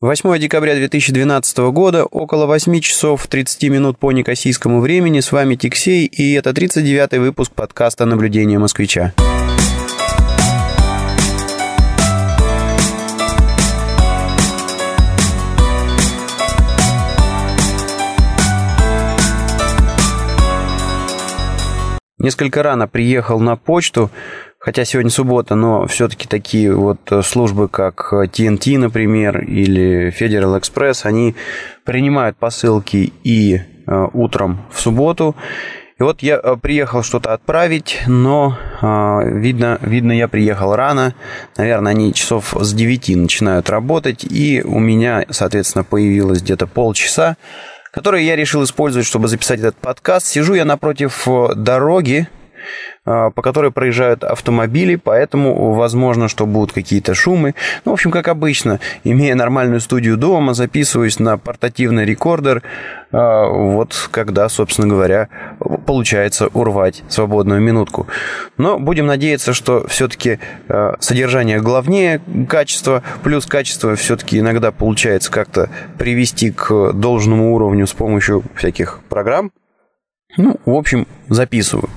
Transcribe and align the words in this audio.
8 0.00 0.38
декабря 0.38 0.76
2012 0.76 1.58
года, 1.72 2.04
около 2.04 2.46
8 2.46 2.78
часов 2.78 3.26
30 3.26 3.64
минут 3.64 3.98
по 3.98 4.12
некосийскому 4.12 4.80
времени. 4.80 5.18
С 5.18 5.32
вами 5.32 5.56
Тиксей, 5.56 6.06
и 6.06 6.34
это 6.34 6.50
39-й 6.50 7.18
выпуск 7.18 7.50
подкаста 7.52 8.04
«Наблюдение 8.04 8.60
москвича». 8.60 9.12
Несколько 22.20 22.62
рано 22.62 22.86
приехал 22.86 23.40
на 23.40 23.56
почту, 23.56 24.10
хотя 24.58 24.84
сегодня 24.84 25.10
суббота, 25.10 25.54
но 25.54 25.86
все-таки 25.86 26.26
такие 26.26 26.74
вот 26.74 27.00
э, 27.10 27.22
службы, 27.22 27.68
как 27.68 28.12
TNT, 28.12 28.74
э, 28.74 28.78
например, 28.78 29.40
или 29.44 30.12
Federal 30.18 30.60
Express, 30.60 31.00
они 31.04 31.34
принимают 31.84 32.36
посылки 32.36 33.12
и 33.22 33.56
э, 33.56 34.06
утром 34.12 34.66
в 34.72 34.80
субботу. 34.80 35.36
И 35.98 36.02
вот 36.02 36.22
я 36.22 36.38
приехал 36.38 37.02
что-то 37.02 37.32
отправить, 37.32 38.02
но 38.06 38.56
видно, 38.80 39.78
видно, 39.80 40.12
я 40.12 40.28
приехал 40.28 40.76
рано. 40.76 41.16
Наверное, 41.56 41.90
они 41.90 42.14
часов 42.14 42.54
с 42.56 42.72
9 42.72 43.16
начинают 43.16 43.68
работать, 43.68 44.22
и 44.22 44.62
у 44.64 44.78
меня, 44.78 45.24
соответственно, 45.30 45.82
появилось 45.82 46.40
где-то 46.40 46.68
полчаса, 46.68 47.36
которые 47.90 48.24
я 48.28 48.36
решил 48.36 48.62
использовать, 48.62 49.08
чтобы 49.08 49.26
записать 49.26 49.58
этот 49.58 49.74
подкаст. 49.74 50.28
Сижу 50.28 50.54
я 50.54 50.64
напротив 50.64 51.26
дороги, 51.56 52.28
по 53.04 53.42
которой 53.42 53.70
проезжают 53.70 54.24
автомобили, 54.24 54.96
поэтому 54.96 55.72
возможно, 55.72 56.28
что 56.28 56.46
будут 56.46 56.72
какие-то 56.72 57.14
шумы. 57.14 57.54
Ну, 57.84 57.92
в 57.92 57.94
общем, 57.94 58.10
как 58.10 58.28
обычно, 58.28 58.80
имея 59.04 59.34
нормальную 59.34 59.80
студию 59.80 60.16
дома, 60.16 60.54
записываюсь 60.54 61.18
на 61.18 61.38
портативный 61.38 62.04
рекордер, 62.04 62.62
а, 63.10 63.46
вот 63.48 64.08
когда, 64.10 64.48
собственно 64.48 64.88
говоря, 64.88 65.28
получается 65.86 66.48
урвать 66.48 67.02
свободную 67.08 67.60
минутку. 67.60 68.06
Но 68.58 68.78
будем 68.78 69.06
надеяться, 69.06 69.54
что 69.54 69.86
все-таки 69.88 70.38
а, 70.68 70.96
содержание 71.00 71.60
главнее 71.60 72.20
качества, 72.48 73.02
плюс 73.22 73.46
качество 73.46 73.96
все-таки 73.96 74.38
иногда 74.38 74.72
получается 74.72 75.30
как-то 75.30 75.70
привести 75.98 76.50
к 76.50 76.92
должному 76.92 77.54
уровню 77.54 77.86
с 77.86 77.92
помощью 77.92 78.42
всяких 78.54 79.00
программ. 79.08 79.50
Ну, 80.36 80.56
в 80.66 80.74
общем, 80.74 81.06
записываю. 81.28 81.88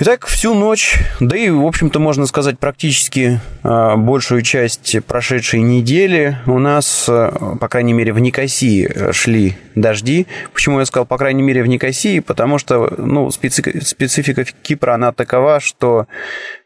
Итак, 0.00 0.28
всю 0.28 0.54
ночь, 0.54 0.96
да 1.18 1.36
и, 1.36 1.50
в 1.50 1.66
общем-то, 1.66 1.98
можно 1.98 2.26
сказать, 2.26 2.60
практически 2.60 3.40
э, 3.64 3.96
большую 3.96 4.42
часть 4.42 4.96
прошедшей 5.04 5.60
недели 5.60 6.38
у 6.46 6.60
нас, 6.60 7.06
э, 7.08 7.56
по 7.60 7.66
крайней 7.66 7.94
мере, 7.94 8.12
в 8.12 8.20
Никосии 8.20 9.10
шли 9.10 9.56
дожди. 9.74 10.28
Почему 10.52 10.78
я 10.78 10.86
сказал, 10.86 11.04
по 11.04 11.18
крайней 11.18 11.42
мере, 11.42 11.64
в 11.64 11.66
Никосии? 11.66 12.20
Потому 12.20 12.58
что, 12.58 12.94
ну, 12.96 13.28
специфика, 13.32 13.84
специфика 13.84 14.44
Кипра, 14.44 14.94
она 14.94 15.10
такова, 15.10 15.58
что 15.58 16.06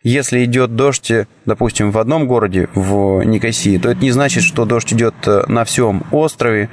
если 0.02 0.44
идет 0.44 0.77
дождь, 0.77 1.11
допустим, 1.46 1.91
в 1.91 1.96
одном 1.96 2.27
городе, 2.27 2.69
в 2.74 3.22
Никосии, 3.22 3.78
то 3.78 3.89
это 3.92 4.02
не 4.02 4.11
значит, 4.11 4.42
что 4.42 4.67
дождь 4.67 4.92
идет 4.92 5.14
на 5.48 5.64
всем 5.64 6.05
острове 6.11 6.69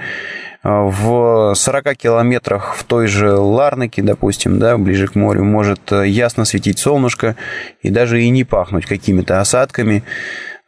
в 0.63 1.53
40 1.55 1.95
километрах 1.95 2.75
в 2.75 2.83
той 2.83 3.07
же 3.07 3.31
Ларнаке, 3.31 4.01
допустим, 4.01 4.59
да, 4.59 4.77
ближе 4.77 5.07
к 5.07 5.15
морю, 5.15 5.45
может 5.45 5.91
э, 5.91 6.07
ясно 6.07 6.43
светить 6.43 6.79
солнышко 6.79 7.37
и 7.81 7.89
даже 7.89 8.21
и 8.21 8.29
не 8.29 8.43
пахнуть 8.43 8.85
какими-то 8.85 9.39
осадками. 9.39 10.03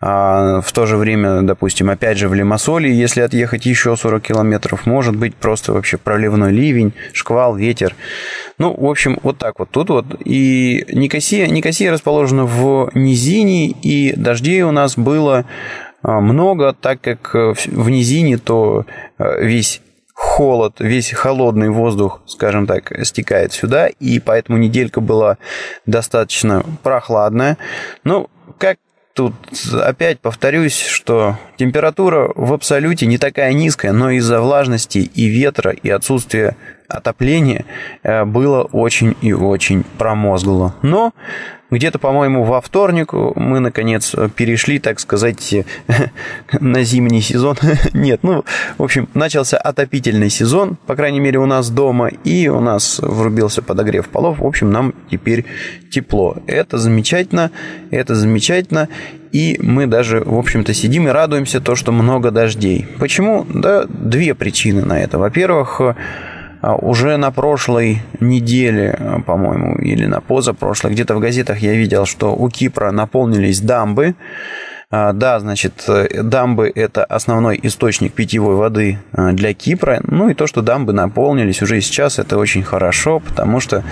А 0.03 0.61
в 0.61 0.71
то 0.71 0.87
же 0.87 0.97
время, 0.97 1.43
допустим, 1.43 1.91
опять 1.91 2.17
же 2.17 2.27
в 2.27 2.33
Лимассоле, 2.33 2.91
если 2.91 3.21
отъехать 3.21 3.67
еще 3.67 3.95
40 3.95 4.23
километров, 4.23 4.87
может 4.87 5.15
быть 5.15 5.35
просто 5.35 5.73
вообще 5.73 5.97
проливной 5.97 6.51
ливень, 6.51 6.93
шквал, 7.13 7.55
ветер. 7.55 7.95
Ну, 8.57 8.73
в 8.73 8.89
общем, 8.89 9.19
вот 9.21 9.37
так 9.37 9.59
вот 9.59 9.69
тут 9.69 9.89
вот. 9.89 10.05
И 10.25 10.85
Никосия, 10.91 11.47
Никосия 11.47 11.91
расположена 11.91 12.45
в 12.45 12.89
низине, 12.95 13.67
и 13.67 14.13
дождей 14.15 14.63
у 14.63 14.71
нас 14.71 14.97
было 14.97 15.45
много, 16.03 16.73
так 16.73 17.01
как 17.01 17.35
э, 17.35 17.53
в 17.53 17.89
низине 17.89 18.37
то 18.37 18.85
э, 19.17 19.43
весь 19.45 19.81
холод, 20.13 20.75
весь 20.79 21.11
холодный 21.11 21.69
воздух, 21.69 22.21
скажем 22.27 22.67
так, 22.67 22.91
стекает 23.05 23.53
сюда, 23.53 23.87
и 23.87 24.19
поэтому 24.19 24.57
неделька 24.57 25.01
была 25.01 25.37
достаточно 25.85 26.63
прохладная. 26.83 27.57
Ну, 28.03 28.29
как 28.57 28.77
тут 29.13 29.33
опять 29.73 30.19
повторюсь, 30.19 30.79
что 30.79 31.37
температура 31.57 32.31
в 32.35 32.53
абсолюте 32.53 33.07
не 33.07 33.17
такая 33.17 33.53
низкая, 33.53 33.93
но 33.93 34.11
из-за 34.11 34.41
влажности 34.41 34.99
и 34.99 35.25
ветра, 35.25 35.71
и 35.71 35.89
отсутствия 35.89 36.55
отопления 36.91 37.65
э, 38.03 38.25
было 38.25 38.63
очень 38.63 39.15
и 39.21 39.33
очень 39.33 39.83
промозгло. 39.97 40.75
Но 40.81 41.13
где-то, 41.71 41.99
по-моему, 41.99 42.43
во 42.43 42.59
вторник 42.59 43.13
мы, 43.13 43.61
наконец, 43.61 44.13
перешли, 44.35 44.77
так 44.77 44.99
сказать, 44.99 45.65
на 46.59 46.83
зимний 46.83 47.21
сезон. 47.21 47.55
Нет, 47.93 48.19
ну, 48.23 48.43
в 48.77 48.83
общем, 48.83 49.07
начался 49.13 49.57
отопительный 49.57 50.29
сезон, 50.29 50.77
по 50.85 50.95
крайней 50.97 51.21
мере, 51.21 51.39
у 51.39 51.45
нас 51.45 51.69
дома, 51.69 52.09
и 52.09 52.49
у 52.49 52.59
нас 52.59 52.99
врубился 52.99 53.61
подогрев 53.61 54.09
полов. 54.09 54.39
В 54.39 54.45
общем, 54.45 54.69
нам 54.69 54.93
теперь 55.09 55.45
тепло. 55.89 56.35
Это 56.45 56.77
замечательно, 56.77 57.51
это 57.89 58.15
замечательно. 58.15 58.89
И 59.31 59.57
мы 59.61 59.87
даже, 59.87 60.21
в 60.25 60.37
общем-то, 60.37 60.73
сидим 60.73 61.07
и 61.07 61.11
радуемся 61.11 61.61
то, 61.61 61.77
что 61.77 61.93
много 61.93 62.31
дождей. 62.31 62.85
Почему? 62.99 63.45
Да, 63.47 63.85
две 63.87 64.35
причины 64.35 64.83
на 64.83 64.99
это. 64.99 65.17
Во-первых, 65.17 65.79
уже 66.61 67.17
на 67.17 67.31
прошлой 67.31 68.01
неделе, 68.19 68.95
а, 68.99 69.21
по-моему, 69.21 69.75
или 69.77 70.05
на 70.05 70.21
позапрошлой, 70.21 70.91
где-то 70.91 71.15
в 71.15 71.19
газетах 71.19 71.59
я 71.59 71.73
видел, 71.73 72.05
что 72.05 72.35
у 72.35 72.49
Кипра 72.49 72.91
наполнились 72.91 73.61
дамбы. 73.61 74.15
А, 74.91 75.13
да, 75.13 75.39
значит, 75.39 75.85
э, 75.87 76.21
дамбы– 76.21 76.71
это 76.75 77.05
основной 77.05 77.57
источник 77.63 78.13
питьевой 78.13 78.55
воды 78.55 78.99
для 79.13 79.53
Кипра. 79.53 80.01
Ну 80.03 80.29
и 80.29 80.33
то, 80.33 80.47
что 80.47 80.61
дамбы 80.61 80.91
наполнились 80.91 81.61
уже 81.61 81.79
сейчас, 81.79 82.19
это 82.19 82.37
очень 82.37 82.61
хорошо, 82.61 83.19
потому 83.19 83.61
что 83.61 83.85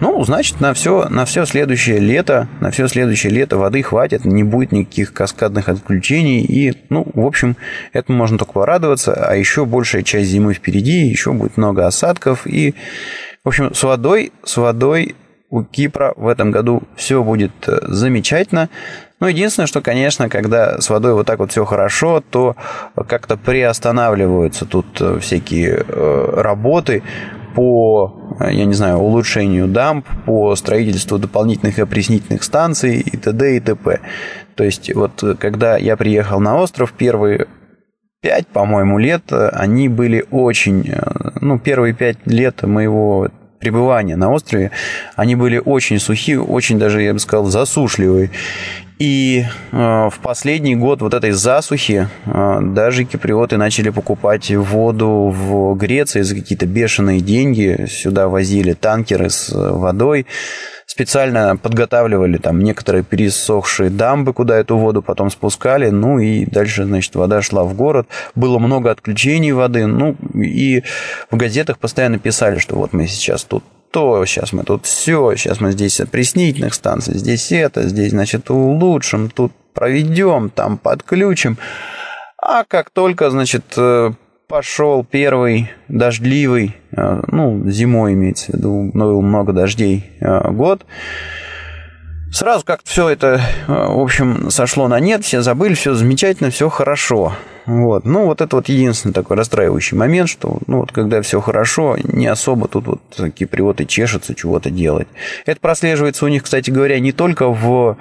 ну, 0.00 0.22
значит, 0.24 0.60
на 0.60 0.74
все, 0.74 1.08
на 1.08 1.24
все 1.24 1.46
следующее 1.46 1.98
лето, 1.98 2.48
на 2.60 2.72
все 2.72 2.88
следующее 2.88 3.32
лето 3.32 3.56
воды 3.56 3.82
хватит, 3.82 4.24
не 4.24 4.42
будет 4.42 4.72
никаких 4.72 5.12
каскадных 5.12 5.68
отключений. 5.68 6.42
И, 6.42 6.76
ну, 6.88 7.06
в 7.14 7.24
общем, 7.24 7.56
этому 7.92 8.18
можно 8.18 8.36
только 8.36 8.52
порадоваться. 8.52 9.14
А 9.14 9.36
еще 9.36 9.64
большая 9.64 10.02
часть 10.02 10.30
зимы 10.30 10.52
впереди, 10.52 11.06
еще 11.06 11.32
будет 11.32 11.56
много 11.56 11.86
осадков. 11.86 12.46
И, 12.46 12.74
в 13.44 13.48
общем, 13.48 13.72
с 13.72 13.82
водой, 13.84 14.32
с 14.42 14.56
водой 14.56 15.14
у 15.54 15.62
Кипра 15.62 16.12
в 16.16 16.26
этом 16.26 16.50
году 16.50 16.82
все 16.96 17.22
будет 17.22 17.52
э, 17.68 17.78
замечательно. 17.82 18.68
Ну, 19.20 19.28
единственное, 19.28 19.66
что, 19.66 19.80
конечно, 19.80 20.28
когда 20.28 20.80
с 20.80 20.90
водой 20.90 21.14
вот 21.14 21.26
так 21.26 21.38
вот 21.38 21.50
все 21.50 21.64
хорошо, 21.64 22.22
то 22.28 22.56
как-то 23.06 23.36
приостанавливаются 23.36 24.66
тут 24.66 25.00
э, 25.00 25.18
всякие 25.20 25.84
э, 25.86 26.32
работы 26.36 27.02
по, 27.54 28.36
я 28.40 28.64
не 28.64 28.74
знаю, 28.74 28.98
улучшению 28.98 29.68
дамб, 29.68 30.04
по 30.26 30.56
строительству 30.56 31.18
дополнительных 31.18 31.78
опреснительных 31.78 32.42
станций 32.42 32.98
и 32.98 33.16
т.д. 33.16 33.56
и 33.56 33.60
т.п. 33.60 34.00
То 34.56 34.64
есть 34.64 34.92
вот 34.92 35.22
когда 35.38 35.76
я 35.76 35.96
приехал 35.96 36.40
на 36.40 36.58
остров, 36.58 36.92
первые 36.92 37.46
пять, 38.20 38.48
по-моему, 38.48 38.98
лет, 38.98 39.32
они 39.32 39.88
были 39.88 40.24
очень, 40.30 40.92
ну, 41.40 41.58
первые 41.60 41.94
пять 41.94 42.18
лет 42.26 42.62
моего 42.62 43.28
пребывания 43.60 44.16
на 44.16 44.30
острове, 44.30 44.70
они 45.16 45.36
были 45.36 45.60
очень 45.64 45.98
сухие, 45.98 46.40
очень 46.40 46.78
даже, 46.78 47.02
я 47.02 47.12
бы 47.12 47.18
сказал, 47.18 47.46
засушливые. 47.46 48.30
И 48.98 49.44
э, 49.72 49.76
в 49.76 50.18
последний 50.22 50.76
год 50.76 51.02
вот 51.02 51.14
этой 51.14 51.32
засухи 51.32 52.08
э, 52.26 52.58
даже 52.62 53.04
киприоты 53.04 53.56
начали 53.56 53.90
покупать 53.90 54.50
воду 54.52 55.34
в 55.34 55.74
Греции 55.74 56.22
за 56.22 56.36
какие-то 56.36 56.66
бешеные 56.66 57.20
деньги. 57.20 57.86
Сюда 57.90 58.28
возили 58.28 58.72
танкеры 58.72 59.30
с 59.30 59.50
водой. 59.52 60.26
Специально 60.86 61.56
подготавливали 61.56 62.38
там 62.38 62.60
некоторые 62.60 63.02
пересохшие 63.02 63.90
дамбы, 63.90 64.32
куда 64.32 64.58
эту 64.58 64.76
воду 64.76 65.02
потом 65.02 65.28
спускали. 65.28 65.90
Ну 65.90 66.20
и 66.20 66.46
дальше, 66.46 66.84
значит, 66.84 67.16
вода 67.16 67.42
шла 67.42 67.64
в 67.64 67.74
город. 67.74 68.06
Было 68.36 68.60
много 68.60 68.92
отключений 68.92 69.50
воды. 69.50 69.86
Ну 69.86 70.14
и 70.34 70.84
в 71.32 71.36
газетах 71.36 71.78
постоянно 71.78 72.20
писали, 72.20 72.58
что 72.58 72.76
вот 72.76 72.92
мы 72.92 73.08
сейчас 73.08 73.42
тут 73.42 73.64
то, 73.94 74.26
сейчас 74.26 74.52
мы 74.52 74.64
тут 74.64 74.86
все, 74.86 75.36
сейчас 75.36 75.60
мы 75.60 75.70
здесь 75.70 76.00
опреснительных 76.00 76.74
станций, 76.74 77.16
здесь 77.16 77.52
это, 77.52 77.88
здесь, 77.88 78.10
значит, 78.10 78.50
улучшим, 78.50 79.30
тут 79.30 79.52
проведем, 79.72 80.50
там 80.50 80.78
подключим. 80.78 81.58
А 82.36 82.64
как 82.64 82.90
только, 82.90 83.30
значит, 83.30 83.62
э, 83.76 84.10
пошел 84.48 85.04
первый 85.04 85.70
дождливый, 85.86 86.74
э, 86.90 87.20
ну, 87.28 87.70
зимой 87.70 88.14
имеется 88.14 88.46
в 88.50 88.54
виду, 88.56 88.90
ну, 88.94 89.20
много 89.20 89.52
дождей 89.52 90.10
э, 90.18 90.50
год, 90.50 90.84
сразу 92.32 92.64
как-то 92.64 92.90
все 92.90 93.08
это, 93.10 93.40
в 93.68 94.00
общем, 94.00 94.50
сошло 94.50 94.88
на 94.88 94.98
нет, 94.98 95.24
все 95.24 95.40
забыли, 95.40 95.74
все 95.74 95.94
замечательно, 95.94 96.50
все 96.50 96.68
хорошо. 96.68 97.34
Вот. 97.66 98.04
Ну, 98.04 98.26
вот 98.26 98.40
это 98.40 98.56
вот 98.56 98.68
единственный 98.68 99.12
такой 99.12 99.36
расстраивающий 99.36 99.96
момент, 99.96 100.28
что, 100.28 100.58
ну, 100.66 100.80
вот 100.80 100.92
когда 100.92 101.22
все 101.22 101.40
хорошо, 101.40 101.96
не 102.02 102.26
особо 102.26 102.68
тут 102.68 102.86
вот 102.86 103.32
киприоты 103.34 103.86
чешутся 103.86 104.34
чего-то 104.34 104.70
делать. 104.70 105.08
Это 105.46 105.60
прослеживается 105.60 106.24
у 106.24 106.28
них, 106.28 106.42
кстати 106.42 106.70
говоря, 106.70 106.98
не 107.00 107.12
только 107.12 107.48
в 107.48 107.96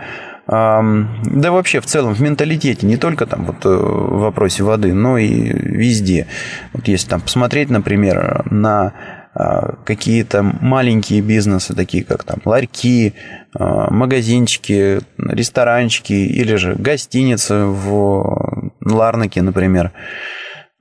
да 0.45 1.51
вообще 1.51 1.79
в 1.79 1.85
целом 1.85 2.13
в 2.13 2.21
менталитете, 2.21 2.85
не 2.85 2.97
только 2.97 3.25
там 3.25 3.45
вот 3.45 3.65
э, 3.65 3.69
в 3.69 4.19
вопросе 4.19 4.63
воды, 4.63 4.93
но 4.93 5.17
и 5.17 5.29
везде. 5.29 6.27
Вот 6.73 6.89
если 6.89 7.07
там 7.07 7.21
посмотреть, 7.21 7.69
например, 7.69 8.43
на 8.51 8.91
какие-то 9.33 10.43
маленькие 10.43 11.21
бизнесы, 11.21 11.73
такие 11.73 12.03
как 12.03 12.23
там 12.23 12.39
ларьки, 12.45 13.13
а, 13.53 13.89
магазинчики, 13.91 14.99
ресторанчики 15.17 16.13
или 16.13 16.55
же 16.55 16.75
гостиницы 16.75 17.65
в 17.65 18.71
Ларнаке, 18.81 19.41
например. 19.41 19.91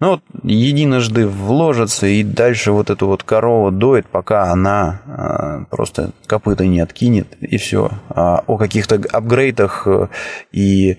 Ну 0.00 0.10
вот 0.10 0.22
единожды 0.42 1.28
вложатся 1.28 2.08
и 2.08 2.24
дальше 2.24 2.72
вот 2.72 2.90
эту 2.90 3.06
вот 3.06 3.22
корову 3.22 3.70
доит, 3.70 4.06
пока 4.06 4.50
она 4.50 5.00
а, 5.06 5.64
просто 5.70 6.10
копыта 6.26 6.66
не 6.66 6.80
откинет 6.80 7.36
и 7.40 7.56
все. 7.56 7.90
А 8.08 8.42
о 8.46 8.58
каких-то 8.58 9.00
апгрейдах 9.12 9.86
э, 9.86 10.08
и 10.50 10.98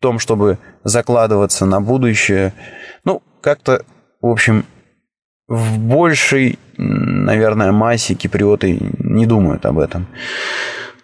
том, 0.00 0.20
чтобы 0.20 0.58
закладываться 0.84 1.66
на 1.66 1.80
будущее, 1.80 2.52
ну 3.04 3.22
как-то, 3.40 3.84
в 4.20 4.28
общем, 4.28 4.64
в 5.48 5.78
большей, 5.78 6.58
наверное, 6.76 7.72
массе 7.72 8.14
киприоты 8.14 8.78
не 8.98 9.26
думают 9.26 9.66
об 9.66 9.78
этом. 9.78 10.06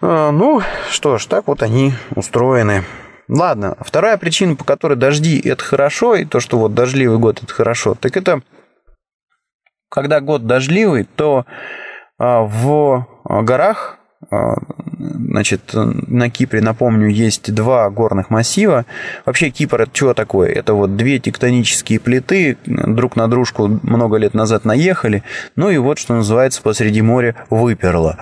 А, 0.01 0.31
ну, 0.31 0.63
что 0.91 1.19
ж, 1.19 1.27
так 1.27 1.47
вот 1.47 1.63
они 1.63 1.93
устроены. 2.15 2.85
Ладно, 3.29 3.77
вторая 3.81 4.17
причина, 4.19 4.57
по 4.57 4.65
которой 4.65 4.95
дожди– 4.95 5.41
это 5.45 5.63
хорошо, 5.63 6.17
и 6.17 6.25
то, 6.25 6.41
что 6.41 6.59
вот 6.59 6.75
дождливый 6.75 7.19
год– 7.19 7.41
это 7.43 7.53
хорошо, 7.53 7.95
так 7.95 8.17
это, 8.17 8.43
когда 9.89 10.21
год 10.21 10.47
дождливый, 10.47 11.05
то 11.05 11.47
а, 12.19 12.41
в 12.43 13.07
горах 13.25 13.99
значит, 14.31 15.73
на 15.73 16.31
Кипре, 16.31 16.61
напомню, 16.61 17.09
есть 17.09 17.53
два 17.53 17.89
горных 17.91 18.31
массива. 18.31 18.87
Вообще 19.25 19.51
Кипр 19.51 19.83
это 19.83 19.91
что 19.95 20.15
такое? 20.15 20.51
Это 20.51 20.75
вот 20.75 20.97
две 20.97 21.19
тектонические 21.19 22.01
плиты 22.01 22.57
друг 22.65 23.17
на 23.17 23.29
дружку 23.29 23.81
много 23.83 24.17
лет 24.17 24.35
назад 24.35 24.65
наехали. 24.65 25.23
Ну 25.57 25.71
и 25.71 25.79
вот, 25.79 25.99
что 25.99 26.15
называется, 26.15 26.63
посреди 26.63 27.03
моря 27.03 27.35
выперло. 27.51 28.19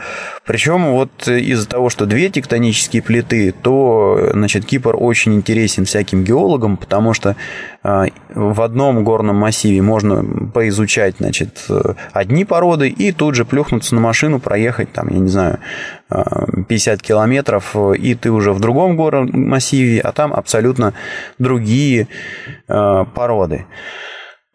Причем 0.47 0.93
вот 0.93 1.29
из-за 1.29 1.69
того, 1.69 1.91
что 1.91 2.07
две 2.07 2.29
тектонические 2.31 3.03
плиты, 3.03 3.53
то, 3.53 4.31
значит, 4.33 4.65
Кипр 4.65 4.97
очень 4.99 5.35
интересен 5.35 5.85
всяким 5.85 6.25
геологам, 6.25 6.77
потому 6.77 7.15
что 7.15 7.37
а, 7.80 7.80
в 7.83 8.61
одном 8.61 9.05
горном 9.05 9.37
массиве 9.37 9.81
можно 9.81 10.23
поизучать, 10.53 11.17
значит, 11.19 11.67
одни 12.13 12.45
породы 12.45 12.89
и 12.89 13.11
тут 13.11 13.35
же 13.35 13.47
плюхнуться 13.47 13.95
на 13.95 14.03
машину, 14.03 14.39
проехать 14.39 14.93
там, 14.93 15.09
я 15.09 15.19
не 15.19 15.29
знаю, 15.29 15.61
50 16.69 17.01
километров, 17.01 17.75
и 17.99 18.15
ты 18.15 18.31
уже 18.31 18.53
в 18.53 18.61
другом 18.61 18.97
горном 18.97 19.31
массиве, 19.33 20.01
а 20.01 20.13
там 20.13 20.35
абсолютно 20.35 20.93
другие 21.39 22.09
а, 22.69 23.05
породы. 23.05 23.65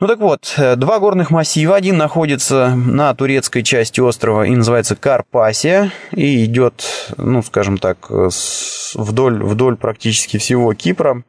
Ну 0.02 0.08
так 0.08 0.20
вот, 0.20 0.54
два 0.58 1.00
горных 1.00 1.32
массива. 1.32 1.76
Один 1.76 1.96
находится 1.96 2.76
на 2.76 3.16
турецкой 3.16 3.64
части 3.64 4.02
острова 4.02 4.46
и 4.46 4.54
называется 4.54 4.98
Карпасия. 4.98 5.90
И 6.12 6.44
идет, 6.44 7.14
ну, 7.16 7.42
скажем 7.42 7.78
так, 7.78 8.10
вдоль, 8.10 9.42
вдоль 9.42 9.78
практически 9.78 10.38
всего 10.38 10.74
Кипра. 10.74 11.24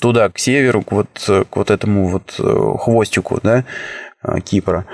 Туда, 0.00 0.28
к 0.28 0.38
северу, 0.38 0.82
к 0.82 0.92
вот, 0.92 1.08
к 1.26 1.56
вот 1.56 1.70
этому 1.70 2.08
вот 2.08 2.34
э, 2.38 2.78
хвостику, 2.78 3.38
да, 3.42 3.64
э, 4.22 4.40
Кипра. 4.40 4.86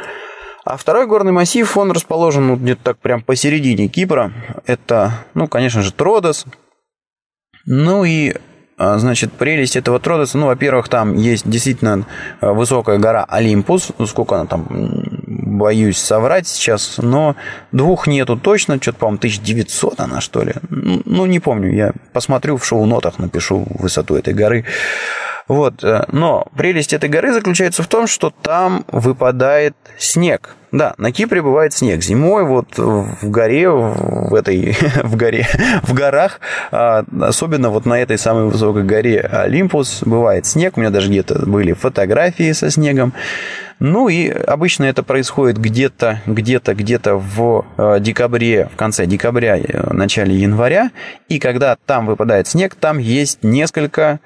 А 0.64 0.76
второй 0.76 1.06
горный 1.06 1.32
массив, 1.32 1.76
он 1.76 1.92
расположен 1.92 2.46
ну, 2.46 2.56
где-то 2.56 2.82
так 2.82 2.98
прям 2.98 3.22
посередине 3.22 3.88
Кипра. 3.88 4.32
Это, 4.66 5.24
ну, 5.34 5.48
конечно 5.48 5.80
же, 5.82 5.92
Тродос. 5.92 6.44
Ну 7.64 8.04
и 8.04 8.34
Значит, 8.78 9.32
прелесть 9.32 9.74
этого 9.74 9.98
Тродоса, 9.98 10.36
ну, 10.36 10.46
во-первых, 10.46 10.90
там 10.90 11.14
есть 11.14 11.48
действительно 11.48 12.04
э, 12.42 12.50
высокая 12.50 12.98
гора 12.98 13.24
Олимпус, 13.26 13.90
ну, 13.96 14.06
сколько 14.06 14.34
она 14.34 14.44
там, 14.44 14.66
боюсь 15.46 15.98
соврать 15.98 16.46
сейчас, 16.46 16.98
но 16.98 17.36
двух 17.72 18.06
нету 18.06 18.36
точно, 18.36 18.78
что-то, 18.80 18.98
по-моему, 18.98 19.18
1900 19.18 20.00
она, 20.00 20.20
что 20.20 20.42
ли, 20.42 20.54
ну, 20.68 21.26
не 21.26 21.40
помню, 21.40 21.72
я 21.72 21.92
посмотрю 22.12 22.56
в 22.56 22.64
шоу-нотах, 22.66 23.18
напишу 23.18 23.66
высоту 23.70 24.16
этой 24.16 24.34
горы. 24.34 24.64
Вот. 25.48 25.84
Э, 25.84 26.04
но 26.10 26.46
прелесть 26.56 26.92
этой 26.92 27.08
горы 27.08 27.32
заключается 27.32 27.82
в 27.82 27.86
том, 27.86 28.06
что 28.06 28.30
там 28.30 28.84
выпадает 28.88 29.76
снег. 29.98 30.56
Да, 30.72 30.94
на 30.98 31.12
Кипре 31.12 31.40
бывает 31.40 31.72
снег. 31.72 32.02
Зимой 32.02 32.44
вот 32.44 32.76
в 32.76 33.30
горе, 33.30 33.70
в 33.70 34.34
этой, 34.34 34.76
в 35.02 35.16
горе, 35.16 35.46
в 35.82 35.94
горах, 35.94 36.40
а, 36.72 37.04
особенно 37.20 37.70
вот 37.70 37.86
на 37.86 38.00
этой 38.00 38.18
самой 38.18 38.46
высокой 38.46 38.82
горе 38.82 39.20
Олимпус 39.20 40.02
бывает 40.02 40.44
снег. 40.44 40.76
У 40.76 40.80
меня 40.80 40.90
даже 40.90 41.08
где-то 41.08 41.46
были 41.46 41.72
фотографии 41.72 42.52
со 42.52 42.70
снегом. 42.70 43.12
Ну 43.78 44.08
и 44.08 44.28
обычно 44.28 44.84
это 44.84 45.02
происходит 45.02 45.58
где-то, 45.58 46.22
где-то, 46.26 46.74
где-то 46.74 47.16
в 47.16 47.66
э, 47.76 48.00
декабре, 48.00 48.70
в 48.72 48.76
конце 48.76 49.04
декабря, 49.06 49.58
э, 49.58 49.92
начале 49.92 50.34
января. 50.34 50.90
И 51.28 51.38
когда 51.38 51.76
там 51.84 52.06
выпадает 52.06 52.48
снег, 52.48 52.74
там 52.74 52.98
есть 52.98 53.44
несколько 53.44 54.20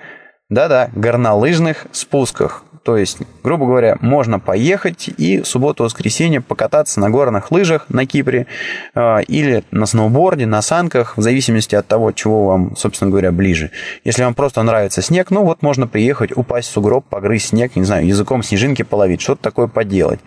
да-да, 0.51 0.91
горнолыжных 0.95 1.87
спусках. 1.93 2.65
То 2.83 2.97
есть, 2.97 3.19
грубо 3.45 3.67
говоря, 3.67 3.99
можно 4.01 4.39
поехать 4.39 5.11
и 5.15 5.43
субботу-воскресенье 5.45 6.41
покататься 6.41 6.99
на 6.99 7.11
горных 7.11 7.51
лыжах 7.53 7.87
на 7.91 8.07
Кипре 8.07 8.47
э, 8.95 9.23
или 9.25 9.65
на 9.71 9.85
сноуборде, 9.85 10.47
на 10.47 10.63
санках, 10.63 11.19
в 11.19 11.23
зависимости 11.23 11.75
от 11.75 11.87
того, 11.87 12.13
чего 12.13 12.47
вам, 12.47 12.77
собственно 12.77 13.11
говоря, 13.11 13.33
ближе. 13.33 13.71
Если 14.05 14.23
вам 14.23 14.35
просто 14.35 14.63
нравится 14.63 15.03
снег, 15.03 15.31
ну 15.31 15.45
вот 15.45 15.63
можно 15.63 15.87
приехать, 15.87 16.35
упасть 16.35 16.71
в 16.71 16.73
сугроб, 16.73 17.05
погрызть 17.05 17.49
снег, 17.49 17.77
не 17.77 17.85
знаю, 17.85 18.07
языком 18.07 18.43
снежинки 18.43 18.83
половить, 18.83 19.21
что-то 19.21 19.43
такое 19.43 19.67
поделать. 19.67 20.21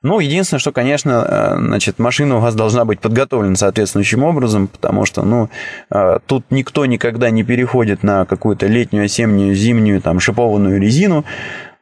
Ну, 0.00 0.20
единственное, 0.20 0.60
что, 0.60 0.70
конечно, 0.70 1.26
э, 1.28 1.56
значит, 1.58 1.98
машина 1.98 2.36
у 2.36 2.40
вас 2.40 2.54
должна 2.54 2.84
быть 2.84 3.00
подготовлена 3.00 3.56
соответствующим 3.56 4.22
образом, 4.22 4.68
потому 4.68 5.04
что, 5.04 5.24
ну, 5.24 5.50
э, 5.90 6.18
тут 6.24 6.44
никто 6.50 6.86
никогда 6.86 7.30
не 7.30 7.42
переходит 7.42 8.04
на 8.04 8.24
какую-то 8.24 8.68
летнюю, 8.68 9.06
осеннюю, 9.06 9.56
зимнюю, 9.56 10.00
там, 10.00 10.20
шипованную 10.20 10.80
резину, 10.80 11.24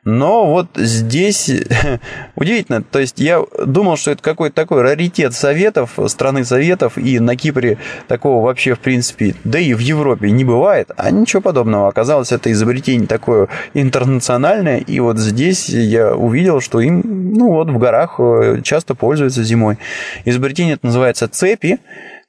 но 0.07 0.47
вот 0.47 0.69
здесь 0.77 1.51
удивительно, 2.37 2.81
то 2.81 3.01
есть 3.01 3.19
я 3.19 3.43
думал, 3.65 3.97
что 3.97 4.13
это 4.13 4.23
какой-то 4.23 4.55
такой 4.55 4.83
раритет 4.83 5.35
Советов, 5.35 5.99
страны 6.07 6.45
Советов, 6.45 6.97
и 6.97 7.19
на 7.19 7.37
Кипре 7.37 7.79
такого 8.07 8.45
вообще 8.45 8.75
в 8.75 8.79
принципе, 8.79 9.35
да 9.43 9.59
и 9.59 9.75
в 9.75 9.81
Европе 9.81 10.31
не 10.31 10.45
бывает, 10.45 10.93
а 10.97 11.11
ничего 11.11 11.43
подобного. 11.43 11.89
Оказалось, 11.89 12.31
это 12.31 12.53
изобретение 12.53 13.09
такое 13.09 13.49
интернациональное, 13.75 14.79
и 14.79 15.01
вот 15.01 15.19
здесь 15.19 15.69
я 15.69 16.15
увидел, 16.15 16.61
что 16.61 16.81
им, 16.81 17.03
ну 17.05 17.49
вот, 17.49 17.69
в 17.69 17.79
горах 17.79 18.21
э, 18.21 18.61
часто 18.63 18.95
пользуются 18.95 19.43
зимой. 19.43 19.77
Изобретение 20.25 20.75
это 20.75 20.87
называется 20.87 21.27
цепи, 21.27 21.81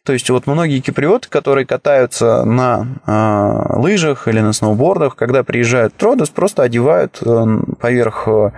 то 0.08 0.14
есть 0.14 0.30
вот 0.30 0.48
многие 0.48 0.80
киприоты, 0.80 1.28
которые 1.28 1.66
катаются 1.66 2.46
на 2.46 2.88
э, 3.06 3.78
лыжах 3.78 4.30
или 4.30 4.40
на 4.40 4.54
сноубордах, 4.54 5.18
когда 5.18 5.44
приезжают 5.44 5.94
в 5.94 5.98
Тродос, 5.98 6.30
просто 6.30 6.64
одевают 6.64 7.20
э, 7.26 7.46
поверх, 7.82 8.24
э, 8.30 8.52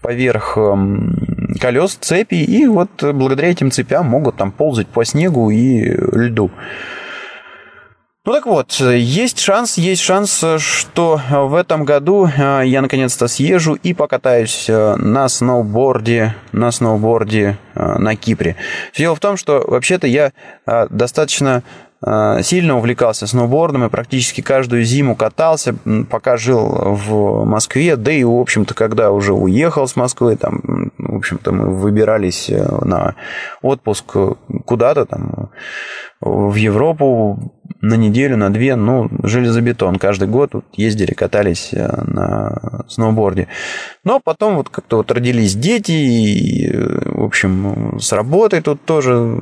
поверх 0.00 0.56
э, 0.56 0.76
колес 1.60 1.96
цепи, 2.00 2.36
и 2.36 2.68
вот 2.68 2.90
благодаря 3.02 3.50
этим 3.50 3.72
цепям 3.72 4.06
могут 4.06 4.36
там 4.36 4.52
ползать 4.52 4.86
по 4.86 5.04
снегу 5.04 5.50
и 5.50 5.82
льду. 5.90 6.52
Ну 8.24 8.32
так 8.32 8.46
вот, 8.46 8.74
есть 8.78 9.40
шанс, 9.40 9.76
есть 9.78 10.00
шанс, 10.00 10.44
что 10.58 11.20
в 11.28 11.56
этом 11.56 11.84
году 11.84 12.28
э, 12.28 12.62
я 12.66 12.80
наконец-то 12.80 13.26
съезжу 13.26 13.74
и 13.74 13.94
покатаюсь 13.94 14.66
э, 14.68 14.94
на 14.94 15.28
сноуборде, 15.28 16.36
на 16.52 16.70
сноуборде 16.70 17.58
э, 17.74 17.98
на 17.98 18.14
Кипре. 18.14 18.54
Дело 18.96 19.16
в 19.16 19.18
том, 19.18 19.36
что 19.36 19.64
вообще-то 19.66 20.06
я 20.06 20.30
достаточно 20.64 21.64
сильно 22.42 22.76
увлекался 22.76 23.26
сноубордом 23.26 23.84
и 23.84 23.88
практически 23.88 24.40
каждую 24.40 24.84
зиму 24.84 25.14
катался, 25.14 25.74
пока 26.10 26.36
жил 26.36 26.68
в 26.68 27.44
Москве, 27.44 27.96
да 27.96 28.10
и, 28.12 28.24
в 28.24 28.40
общем-то, 28.40 28.74
когда 28.74 29.12
уже 29.12 29.32
уехал 29.32 29.86
с 29.86 29.94
Москвы, 29.96 30.36
там, 30.36 30.90
в 30.98 31.16
общем-то, 31.16 31.52
мы 31.52 31.74
выбирались 31.74 32.50
на 32.50 33.14
отпуск 33.62 34.16
куда-то 34.64 35.06
там 35.06 35.50
в 36.20 36.54
Европу, 36.54 37.52
на 37.82 37.94
неделю, 37.94 38.36
на 38.36 38.52
две, 38.52 38.76
ну, 38.76 39.08
железобетон. 39.24 39.96
Каждый 39.96 40.28
год 40.28 40.54
вот 40.54 40.64
ездили, 40.74 41.12
катались 41.14 41.70
э, 41.72 41.88
на 42.06 42.84
сноуборде. 42.86 43.48
Но 44.04 44.20
потом 44.20 44.54
вот 44.54 44.68
как-то 44.68 44.98
вот 44.98 45.10
родились 45.10 45.56
дети, 45.56 45.90
и, 45.90 46.70
в 46.72 47.24
общем, 47.24 47.98
с 47.98 48.12
работой 48.12 48.60
тут 48.60 48.84
тоже 48.84 49.36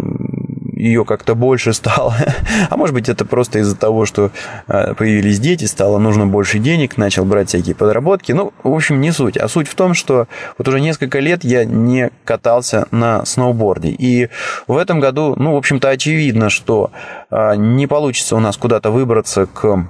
ее 0.80 1.04
как-то 1.04 1.34
больше 1.34 1.72
стало. 1.72 2.14
а 2.70 2.76
может 2.76 2.94
быть, 2.94 3.08
это 3.08 3.24
просто 3.24 3.60
из-за 3.60 3.76
того, 3.76 4.06
что 4.06 4.30
э, 4.66 4.94
появились 4.94 5.38
дети, 5.38 5.64
стало 5.66 5.98
нужно 5.98 6.26
больше 6.26 6.58
денег, 6.58 6.96
начал 6.96 7.24
брать 7.24 7.48
всякие 7.48 7.74
подработки. 7.74 8.32
Ну, 8.32 8.52
в 8.62 8.72
общем, 8.72 9.00
не 9.00 9.12
суть. 9.12 9.36
А 9.36 9.48
суть 9.48 9.68
в 9.68 9.74
том, 9.74 9.94
что 9.94 10.26
вот 10.58 10.68
уже 10.68 10.80
несколько 10.80 11.20
лет 11.20 11.44
я 11.44 11.64
не 11.64 12.10
катался 12.24 12.86
на 12.90 13.24
сноуборде. 13.24 13.90
И 13.90 14.28
в 14.66 14.76
этом 14.76 15.00
году, 15.00 15.34
ну, 15.36 15.54
в 15.54 15.56
общем-то, 15.56 15.88
очевидно, 15.88 16.50
что 16.50 16.90
э, 17.30 17.54
не 17.56 17.86
получится 17.86 18.36
у 18.36 18.40
нас 18.40 18.56
куда-то 18.56 18.90
выбраться 18.90 19.46
к 19.46 19.86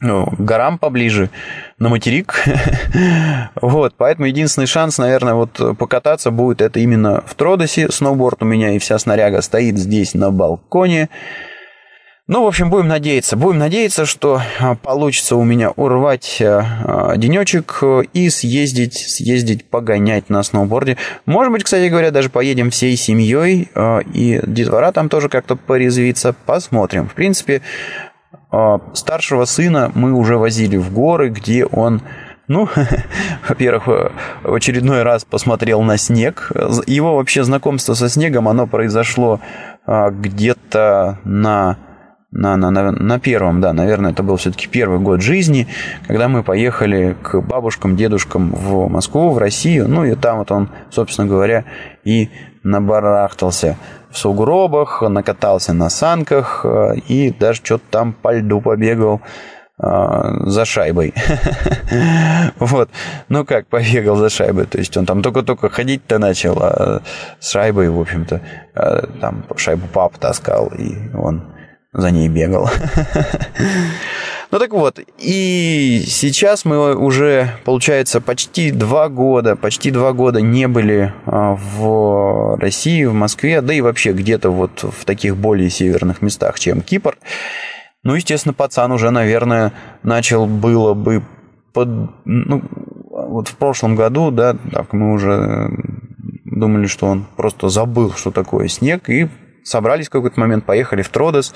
ну, 0.00 0.32
горам 0.38 0.78
поближе, 0.78 1.30
на 1.78 1.88
материк. 1.88 2.42
вот, 3.60 3.94
поэтому 3.96 4.26
единственный 4.26 4.66
шанс, 4.66 4.98
наверное, 4.98 5.34
вот 5.34 5.76
покататься 5.78 6.30
будет 6.30 6.62
это 6.62 6.80
именно 6.80 7.22
в 7.26 7.34
Тродосе. 7.34 7.90
Сноуборд 7.90 8.42
у 8.42 8.46
меня 8.46 8.70
и 8.72 8.78
вся 8.78 8.98
снаряга 8.98 9.42
стоит 9.42 9.78
здесь 9.78 10.14
на 10.14 10.30
балконе. 10.30 11.08
Ну, 12.30 12.44
в 12.44 12.46
общем, 12.46 12.70
будем 12.70 12.86
надеяться. 12.86 13.36
Будем 13.36 13.58
надеяться, 13.58 14.06
что 14.06 14.40
а, 14.60 14.76
получится 14.76 15.34
у 15.34 15.42
меня 15.42 15.70
урвать 15.70 16.40
а, 16.40 17.16
денечек 17.16 17.82
и 18.12 18.30
съездить, 18.30 18.94
съездить 18.94 19.64
погонять 19.64 20.30
на 20.30 20.44
сноуборде. 20.44 20.96
Может 21.26 21.52
быть, 21.52 21.64
кстати 21.64 21.88
говоря, 21.88 22.12
даже 22.12 22.30
поедем 22.30 22.70
всей 22.70 22.96
семьей, 22.96 23.68
а, 23.74 23.98
и 24.14 24.40
детвора 24.46 24.92
там 24.92 25.08
тоже 25.08 25.28
как-то 25.28 25.56
порезвится. 25.56 26.32
Посмотрим. 26.46 27.08
В 27.08 27.14
принципе, 27.14 27.62
а, 27.62 28.09
старшего 28.94 29.44
сына 29.44 29.90
мы 29.94 30.12
уже 30.12 30.36
возили 30.36 30.76
в 30.76 30.92
горы, 30.92 31.28
где 31.28 31.64
он 31.64 32.02
ну, 32.48 32.68
во-первых, 33.48 33.86
в 34.42 34.54
очередной 34.54 35.04
раз 35.04 35.24
посмотрел 35.24 35.82
на 35.82 35.96
снег. 35.96 36.50
Его 36.88 37.14
вообще 37.14 37.44
знакомство 37.44 37.94
со 37.94 38.08
снегом, 38.08 38.48
оно 38.48 38.66
произошло 38.66 39.40
а, 39.86 40.10
где-то 40.10 41.20
на 41.22 41.78
на, 42.32 42.56
на, 42.56 42.70
на, 42.70 42.92
на 42.92 43.18
первом, 43.18 43.60
да, 43.60 43.72
наверное, 43.72 44.12
это 44.12 44.22
был 44.22 44.36
все-таки 44.36 44.68
первый 44.68 45.00
год 45.00 45.20
жизни, 45.20 45.66
когда 46.06 46.28
мы 46.28 46.44
поехали 46.44 47.16
к 47.22 47.40
бабушкам, 47.40 47.96
дедушкам 47.96 48.52
в 48.52 48.88
Москву, 48.88 49.30
в 49.30 49.38
Россию, 49.38 49.88
ну 49.88 50.04
и 50.04 50.14
там 50.14 50.38
вот 50.38 50.52
он, 50.52 50.68
собственно 50.90 51.26
говоря, 51.26 51.64
и 52.04 52.30
набарахтался 52.62 53.76
в 54.10 54.18
сугробах, 54.18 55.02
накатался 55.02 55.72
на 55.72 55.88
санках 55.88 56.62
э, 56.64 56.96
и 57.08 57.30
даже 57.30 57.60
что-то 57.64 57.84
там 57.90 58.12
по 58.12 58.34
льду 58.34 58.60
побегал 58.60 59.20
э, 59.78 59.86
за 60.46 60.64
шайбой. 60.64 61.14
вот. 62.58 62.90
Ну 63.28 63.44
как 63.44 63.66
побегал 63.66 64.16
за 64.16 64.28
шайбой? 64.28 64.66
То 64.66 64.78
есть 64.78 64.96
он 64.96 65.06
там 65.06 65.22
только-только 65.22 65.70
ходить-то 65.70 66.18
начал, 66.18 66.58
а 66.60 67.02
с 67.38 67.50
шайбой, 67.50 67.88
в 67.88 68.00
общем-то, 68.00 68.40
э, 68.74 69.06
там 69.20 69.44
шайбу 69.56 69.86
пап 69.86 70.18
таскал, 70.18 70.72
и 70.76 70.96
он 71.14 71.44
за 71.92 72.10
ней 72.10 72.28
бегал. 72.28 72.70
ну 74.50 74.58
так 74.58 74.72
вот, 74.72 75.00
и 75.18 76.04
сейчас 76.06 76.64
мы 76.64 76.94
уже, 76.96 77.50
получается, 77.64 78.20
почти 78.20 78.70
два 78.70 79.08
года, 79.08 79.56
почти 79.56 79.90
два 79.90 80.12
года 80.12 80.40
не 80.40 80.68
были 80.68 81.12
а, 81.26 81.56
в 81.56 82.56
России, 82.60 83.04
в 83.04 83.14
Москве, 83.14 83.60
да 83.60 83.74
и 83.74 83.80
вообще 83.80 84.12
где-то 84.12 84.50
вот 84.50 84.82
в 84.82 85.04
таких 85.04 85.36
более 85.36 85.70
северных 85.70 86.22
местах, 86.22 86.58
чем 86.58 86.80
Кипр. 86.80 87.16
Ну, 88.02 88.14
естественно, 88.14 88.54
пацан 88.54 88.92
уже, 88.92 89.10
наверное, 89.10 89.72
начал 90.02 90.46
было 90.46 90.94
бы 90.94 91.22
под, 91.72 91.88
ну, 92.24 92.62
вот 93.10 93.48
в 93.48 93.56
прошлом 93.56 93.94
году, 93.96 94.30
да, 94.30 94.56
так 94.72 94.92
мы 94.92 95.12
уже 95.12 95.70
думали, 96.44 96.86
что 96.86 97.06
он 97.06 97.26
просто 97.36 97.68
забыл, 97.68 98.12
что 98.12 98.30
такое 98.30 98.68
снег, 98.68 99.08
и 99.10 99.28
собрались 99.64 100.08
в 100.08 100.10
какой-то 100.10 100.38
момент, 100.38 100.64
поехали 100.64 101.02
в 101.02 101.08
Тродос 101.08 101.54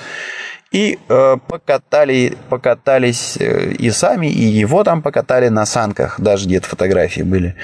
и 0.72 0.98
э, 1.08 1.36
покатали, 1.46 2.36
покатались 2.48 3.36
э, 3.38 3.72
и 3.72 3.90
сами, 3.90 4.26
и 4.26 4.42
его 4.42 4.82
там 4.82 5.02
покатали 5.02 5.48
на 5.48 5.66
санках, 5.66 6.20
даже 6.20 6.46
где-то 6.46 6.68
фотографии 6.68 7.22
были. 7.22 7.54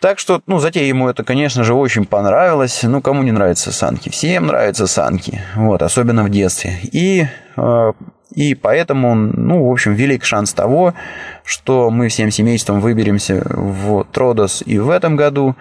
Так 0.00 0.18
что, 0.18 0.42
ну, 0.46 0.58
затея 0.58 0.86
ему 0.86 1.08
это, 1.08 1.22
конечно 1.22 1.62
же, 1.62 1.74
очень 1.74 2.06
понравилось. 2.06 2.82
Ну, 2.82 3.00
кому 3.00 3.22
не 3.22 3.30
нравятся 3.30 3.70
санки? 3.70 4.08
Всем 4.08 4.46
нравятся 4.46 4.86
санки, 4.86 5.40
вот, 5.54 5.82
особенно 5.82 6.24
в 6.24 6.30
детстве. 6.30 6.78
И 6.90 7.26
э, 7.56 7.92
и 8.34 8.54
поэтому, 8.54 9.14
ну, 9.14 9.68
в 9.68 9.72
общем, 9.72 9.94
велик 9.94 10.24
шанс 10.24 10.52
того, 10.52 10.94
что 11.44 11.90
мы 11.90 12.08
всем 12.08 12.30
семейством 12.30 12.80
выберемся 12.80 13.42
в 13.44 14.04
Тродос 14.04 14.62
и 14.64 14.78
в 14.78 14.90
этом 14.90 15.16
году. 15.16 15.56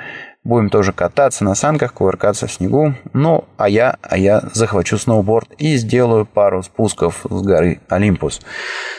Будем 0.46 0.69
тоже 0.69 0.93
кататься 0.93 1.43
на 1.43 1.53
санках, 1.53 1.93
кувыркаться 1.93 2.48
в 2.48 2.51
снегу. 2.51 2.93
Ну, 3.13 3.46
а 3.58 3.67
я, 3.67 3.98
а 4.01 4.17
я 4.17 4.41
захвачу 4.53 4.98
сноуборд 4.98 5.50
и 5.58 5.75
сделаю 5.75 6.25
пару 6.25 6.63
спусков 6.63 7.25
с 7.29 7.41
горы 7.41 7.81
Олимпус. 7.89 8.39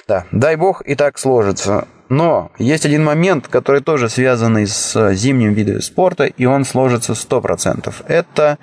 Да, 0.07 0.27
дай 0.33 0.57
бог 0.57 0.83
и 0.83 0.95
так 0.95 1.19
сложится. 1.19 1.89
Но 2.11 2.51
есть 2.59 2.85
один 2.85 3.05
момент, 3.05 3.49
который 3.49 3.81
тоже 3.81 4.09
связанный 4.09 4.67
с 4.67 5.15
зимним 5.15 5.55
видом 5.55 5.81
спорта, 5.81 6.25
и 6.25 6.45
он 6.45 6.65
сложится 6.65 7.13
100%. 7.13 7.95
Это 8.07 8.59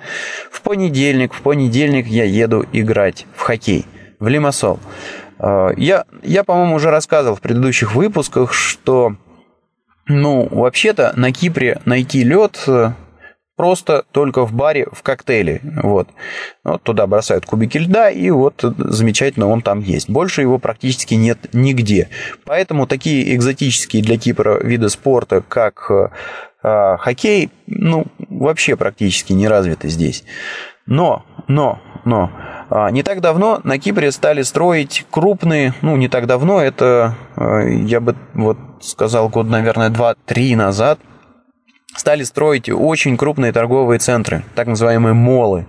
в 0.52 0.60
понедельник. 0.62 1.32
В 1.34 1.40
понедельник 1.40 2.06
я 2.06 2.24
еду 2.24 2.64
играть 2.72 3.26
в 3.34 3.42
хоккей 3.42 3.86
в 4.20 4.28
Лимассол. 4.28 4.78
Э, 5.38 5.70
я, 5.76 6.04
я 6.22 6.44
по-моему, 6.44 6.76
уже 6.76 6.90
рассказывал 6.90 7.36
в 7.36 7.40
предыдущих 7.40 7.94
выпусках, 7.94 8.52
что 8.52 9.16
ну, 10.08 10.48
вообще-то 10.50 11.12
на 11.16 11.32
Кипре 11.32 11.80
найти 11.84 12.24
лед 12.24 12.62
э, 12.66 12.92
просто 13.56 14.04
только 14.12 14.46
в 14.46 14.54
баре 14.54 14.86
в 14.90 15.02
коктейле. 15.02 15.60
Вот. 15.82 16.08
вот 16.64 16.82
туда 16.82 17.06
бросают 17.06 17.44
кубики 17.44 17.76
льда, 17.76 18.08
и 18.10 18.30
вот 18.30 18.64
замечательно 18.78 19.48
он 19.48 19.60
там 19.60 19.80
есть. 19.80 20.08
Больше 20.08 20.40
его 20.40 20.58
практически 20.58 21.14
нет 21.14 21.48
нигде. 21.52 22.08
Поэтому 22.44 22.86
такие 22.86 23.34
экзотические 23.34 24.02
для 24.02 24.16
Кипра 24.16 24.62
виды 24.64 24.88
спорта, 24.88 25.42
как 25.46 25.90
э, 25.90 26.08
э, 26.62 26.96
хоккей, 26.98 27.50
ну, 27.66 28.06
вообще 28.30 28.76
практически 28.76 29.34
не 29.34 29.46
развиты 29.46 29.88
здесь. 29.88 30.24
Но, 30.86 31.26
но, 31.48 31.82
но, 32.06 32.32
не 32.70 33.02
так 33.02 33.20
давно 33.20 33.60
на 33.64 33.78
Кипре 33.78 34.12
стали 34.12 34.42
строить 34.42 35.06
крупные, 35.10 35.74
ну, 35.82 35.96
не 35.96 36.08
так 36.08 36.26
давно, 36.26 36.60
это, 36.60 37.14
я 37.36 38.00
бы 38.00 38.14
вот 38.34 38.58
сказал, 38.80 39.28
год, 39.28 39.48
наверное, 39.48 39.88
два-три 39.90 40.54
назад, 40.54 40.98
стали 41.96 42.22
строить 42.22 42.68
очень 42.68 43.16
крупные 43.16 43.52
торговые 43.52 43.98
центры, 43.98 44.44
так 44.54 44.66
называемые 44.66 45.14
молы. 45.14 45.66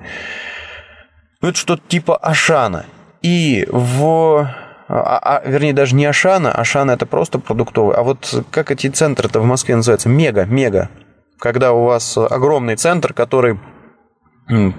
Ну, 1.42 1.50
это 1.50 1.58
что-то 1.58 1.82
типа 1.88 2.18
Ашана. 2.18 2.86
И 3.22 3.68
в... 3.72 4.50
А, 4.88 5.20
а, 5.20 5.42
вернее, 5.46 5.74
даже 5.74 5.96
не 5.96 6.06
Ашана, 6.06 6.52
Ашана 6.52 6.92
это 6.92 7.06
просто 7.06 7.40
продуктовый. 7.40 7.96
А 7.96 8.04
вот 8.04 8.44
как 8.52 8.72
эти 8.72 8.88
центры-то 8.88 9.40
в 9.40 9.46
Москве 9.46 9.76
называются? 9.76 10.10
Мега, 10.10 10.46
мега. 10.46 10.90
Когда 11.38 11.72
у 11.74 11.86
вас 11.86 12.18
огромный 12.18 12.76
центр, 12.76 13.14
который 13.14 13.60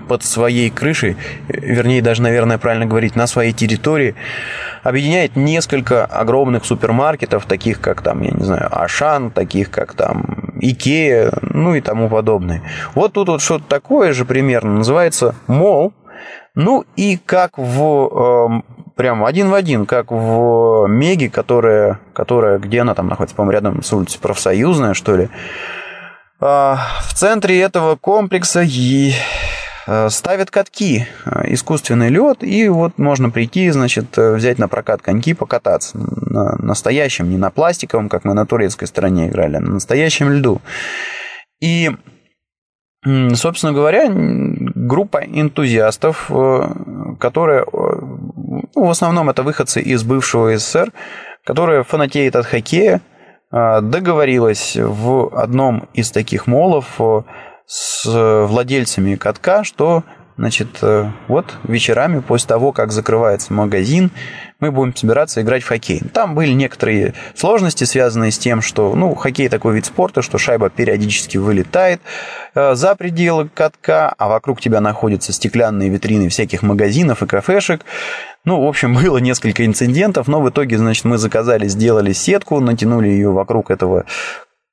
под 0.09 0.25
своей 0.25 0.69
крышей, 0.71 1.17
вернее, 1.49 2.03
даже, 2.03 2.23
наверное, 2.23 2.59
правильно 2.59 2.87
говорить, 2.87 3.15
на 3.15 3.27
своей 3.27 3.53
территории, 3.53 4.17
объединяет 4.83 5.37
несколько 5.37 6.05
огромных 6.05 6.65
супермаркетов, 6.65 7.47
таких 7.47 7.81
как 7.81 8.03
там, 8.03 8.23
я 8.23 8.33
не 8.33 8.45
знаю, 8.45 8.69
Ашан, 8.71 9.31
таких 9.31 9.71
как 9.71 9.95
там 9.95 10.53
Икея, 10.61 11.33
ну 11.43 11.75
и 11.75 11.81
тому 11.81 12.09
подобное. 12.09 12.63
Вот 12.95 13.13
тут 13.13 13.29
вот 13.29 13.43
что-то 13.43 13.65
такое 13.69 14.13
же 14.13 14.25
примерно, 14.25 14.79
называется 14.79 15.35
мол. 15.47 15.93
Ну 16.57 16.85
и 16.97 17.17
как 17.25 17.57
в 17.57 18.63
э, 18.63 18.91
прям 18.97 19.25
один 19.25 19.51
в 19.51 19.55
один, 19.55 19.87
как 19.87 20.11
в 20.11 20.87
Меге, 20.89 21.31
которая, 21.31 22.01
которая 22.13 22.59
где 22.59 22.81
она 22.81 22.95
там 22.95 23.07
находится, 23.07 23.37
по-моему, 23.37 23.53
рядом 23.53 23.83
с 23.85 23.93
улицей 23.93 24.19
Профсоюзная, 24.21 24.95
что 24.95 25.17
ли. 25.17 25.29
Э, 26.41 26.75
в 27.07 27.15
центре 27.15 27.61
этого 27.61 27.95
комплекса 27.95 28.63
Э, 28.63 29.13
ставят 30.11 30.51
катки, 30.51 31.07
э, 31.25 31.53
искусственный 31.53 32.11
лед, 32.11 32.43
и 32.43 32.69
вот 32.69 32.99
можно 32.99 33.31
прийти, 33.31 33.71
значит, 33.71 34.17
э, 34.19 34.35
взять 34.35 34.59
на 34.59 34.69
прокат 34.69 35.03
коньки, 35.03 35.35
покататься 35.35 35.99
на 35.99 36.57
настоящем, 36.59 37.29
не 37.31 37.39
на 37.39 37.51
пластиковом, 37.51 38.09
как 38.09 38.25
мы 38.25 38.35
на 38.35 38.47
турецкой 38.47 38.87
стороне 38.87 39.29
играли, 39.29 39.57
а 39.57 39.61
на 39.61 39.73
настоящем 39.73 40.31
льду. 40.31 40.61
И, 41.61 41.91
собственно 43.35 43.73
говоря, 43.73 44.07
группа 44.09 45.19
энтузиастов, 45.19 46.31
которая, 47.19 47.67
ну, 47.73 48.63
в 48.75 48.91
основном 48.91 49.29
это 49.29 49.43
выходцы 49.43 49.81
из 49.81 50.03
бывшего 50.05 50.57
СССР, 50.57 50.93
которая 51.45 51.83
фанатеет 51.83 52.37
от 52.37 52.47
хоккея, 52.47 53.01
договорилась 53.51 54.77
в 54.77 55.37
одном 55.37 55.89
из 55.93 56.11
таких 56.11 56.47
молов 56.47 56.99
с 57.71 58.03
владельцами 58.49 59.15
катка, 59.15 59.63
что 59.63 60.03
значит, 60.37 60.79
э, 60.81 61.09
вот 61.29 61.55
вечерами 61.65 62.21
после 62.21 62.49
того, 62.49 62.73
как 62.73 62.91
закрывается 62.93 63.53
магазин, 63.53 64.11
мы 64.59 64.73
будем 64.73 64.97
собираться 64.97 65.43
играть 65.43 65.63
в 65.63 65.69
хоккей. 65.69 66.01
Там 66.15 66.35
были 66.35 66.53
некоторые 66.53 67.15
сложности, 67.37 67.85
связанные 67.85 68.33
с 68.33 68.39
тем, 68.39 68.61
что, 68.61 68.95
ну, 68.97 69.15
хоккей 69.15 69.49
такой 69.49 69.75
вид 69.75 69.85
спорта, 69.85 70.23
что 70.23 70.39
шайба 70.39 70.71
периодически 70.71 71.37
вылетает 71.37 72.01
э, 72.55 72.75
за 72.75 72.97
пределы 72.97 73.51
катка, 73.53 74.15
а 74.17 74.29
вокруг 74.29 74.61
тебя 74.61 74.81
находятся 74.81 75.33
стеклянные 75.33 75.91
витрины 75.91 76.29
всяких 76.29 76.63
магазинов 76.63 77.23
и 77.23 77.27
кафешек. 77.27 77.85
Ну, 78.45 78.65
в 78.65 78.67
общем, 78.67 78.95
было 79.05 79.19
несколько 79.19 79.65
инцидентов, 79.65 80.27
но 80.27 80.41
в 80.41 80.49
итоге, 80.49 80.77
значит, 80.77 81.05
мы 81.05 81.19
заказали, 81.19 81.69
сделали 81.69 82.15
сетку, 82.15 82.59
натянули 82.61 83.09
ее 83.09 83.31
вокруг 83.31 83.71
этого 83.71 84.07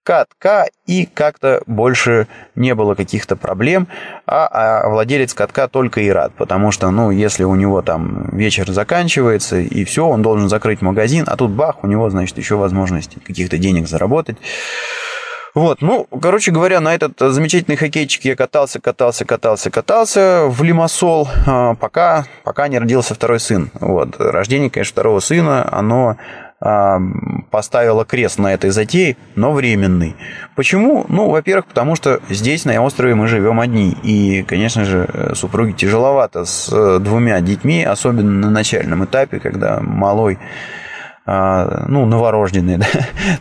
катка, 0.07 0.67
и 0.85 1.05
как-то 1.05 1.61
больше 1.67 2.27
не 2.55 2.73
было 2.75 2.95
каких-то 2.95 3.35
проблем, 3.35 3.89
а, 4.25 4.47
а 4.47 4.89
владелец 4.89 5.33
катка 5.33 5.67
только 5.67 5.99
и 5.99 6.09
рад, 6.09 6.31
потому 6.37 6.71
что, 6.71 6.89
ну, 6.91 7.11
если 7.11 7.43
у 7.43 7.55
него 7.55 7.81
там 7.81 8.29
вечер 8.31 8.71
заканчивается, 8.71 9.57
и 9.57 9.83
все, 9.83 10.07
он 10.07 10.21
должен 10.21 10.47
закрыть 10.47 10.81
магазин, 10.81 11.25
а 11.27 11.35
тут 11.35 11.51
бах, 11.51 11.83
у 11.83 11.87
него, 11.87 12.09
значит, 12.09 12.37
еще 12.37 12.55
возможность 12.55 13.21
каких-то 13.21 13.57
денег 13.57 13.89
заработать. 13.89 14.37
Вот, 15.53 15.81
ну, 15.81 16.07
короче 16.21 16.51
говоря, 16.51 16.79
на 16.79 16.95
этот 16.95 17.19
замечательный 17.19 17.75
хоккейчик 17.75 18.23
я 18.23 18.37
катался, 18.37 18.79
катался, 18.79 19.25
катался, 19.25 19.69
катался 19.71 20.45
в 20.47 20.63
Лимассол, 20.63 21.27
а, 21.45 21.75
пока, 21.75 22.27
пока 22.45 22.69
не 22.69 22.79
родился 22.79 23.13
второй 23.13 23.41
сын. 23.41 23.71
Вот, 23.81 24.15
рождение, 24.19 24.69
конечно, 24.69 24.93
второго 24.93 25.19
сына, 25.19 25.67
оно 25.69 26.15
поставила 26.59 28.03
крест 28.03 28.39
на 28.39 28.53
этой 28.53 28.71
затее, 28.71 29.15
но 29.35 29.51
временный. 29.51 30.15
Почему? 30.55 31.05
Ну, 31.07 31.29
во-первых, 31.29 31.67
потому 31.67 31.95
что 31.95 32.19
здесь, 32.29 32.65
на 32.65 32.81
острове, 32.81 33.13
мы 33.13 33.27
живем 33.27 33.59
одни. 33.59 33.95
И, 34.01 34.43
конечно 34.43 34.83
же, 34.83 35.33
супруге 35.35 35.73
тяжеловато 35.73 36.45
с 36.45 36.69
э, 36.71 36.99
двумя 36.99 37.39
детьми, 37.41 37.83
особенно 37.83 38.31
на 38.31 38.49
начальном 38.49 39.05
этапе, 39.05 39.39
когда 39.39 39.79
малой 39.81 40.39
а, 41.29 41.83
ну, 41.89 42.05
новорожденный, 42.05 42.77
да, 42.77 42.87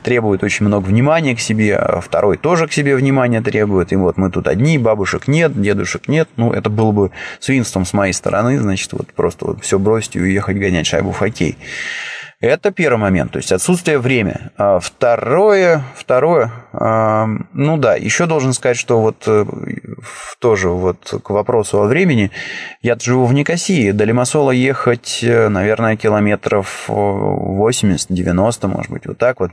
требует 0.02 0.42
очень 0.42 0.66
много 0.66 0.84
внимания 0.86 1.36
к 1.36 1.40
себе, 1.40 1.76
а 1.76 2.00
второй 2.00 2.36
тоже 2.36 2.66
к 2.66 2.72
себе 2.72 2.96
внимания 2.96 3.40
требует, 3.40 3.92
и 3.92 3.96
вот 3.96 4.16
мы 4.16 4.28
тут 4.28 4.48
одни, 4.48 4.76
бабушек 4.76 5.28
нет, 5.28 5.58
дедушек 5.58 6.08
нет, 6.08 6.28
ну, 6.36 6.52
это 6.52 6.68
было 6.68 6.90
бы 6.90 7.12
свинством 7.38 7.86
с 7.86 7.92
моей 7.92 8.12
стороны, 8.12 8.58
значит, 8.58 8.92
вот 8.92 9.12
просто 9.14 9.46
вот 9.46 9.62
все 9.62 9.78
бросить 9.78 10.16
и 10.16 10.20
уехать 10.20 10.58
гонять 10.58 10.88
шайбу 10.88 11.12
в 11.12 11.18
хоккей. 11.18 11.56
Это 12.38 12.70
первый 12.70 12.98
момент, 12.98 13.32
то 13.32 13.38
есть 13.38 13.50
отсутствие 13.50 13.98
времени. 13.98 14.50
А 14.58 14.78
второе, 14.78 15.82
второе, 15.94 16.52
ну 16.70 17.78
да, 17.78 17.96
еще 17.96 18.26
должен 18.26 18.52
сказать, 18.52 18.76
что 18.76 19.00
вот 19.00 19.24
э, 19.26 19.46
тоже 20.38 20.68
вот 20.68 21.14
к 21.24 21.30
вопросу 21.30 21.80
о 21.80 21.86
времени, 21.86 22.30
я 22.82 22.98
живу 23.00 23.24
в 23.24 23.32
Никосии, 23.32 23.90
до 23.90 24.04
Лимассола 24.04 24.50
ехать, 24.50 25.20
э, 25.22 25.48
наверное, 25.48 25.96
километров 25.96 26.84
80-90, 26.88 28.66
может 28.66 28.92
быть, 28.92 29.06
вот 29.06 29.16
так 29.16 29.40
вот. 29.40 29.52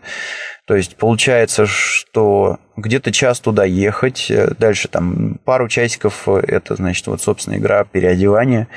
То 0.65 0.75
есть 0.75 0.95
получается, 0.95 1.65
что 1.65 2.57
где-то 2.77 3.11
час 3.11 3.41
туда 3.41 3.65
ехать, 3.65 4.31
э, 4.31 4.53
дальше 4.57 4.87
там 4.87 5.39
пару 5.43 5.67
часиков, 5.67 6.23
э, 6.27 6.41
это, 6.47 6.75
значит, 6.75 7.05
вот, 7.07 7.21
собственно, 7.21 7.55
игра 7.55 7.83
переодевания, 7.83 8.69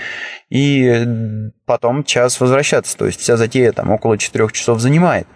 и 0.50 1.06
потом 1.64 2.02
час 2.02 2.40
возвращаться. 2.40 2.96
То 2.96 3.06
есть 3.06 3.20
вся 3.20 3.36
затея 3.36 3.70
там 3.70 3.90
около 3.90 4.18
четырех 4.18 4.52
часов 4.52 4.80
занимает. 4.80 5.28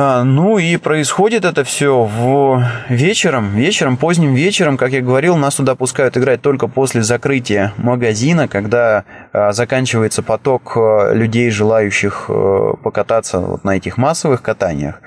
А, 0.00 0.22
ну 0.22 0.58
и 0.58 0.76
происходит 0.76 1.44
это 1.44 1.64
все 1.64 2.04
в 2.04 2.62
вечером, 2.88 3.56
вечером, 3.56 3.96
поздним 3.96 4.32
вечером, 4.32 4.76
как 4.76 4.92
я 4.92 5.00
говорил, 5.00 5.36
нас 5.36 5.56
туда 5.56 5.74
пускают 5.74 6.16
играть 6.16 6.40
только 6.40 6.68
после 6.68 7.02
закрытия 7.02 7.72
магазина, 7.78 8.46
когда 8.46 9.02
а, 9.32 9.50
заканчивается 9.50 10.22
поток 10.22 10.76
а, 10.76 11.12
людей, 11.12 11.50
желающих 11.50 12.30
покататься 12.84 13.40
вот 13.40 13.64
на 13.64 13.76
этих 13.76 13.96
массовых 13.96 14.40
катаниях. 14.40 15.00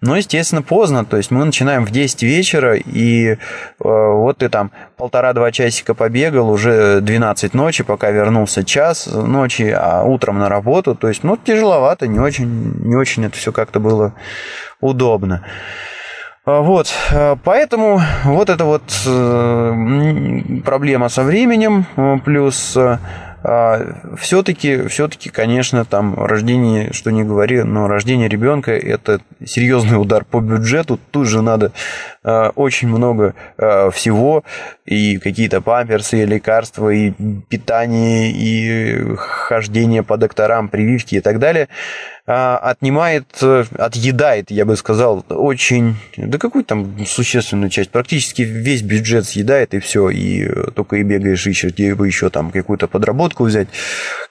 Но, 0.00 0.16
естественно, 0.16 0.62
поздно, 0.62 1.04
то 1.04 1.16
есть 1.16 1.32
мы 1.32 1.44
начинаем 1.44 1.84
в 1.84 1.90
10 1.90 2.22
вечера, 2.22 2.76
и 2.76 3.36
вот 3.80 4.38
ты 4.38 4.48
там 4.48 4.70
полтора-два 4.96 5.50
часика 5.50 5.92
побегал, 5.94 6.50
уже 6.50 7.00
12 7.00 7.52
ночи, 7.52 7.82
пока 7.82 8.10
вернулся 8.12 8.62
час 8.62 9.06
ночи, 9.06 9.74
а 9.76 10.04
утром 10.04 10.38
на 10.38 10.48
работу, 10.48 10.94
то 10.94 11.08
есть, 11.08 11.24
ну, 11.24 11.36
тяжеловато, 11.36 12.06
не 12.06 12.20
очень, 12.20 12.74
не 12.84 12.94
очень 12.94 13.24
это 13.24 13.36
все 13.36 13.50
как-то 13.50 13.80
было 13.80 14.14
удобно. 14.80 15.44
А, 16.44 16.60
вот, 16.60 16.88
а, 17.12 17.36
поэтому 17.44 18.00
вот 18.24 18.48
эта 18.48 18.64
вот 18.64 18.82
э, 19.06 20.60
проблема 20.64 21.08
со 21.10 21.22
временем, 21.22 21.84
плюс 22.24 22.76
все-таки, 24.16 24.74
а, 24.74 24.88
все-таки, 24.88 25.28
конечно, 25.28 25.84
там 25.84 26.14
рождение, 26.14 26.92
что 26.92 27.10
не 27.10 27.22
говори, 27.22 27.62
но 27.62 27.86
рождение 27.86 28.28
ребенка 28.28 28.72
это 28.72 29.20
серьезный 29.44 30.00
удар 30.00 30.24
по 30.24 30.40
бюджету. 30.40 30.98
Тут 31.10 31.28
же 31.28 31.42
надо 31.42 31.72
очень 32.54 32.88
много 32.88 33.34
а, 33.56 33.90
всего, 33.90 34.44
и 34.84 35.18
какие-то 35.18 35.60
памперсы, 35.60 36.22
и 36.22 36.26
лекарства, 36.26 36.90
и 36.90 37.12
питание, 37.48 38.30
и 38.30 39.14
хождение 39.16 40.02
по 40.02 40.16
докторам, 40.16 40.68
прививки 40.68 41.16
и 41.16 41.20
так 41.20 41.38
далее 41.38 41.68
отнимает, 42.28 43.42
отъедает, 43.42 44.50
я 44.50 44.66
бы 44.66 44.76
сказал, 44.76 45.24
очень, 45.30 45.96
да 46.18 46.36
какую 46.36 46.62
там 46.62 47.06
существенную 47.06 47.70
часть, 47.70 47.88
практически 47.88 48.42
весь 48.42 48.82
бюджет 48.82 49.24
съедает, 49.24 49.72
и 49.72 49.78
все, 49.78 50.10
и 50.10 50.46
только 50.72 50.96
и 50.96 51.04
бегаешь, 51.04 51.46
ищешь, 51.46 51.72
где 51.72 51.94
бы 51.94 52.06
еще 52.06 52.28
там 52.28 52.50
какую-то 52.50 52.86
подработку 52.86 53.44
взять. 53.44 53.68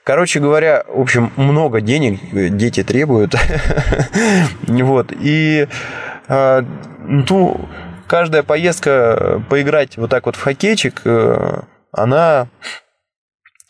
Короче 0.04 0.40
говоря, 0.40 0.84
в 0.88 1.02
общем, 1.02 1.34
много 1.38 1.82
денег 1.82 2.20
дети 2.56 2.84
требуют. 2.84 3.36
Вот, 4.68 5.12
и 5.12 5.68
ну, 6.30 7.70
каждая 8.08 8.44
поездка 8.44 9.44
поиграть 9.50 9.98
вот 9.98 10.10
так 10.10 10.26
вот 10.26 10.36
в 10.36 10.42
хоккейчик, 10.42 11.02
э, 11.06 11.62
она 11.92 12.48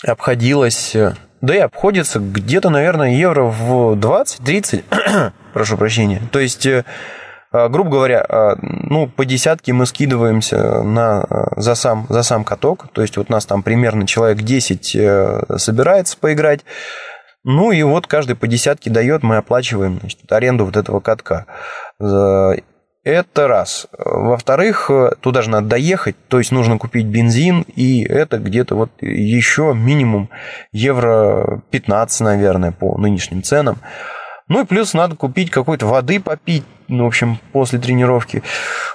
обходилась, 0.06 0.96
да 1.42 1.56
и 1.56 1.60
обходится 1.60 2.20
где-то, 2.20 2.70
наверное, 2.70 3.16
евро 3.16 3.44
в 3.44 3.96
20-30, 3.96 5.32
прошу 5.54 5.78
прощения. 5.78 6.22
То 6.32 6.40
есть, 6.40 6.66
э, 6.66 6.84
грубо 7.52 7.90
говоря, 7.90 8.56
ну, 8.62 9.08
по 9.08 9.26
десятке 9.26 9.74
мы 9.74 9.86
скидываемся 9.86 10.82
на, 10.84 11.26
за, 11.56 11.76
сам, 11.76 12.06
за 12.10 12.24
сам 12.24 12.44
каток, 12.44 12.88
то 12.94 13.02
есть, 13.02 13.18
вот 13.18 13.30
нас 13.30 13.46
там 13.46 13.64
примерно 13.64 14.06
человек 14.06 14.40
10 14.40 14.96
э, 14.96 15.42
собирается 15.58 16.18
поиграть, 16.18 16.62
ну 17.50 17.72
и 17.72 17.82
вот 17.84 18.08
каждый 18.08 18.36
по 18.36 18.46
десятке 18.46 18.90
дает, 18.90 19.24
мы 19.24 19.38
оплачиваем 19.38 20.00
значит, 20.02 20.30
аренду 20.30 20.66
вот 20.66 20.76
этого 20.76 21.00
катка. 21.00 21.46
Это 23.08 23.48
раз. 23.48 23.88
Во-вторых, 23.98 24.92
туда 25.22 25.42
же 25.42 25.50
надо 25.50 25.70
доехать, 25.70 26.18
то 26.28 26.40
есть 26.40 26.52
нужно 26.52 26.78
купить 26.78 27.06
бензин, 27.06 27.62
и 27.62 28.04
это 28.04 28.38
где-то 28.38 28.76
вот 28.76 28.90
еще 29.00 29.74
минимум 29.74 30.30
евро 30.74 31.62
15, 31.72 32.20
наверное, 32.20 32.74
по 32.74 32.98
нынешним 32.98 33.44
ценам. 33.44 33.78
Ну 34.48 34.62
и 34.62 34.66
плюс 34.66 34.94
надо 34.94 35.16
купить 35.16 35.52
какой-то 35.52 35.86
воды 35.88 36.22
попить, 36.22 36.64
ну, 36.88 37.04
в 37.04 37.08
общем, 37.08 37.38
после 37.52 37.80
тренировки. 37.80 38.44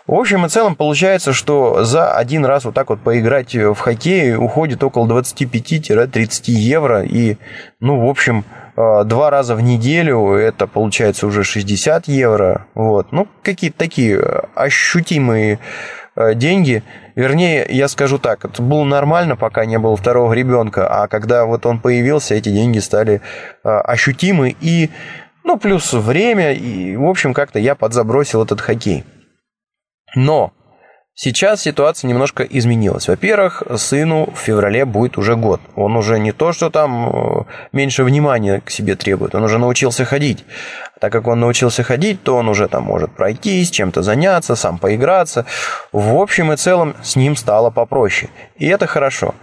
В 0.06 0.14
общем 0.14 0.46
и 0.46 0.48
целом 0.48 0.76
получается, 0.76 1.34
что 1.34 1.84
за 1.84 2.12
один 2.12 2.46
раз 2.46 2.64
вот 2.64 2.74
так 2.74 2.88
вот 2.88 3.00
поиграть 3.00 3.54
в 3.54 3.74
хоккей 3.74 4.34
уходит 4.34 4.82
около 4.82 5.06
25-30 5.06 6.50
евро. 6.50 7.02
И, 7.02 7.36
ну, 7.80 8.06
в 8.06 8.08
общем, 8.08 8.44
э, 8.76 9.04
два 9.04 9.28
раза 9.28 9.54
в 9.54 9.62
неделю 9.62 10.32
это 10.32 10.66
получается 10.66 11.26
уже 11.26 11.44
60 11.44 12.08
евро. 12.08 12.66
Вот. 12.74 13.12
Ну, 13.12 13.28
какие-то 13.42 13.76
такие 13.76 14.18
ощутимые 14.54 15.58
э, 16.16 16.34
деньги. 16.34 16.82
Вернее, 17.14 17.66
я 17.68 17.88
скажу 17.88 18.18
так, 18.18 18.46
это 18.46 18.62
было 18.62 18.84
нормально, 18.84 19.36
пока 19.36 19.66
не 19.66 19.78
было 19.78 19.98
второго 19.98 20.32
ребенка, 20.32 20.88
а 20.88 21.08
когда 21.08 21.44
вот 21.44 21.66
он 21.66 21.78
появился, 21.78 22.34
эти 22.34 22.48
деньги 22.48 22.78
стали 22.78 23.20
э, 23.62 23.68
ощутимы 23.68 24.56
и 24.62 24.88
ну, 25.44 25.59
плюс 25.59 25.92
время, 25.92 26.52
и, 26.52 26.96
в 26.96 27.05
общем, 27.05 27.35
как-то 27.35 27.59
я 27.59 27.74
подзабросил 27.74 28.42
этот 28.42 28.61
хоккей. 28.61 29.05
Но 30.14 30.52
сейчас 31.14 31.62
ситуация 31.62 32.09
немножко 32.09 32.42
изменилась. 32.44 33.09
Во-первых, 33.09 33.62
сыну 33.76 34.31
в 34.35 34.38
феврале 34.38 34.85
будет 34.85 35.18
уже 35.18 35.37
год. 35.37 35.61
Он 35.74 35.96
уже 35.96 36.18
не 36.18 36.33
то, 36.33 36.52
что 36.52 36.70
там 36.70 37.09
э, 37.09 37.44
меньше 37.72 38.05
внимания 38.05 38.61
к 38.61 38.70
себе 38.70 38.94
требует, 38.94 39.35
он 39.35 39.44
уже 39.44 39.59
научился 39.59 40.05
ходить. 40.05 40.44
Так 41.00 41.12
как 41.12 41.26
он 41.26 41.40
научился 41.40 41.83
ходить, 41.83 42.22
то 42.22 42.37
он 42.37 42.48
уже 42.48 42.68
там 42.68 42.85
может 42.85 43.12
пройтись, 43.12 43.70
чем-то 43.70 44.02
заняться, 44.02 44.55
сам 44.55 44.78
поиграться. 44.78 45.46
В 45.90 46.14
общем 46.14 46.52
и 46.52 46.57
целом 46.57 46.94
с 47.02 47.16
ним 47.16 47.35
стало 47.37 47.70
попроще. 47.70 48.31
И 48.57 48.66
это 48.68 48.87
хорошо. 48.87 49.35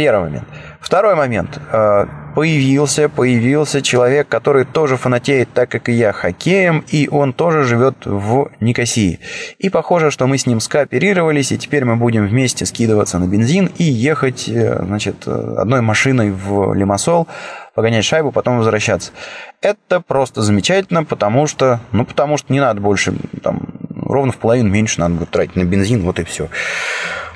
Первый 0.00 0.30
момент. 0.30 0.48
Второй 0.80 1.14
момент. 1.14 1.60
Э, 1.70 2.06
появился, 2.34 3.10
появился 3.10 3.82
человек, 3.82 4.28
который 4.28 4.64
тоже 4.64 4.96
фанатеет 4.96 5.52
так, 5.52 5.68
как 5.68 5.90
и 5.90 5.92
я, 5.92 6.12
хоккеем, 6.12 6.86
и 6.88 7.06
он 7.10 7.34
тоже 7.34 7.64
живет 7.64 8.06
в 8.06 8.50
Никосии. 8.60 9.20
И 9.58 9.68
похоже, 9.68 10.10
что 10.10 10.26
мы 10.26 10.38
с 10.38 10.46
ним 10.46 10.60
скооперировались, 10.60 11.52
и 11.52 11.58
теперь 11.58 11.84
мы 11.84 11.96
будем 11.96 12.26
вместе 12.26 12.64
скидываться 12.64 13.18
на 13.18 13.26
бензин 13.26 13.70
и 13.76 13.84
ехать, 13.84 14.48
э, 14.48 14.82
значит, 14.82 15.28
одной 15.28 15.82
машиной 15.82 16.30
в 16.30 16.72
Лимассол, 16.72 17.28
погонять 17.74 18.06
шайбу, 18.06 18.32
потом 18.32 18.56
возвращаться. 18.56 19.12
Это 19.60 20.00
просто 20.00 20.40
замечательно, 20.40 21.04
потому 21.04 21.46
что, 21.46 21.80
ну, 21.92 22.06
потому 22.06 22.38
что 22.38 22.54
не 22.54 22.60
надо 22.60 22.80
больше, 22.80 23.12
там, 23.42 23.68
ровно 23.94 24.32
в 24.32 24.38
половину 24.38 24.70
меньше 24.70 24.98
надо 24.98 25.16
будет 25.16 25.28
тратить 25.28 25.56
на 25.56 25.64
бензин, 25.64 26.00
вот 26.04 26.18
и 26.20 26.24
все. 26.24 26.48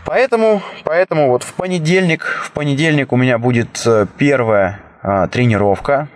Поэтому, 0.05 0.63
поэтому 0.85 1.29
вот 1.29 1.43
в 1.43 1.55
понедельник, 1.55 2.25
в 2.45 2.53
понедельник 2.53 3.13
у 3.13 3.17
меня 3.17 3.39
будет 3.39 3.83
э, 3.87 4.07
первая 4.19 4.81
а, 5.03 5.27
тренировка. 5.29 6.09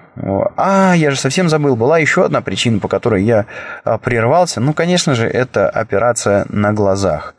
А, 0.56 0.94
я 0.94 1.10
же 1.10 1.16
совсем 1.16 1.48
забыл, 1.48 1.76
была 1.76 1.98
еще 1.98 2.24
одна 2.24 2.40
причина, 2.40 2.80
по 2.80 2.88
которой 2.88 3.22
я 3.22 3.46
а, 3.84 3.98
прервался. 3.98 4.60
Ну, 4.60 4.72
конечно 4.72 5.14
же, 5.14 5.26
это 5.26 5.68
операция 5.68 6.44
на 6.48 6.72
глазах. 6.72 7.34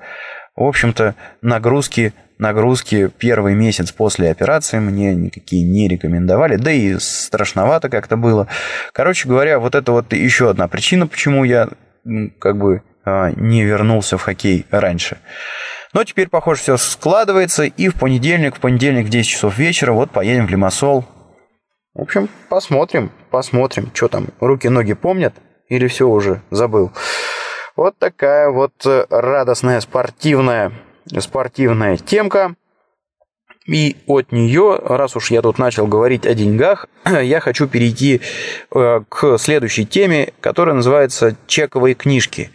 В 0.56 0.64
общем-то, 0.64 1.16
нагрузки 1.42 2.14
нагрузки 2.40 3.12
первый 3.18 3.54
месяц 3.54 3.92
после 3.92 4.32
операции 4.32 4.80
мне 4.80 5.14
никакие 5.14 5.64
не 5.64 5.88
рекомендовали, 5.88 6.56
да 6.56 6.72
и 6.72 6.98
страшновато 6.98 7.90
как-то 7.90 8.16
было. 8.18 8.48
Короче 8.94 9.28
говоря, 9.28 9.60
вот 9.60 9.76
это 9.76 9.92
вот 9.92 10.14
еще 10.14 10.50
одна 10.50 10.68
причина, 10.68 11.06
почему 11.06 11.44
я 11.44 11.68
как 12.40 12.58
бы 12.58 12.82
а, 13.06 13.32
не 13.36 13.64
вернулся 13.64 14.18
в 14.18 14.22
хоккей 14.22 14.66
раньше. 14.72 15.18
Но 15.93 16.04
теперь, 16.04 16.30
похоже, 16.30 16.62
все 16.62 16.78
складывается, 16.78 17.63
и 17.63 17.88
в 17.89 17.95
понедельник, 17.95 18.56
в 18.56 18.60
понедельник 18.60 19.08
в 19.08 19.10
10 19.10 19.28
часов 19.28 19.58
вечера 19.58 19.91
вот 19.91 20.12
поедем 20.12 20.45
в 20.45 20.49
Лимассол. 20.49 21.06
В 21.95 22.02
общем, 22.02 22.30
посмотрим, 22.49 23.12
посмотрим, 23.32 23.89
что 23.93 24.08
там, 24.08 24.28
руки-ноги 24.39 24.93
помнят 24.93 25.34
или 25.67 25.88
все 25.88 26.08
уже 26.08 26.41
забыл. 26.52 26.91
Вот 27.75 27.97
такая 27.97 28.49
вот 28.49 28.73
э, 28.86 29.06
радостная 29.10 29.80
спортивная, 29.80 30.71
спортивная 31.19 31.97
темка. 31.97 32.56
И 33.65 33.97
от 34.08 34.32
нее, 34.32 34.80
раз 34.84 35.15
уж 35.15 35.32
я 35.32 35.41
тут 35.41 35.60
начал 35.60 35.88
говорить 35.88 36.25
о 36.25 36.34
деньгах, 36.34 36.88
я 37.06 37.39
хочу 37.39 37.67
перейти 37.67 38.21
э, 38.71 39.02
к 39.08 39.38
следующей 39.38 39.86
теме, 39.86 40.34
которая 40.41 40.75
называется 40.75 41.36
чековые 41.47 41.95
книжки. 41.95 42.52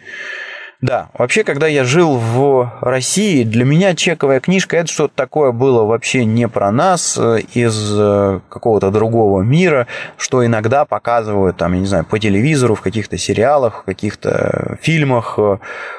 Да, 0.85 1.09
вообще, 1.17 1.43
когда 1.43 1.65
я 1.65 1.83
жил 1.83 2.15
в 2.15 2.71
России, 2.79 3.43
для 3.43 3.65
меня 3.65 3.95
чековая 3.95 4.39
книжка 4.39 4.77
это 4.77 4.87
что-то 4.87 5.15
такое 5.15 5.51
было 5.51 5.83
вообще 5.83 6.25
не 6.25 6.47
про 6.47 6.71
нас, 6.71 7.17
э, 7.17 7.39
из 7.55 7.91
э, 7.97 8.39
какого-то 8.49 8.91
другого 8.91 9.41
мира, 9.41 9.87
что 10.15 10.45
иногда 10.45 10.85
показывают, 10.85 11.57
там, 11.57 11.73
я 11.73 11.79
не 11.79 11.87
знаю, 11.87 12.05
по 12.05 12.19
телевизору, 12.19 12.75
в 12.75 12.81
каких-то 12.81 13.17
сериалах, 13.17 13.81
в 13.81 13.85
каких-то 13.85 14.77
фильмах, 14.79 15.39
э, 15.39 15.57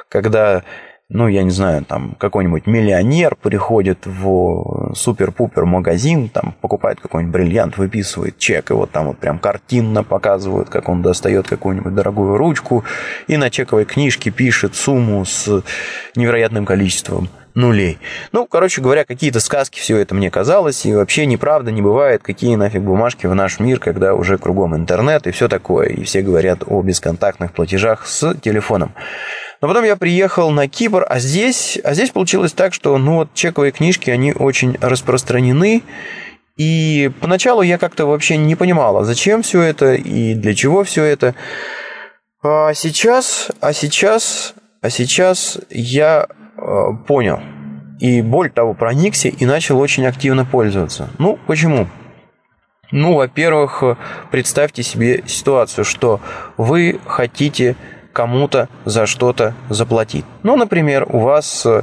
когда 0.09 0.63
ну, 1.09 1.29
я 1.29 1.45
не 1.45 1.51
знаю, 1.51 1.85
там 1.85 2.17
какой-нибудь 2.19 2.67
миллионер 2.67 3.37
приходит 3.37 4.07
в 4.07 4.93
супер-пупер 4.95 5.65
магазин, 5.65 6.29
там 6.29 6.55
покупает 6.61 7.01
какой-нибудь 7.01 7.33
бриллиант, 7.33 7.79
выписывает 7.79 8.39
чек, 8.39 8.71
и 8.73 8.75
вот 8.75 8.91
там 8.91 9.07
вот 9.07 9.19
прям 9.19 9.39
картинно 9.39 10.03
показывают, 10.03 10.69
как 10.69 10.89
он 10.89 11.03
достает 11.03 11.47
какую-нибудь 11.47 11.95
дорогую 11.95 12.37
ручку, 12.37 12.83
и 13.29 13.37
на 13.37 13.51
чековой 13.51 13.85
книжке 13.85 14.31
пишет 14.31 14.75
сумму 14.75 15.25
с 15.25 15.63
невероятным 16.17 16.67
количеством 16.67 17.29
нулей. 17.55 17.99
Ну, 18.33 18.47
короче 18.47 18.83
говоря, 18.83 19.05
какие-то 19.05 19.39
сказки 19.39 19.79
все 19.79 19.99
это 19.99 20.15
мне 20.15 20.29
казалось, 20.31 20.85
и 20.87 20.95
вообще 20.95 21.25
неправда 21.25 21.71
не 21.71 21.83
бывает, 21.83 22.23
какие 22.25 22.57
нафиг 22.57 22.83
бумажки 22.83 23.27
в 23.27 23.35
наш 23.35 23.61
мир, 23.61 23.79
когда 23.79 24.15
уже 24.15 24.39
кругом 24.39 24.75
интернет 24.75 25.29
и 25.29 25.31
все 25.31 25.49
такое, 25.49 25.89
и 25.89 26.03
все 26.03 26.23
говорят 26.23 26.65
о 26.67 26.83
бесконтактных 26.83 27.53
платежах 27.53 28.07
с 28.07 28.35
телефоном. 28.35 28.93
Но 29.67 29.71
потом 29.71 29.85
я 29.85 29.97
приехал 29.97 30.53
на 30.53 30.69
Кипр, 30.69 31.05
а 31.09 31.19
здесь, 31.19 31.77
а 31.83 31.93
здесь 31.93 32.11
получилось 32.11 32.53
так, 32.53 32.73
что 32.73 32.97
ну 32.99 33.17
вот 33.17 33.35
чековые 33.35 33.73
книжки, 33.73 34.11
они 34.11 34.33
очень 34.33 34.77
распространены. 34.81 35.83
И 36.57 37.11
поначалу 37.21 37.63
я 37.63 37.77
как-то 37.77 38.07
вообще 38.07 38.37
не 38.37 38.55
понимала, 38.55 39.05
зачем 39.05 39.43
все 39.43 39.63
это 39.63 39.95
и 39.95 40.35
для 40.35 40.55
чего 40.55 40.85
все 40.85 41.03
это. 41.03 41.35
А 42.45 42.75
сейчас, 42.75 43.51
а 43.61 43.73
сейчас, 43.73 44.55
а 44.83 44.89
сейчас 44.89 45.59
я 45.69 46.29
э, 46.29 46.63
понял. 47.09 47.41
И 47.99 48.23
более 48.23 48.53
того, 48.53 48.73
проникся 48.73 49.27
и 49.27 49.45
начал 49.47 49.81
очень 49.81 50.07
активно 50.07 50.45
пользоваться. 50.45 51.11
Ну, 51.19 51.41
почему? 51.49 51.89
Ну, 52.93 53.15
во-первых, 53.15 53.83
представьте 54.31 54.85
себе 54.85 55.25
ситуацию, 55.27 55.85
что 55.85 56.21
вы 56.57 57.01
хотите 57.05 57.75
кому-то 58.17 58.71
за 58.87 59.05
что-то 59.05 59.53
заплатить. 59.69 60.25
Ну, 60.43 60.57
например, 60.57 61.05
у 61.07 61.19
вас 61.19 61.67
э, 61.67 61.83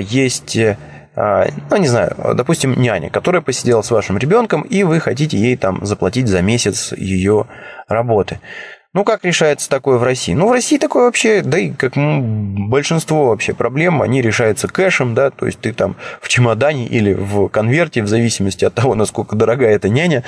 есть 0.00 0.56
э, 0.56 0.76
ну, 1.14 1.76
не 1.76 1.86
знаю, 1.86 2.16
допустим, 2.34 2.74
няня, 2.80 3.10
которая 3.10 3.42
посидела 3.42 3.82
с 3.82 3.90
вашим 3.92 4.18
ребенком, 4.18 4.62
и 4.62 4.82
вы 4.82 4.98
хотите 4.98 5.36
ей 5.38 5.56
там 5.56 5.86
заплатить 5.86 6.26
за 6.26 6.42
месяц 6.42 6.92
ее 6.96 7.46
работы. 7.86 8.40
Ну, 8.94 9.04
как 9.04 9.24
решается 9.24 9.70
такое 9.70 9.96
в 9.96 10.02
России? 10.02 10.34
Ну, 10.34 10.48
в 10.48 10.52
России 10.52 10.76
такое 10.76 11.04
вообще, 11.04 11.40
да 11.40 11.58
и 11.58 11.70
как 11.70 11.94
большинство 11.96 13.28
вообще 13.28 13.54
проблем, 13.54 14.02
они 14.02 14.20
решаются 14.20 14.68
кэшем, 14.68 15.14
да, 15.14 15.30
то 15.30 15.46
есть 15.46 15.60
ты 15.60 15.72
там 15.72 15.96
в 16.20 16.28
чемодане 16.28 16.86
или 16.86 17.14
в 17.14 17.48
конверте, 17.48 18.02
в 18.02 18.06
зависимости 18.06 18.66
от 18.66 18.74
того, 18.74 18.94
насколько 18.94 19.34
дорогая 19.34 19.76
эта 19.76 19.88
няня, 19.88 20.24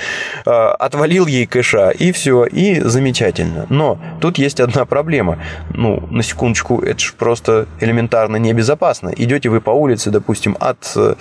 а, 0.47 0.71
отвалил 0.73 1.27
ей 1.27 1.45
кэша, 1.45 1.91
и 1.91 2.11
все, 2.11 2.45
и 2.45 2.79
замечательно. 2.79 3.67
Но 3.69 3.99
тут 4.19 4.39
есть 4.39 4.59
одна 4.59 4.85
проблема. 4.85 5.37
Ну, 5.69 6.03
на 6.09 6.23
секундочку, 6.23 6.79
это 6.81 6.97
же 6.97 7.13
просто 7.13 7.67
элементарно 7.79 8.37
небезопасно. 8.37 9.13
Идете 9.15 9.49
вы 9.49 9.61
по 9.61 9.69
улице, 9.69 10.09
допустим, 10.09 10.57
от 10.59 10.91
э, 10.95 11.13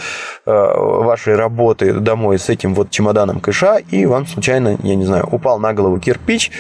вашей 0.46 1.36
работы 1.36 1.92
домой 1.92 2.38
с 2.38 2.48
этим 2.48 2.72
вот 2.72 2.88
чемоданом 2.88 3.40
кэша, 3.40 3.82
и 3.90 4.06
вам 4.06 4.26
случайно, 4.26 4.78
я 4.82 4.94
не 4.94 5.04
знаю, 5.04 5.28
упал 5.30 5.58
на 5.58 5.74
голову 5.74 6.00
кирпич, 6.00 6.50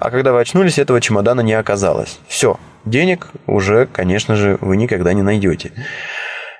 а 0.00 0.10
когда 0.10 0.23
вы 0.32 0.40
очнулись, 0.40 0.78
этого 0.78 1.00
чемодана 1.00 1.40
не 1.40 1.54
оказалось. 1.54 2.18
Все, 2.28 2.58
денег 2.84 3.28
уже, 3.46 3.86
конечно 3.86 4.36
же, 4.36 4.58
вы 4.60 4.76
никогда 4.76 5.12
не 5.12 5.22
найдете. 5.22 5.72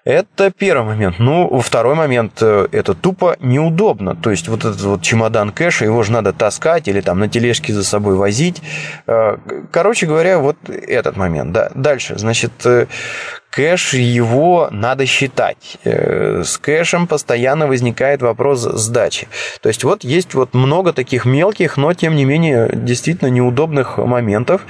Это 0.05 0.51
первый 0.51 0.85
момент. 0.85 1.19
Ну, 1.19 1.61
второй 1.61 1.95
момент, 1.95 2.35
э, 2.43 2.69
это 2.73 2.93
тупо 2.93 3.37
неудобно. 3.41 4.15
То 4.15 4.31
есть, 4.31 4.49
вот 4.49 4.67
этот 4.67 4.83
вот 4.83 5.01
чемодан 5.01 5.51
кэша, 5.51 5.87
его 5.87 6.03
же 6.03 6.13
надо 6.13 6.35
таскать 6.35 6.89
или 6.89 7.01
там 7.01 7.21
на 7.21 7.29
тележке 7.29 7.73
за 7.73 7.83
собой 7.85 8.15
возить. 8.15 8.61
Э, 9.07 9.39
короче 9.71 10.07
говоря, 10.07 10.39
вот 10.39 10.57
этот 10.69 11.17
момент. 11.17 11.53
Да. 11.53 11.71
Дальше, 11.75 12.19
значит, 12.19 12.53
э, 12.67 12.87
кэш 13.55 13.95
его 13.95 14.69
надо 14.73 15.07
считать. 15.07 15.79
Э, 15.85 16.43
с 16.45 16.59
кэшем 16.59 17.07
постоянно 17.07 17.69
возникает 17.69 18.21
вопрос 18.21 18.63
сдачи. 18.63 19.29
То 19.61 19.69
есть 19.69 19.85
вот 19.85 20.03
есть 20.03 20.35
вот 20.35 20.55
много 20.55 20.93
таких 20.93 21.25
мелких, 21.25 21.77
но 21.77 21.95
тем 21.95 22.17
не 22.17 22.25
менее 22.25 22.69
действительно 22.73 23.29
неудобных 23.29 23.99
моментов. 23.99 24.63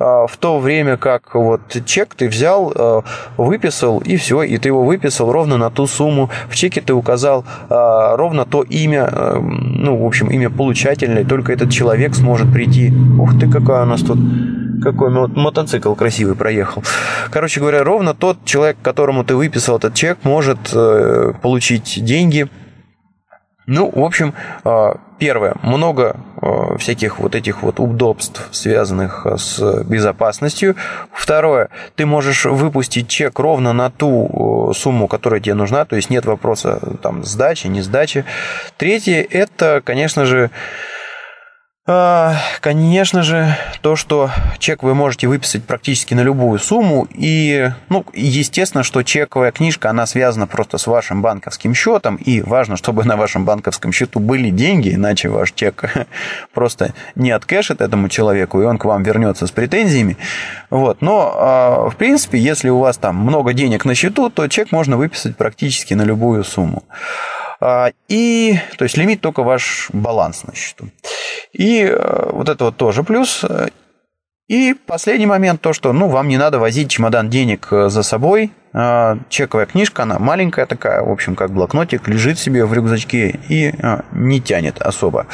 А, 0.00 0.26
в 0.26 0.36
то 0.38 0.58
время 0.58 0.96
как 0.96 1.36
вот 1.36 1.60
чек 1.86 2.16
ты 2.16 2.28
взял, 2.28 2.72
э, 2.74 3.02
выписал 3.36 4.00
и 4.00 4.16
все, 4.16 4.42
и 4.42 4.58
ты 4.58 4.70
его 4.70 4.82
выписал 4.82 5.30
ровно 5.30 5.56
на 5.56 5.70
ту 5.70 5.86
сумму. 5.86 6.28
В 6.48 6.56
чеке 6.56 6.80
ты 6.80 6.94
указал 6.94 7.44
а, 7.70 8.16
ровно 8.16 8.44
то 8.44 8.64
имя, 8.64 9.08
э, 9.12 9.38
ну, 9.38 10.02
в 10.02 10.04
общем, 10.04 10.28
имя 10.30 10.50
получательное, 10.50 11.24
только 11.24 11.52
этот 11.52 11.70
человек 11.70 12.16
сможет 12.16 12.52
прийти. 12.52 12.92
Ух 13.20 13.38
ты, 13.38 13.48
какая 13.48 13.82
у 13.82 13.86
нас 13.86 14.00
тут 14.00 14.18
какой 14.82 15.10
мотоцикл 15.10 15.94
красивый 15.94 16.34
проехал. 16.34 16.82
Короче 17.30 17.60
говоря, 17.60 17.84
ровно 17.84 18.14
тот 18.14 18.44
человек, 18.44 18.76
которому 18.82 19.24
ты 19.24 19.34
выписал 19.34 19.78
этот 19.78 19.94
чек, 19.94 20.18
может 20.24 20.58
э, 20.72 21.32
получить 21.40 22.04
деньги. 22.04 22.48
Ну, 23.66 23.90
в 23.90 24.04
общем, 24.04 24.34
э, 24.64 24.94
первое, 25.18 25.54
много 25.62 26.16
э, 26.40 26.76
всяких 26.78 27.20
вот 27.20 27.34
этих 27.34 27.62
вот 27.62 27.78
удобств, 27.78 28.48
связанных 28.50 29.26
с 29.36 29.84
безопасностью. 29.84 30.74
Второе, 31.12 31.68
ты 31.94 32.04
можешь 32.04 32.44
выпустить 32.44 33.08
чек 33.08 33.38
ровно 33.38 33.72
на 33.72 33.90
ту 33.90 34.72
сумму, 34.76 35.06
которая 35.06 35.40
тебе 35.40 35.54
нужна, 35.54 35.84
то 35.84 35.96
есть 35.96 36.10
нет 36.10 36.26
вопроса 36.26 36.80
там 37.02 37.24
сдачи, 37.24 37.68
не 37.68 37.82
сдачи. 37.82 38.24
Третье, 38.76 39.26
это, 39.30 39.80
конечно 39.84 40.24
же, 40.24 40.50
а, 41.84 42.36
конечно 42.60 43.24
же, 43.24 43.56
то, 43.80 43.96
что 43.96 44.30
чек 44.60 44.84
вы 44.84 44.94
можете 44.94 45.26
выписать 45.26 45.64
практически 45.64 46.14
на 46.14 46.20
любую 46.20 46.60
сумму, 46.60 47.08
и, 47.10 47.72
ну, 47.88 48.06
естественно, 48.14 48.84
что 48.84 49.02
чековая 49.02 49.50
книжка, 49.50 49.90
она 49.90 50.06
связана 50.06 50.46
просто 50.46 50.78
с 50.78 50.86
вашим 50.86 51.22
банковским 51.22 51.74
счетом, 51.74 52.14
и 52.14 52.40
важно, 52.40 52.76
чтобы 52.76 53.02
на 53.04 53.16
вашем 53.16 53.44
банковском 53.44 53.90
счету 53.90 54.20
были 54.20 54.50
деньги, 54.50 54.94
иначе 54.94 55.28
ваш 55.28 55.50
чек 55.50 56.08
просто 56.54 56.94
не 57.16 57.32
откэшит 57.32 57.80
этому 57.80 58.08
человеку, 58.08 58.62
и 58.62 58.64
он 58.64 58.78
к 58.78 58.84
вам 58.84 59.02
вернется 59.02 59.48
с 59.48 59.50
претензиями. 59.50 60.16
Вот. 60.70 61.02
Но, 61.02 61.34
а, 61.34 61.90
в 61.90 61.96
принципе, 61.96 62.38
если 62.38 62.68
у 62.68 62.78
вас 62.78 62.96
там 62.96 63.16
много 63.16 63.54
денег 63.54 63.84
на 63.84 63.96
счету, 63.96 64.30
то 64.30 64.46
чек 64.46 64.70
можно 64.70 64.96
выписать 64.96 65.36
практически 65.36 65.94
на 65.94 66.02
любую 66.02 66.44
сумму. 66.44 66.84
И, 68.08 68.58
то 68.76 68.84
есть 68.84 68.96
лимит 68.96 69.20
только 69.20 69.42
ваш 69.42 69.88
баланс 69.92 70.44
на 70.44 70.54
счету. 70.54 70.88
И 71.52 71.84
вот 72.30 72.48
это 72.48 72.64
вот 72.64 72.76
тоже 72.76 73.04
плюс. 73.04 73.44
И 74.48 74.74
последний 74.74 75.26
момент, 75.26 75.60
то, 75.60 75.72
что 75.72 75.92
ну, 75.92 76.08
вам 76.08 76.28
не 76.28 76.36
надо 76.36 76.58
возить 76.58 76.90
чемодан 76.90 77.30
денег 77.30 77.68
за 77.70 78.02
собой, 78.02 78.50
чековая 79.28 79.66
книжка, 79.66 80.02
она 80.02 80.18
маленькая 80.18 80.66
такая, 80.66 81.02
в 81.02 81.10
общем, 81.10 81.36
как 81.36 81.52
блокнотик, 81.52 82.08
лежит 82.08 82.38
себе 82.38 82.64
в 82.64 82.74
рюкзачке 82.74 83.38
и 83.48 83.72
не 84.12 84.40
тянет 84.40 84.82
особо. 84.82 85.26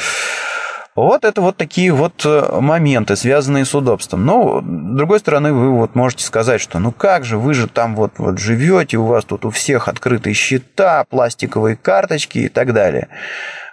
Вот 1.05 1.23
это 1.23 1.41
вот 1.41 1.57
такие 1.57 1.91
вот 1.91 2.25
э, 2.25 2.59
моменты, 2.59 3.15
связанные 3.15 3.65
с 3.65 3.73
удобством. 3.73 4.25
Но, 4.25 4.61
с 4.61 4.63
другой 4.63 5.19
стороны, 5.19 5.53
вы 5.53 5.71
вот 5.71 5.95
можете 5.95 6.25
сказать, 6.25 6.59
что 6.59 6.79
ну 6.79 6.91
как 6.91 7.25
же, 7.25 7.37
вы 7.37 7.53
же 7.53 7.67
там 7.67 7.95
вот, 7.95 8.13
вот 8.17 8.37
живете, 8.37 8.97
у 8.97 9.05
вас 9.05 9.23
тут 9.25 9.45
у 9.45 9.49
всех 9.49 9.87
открытые 9.87 10.33
счета, 10.33 11.05
пластиковые 11.09 11.77
карточки 11.77 12.39
и 12.39 12.49
так 12.49 12.73
далее. 12.73 13.07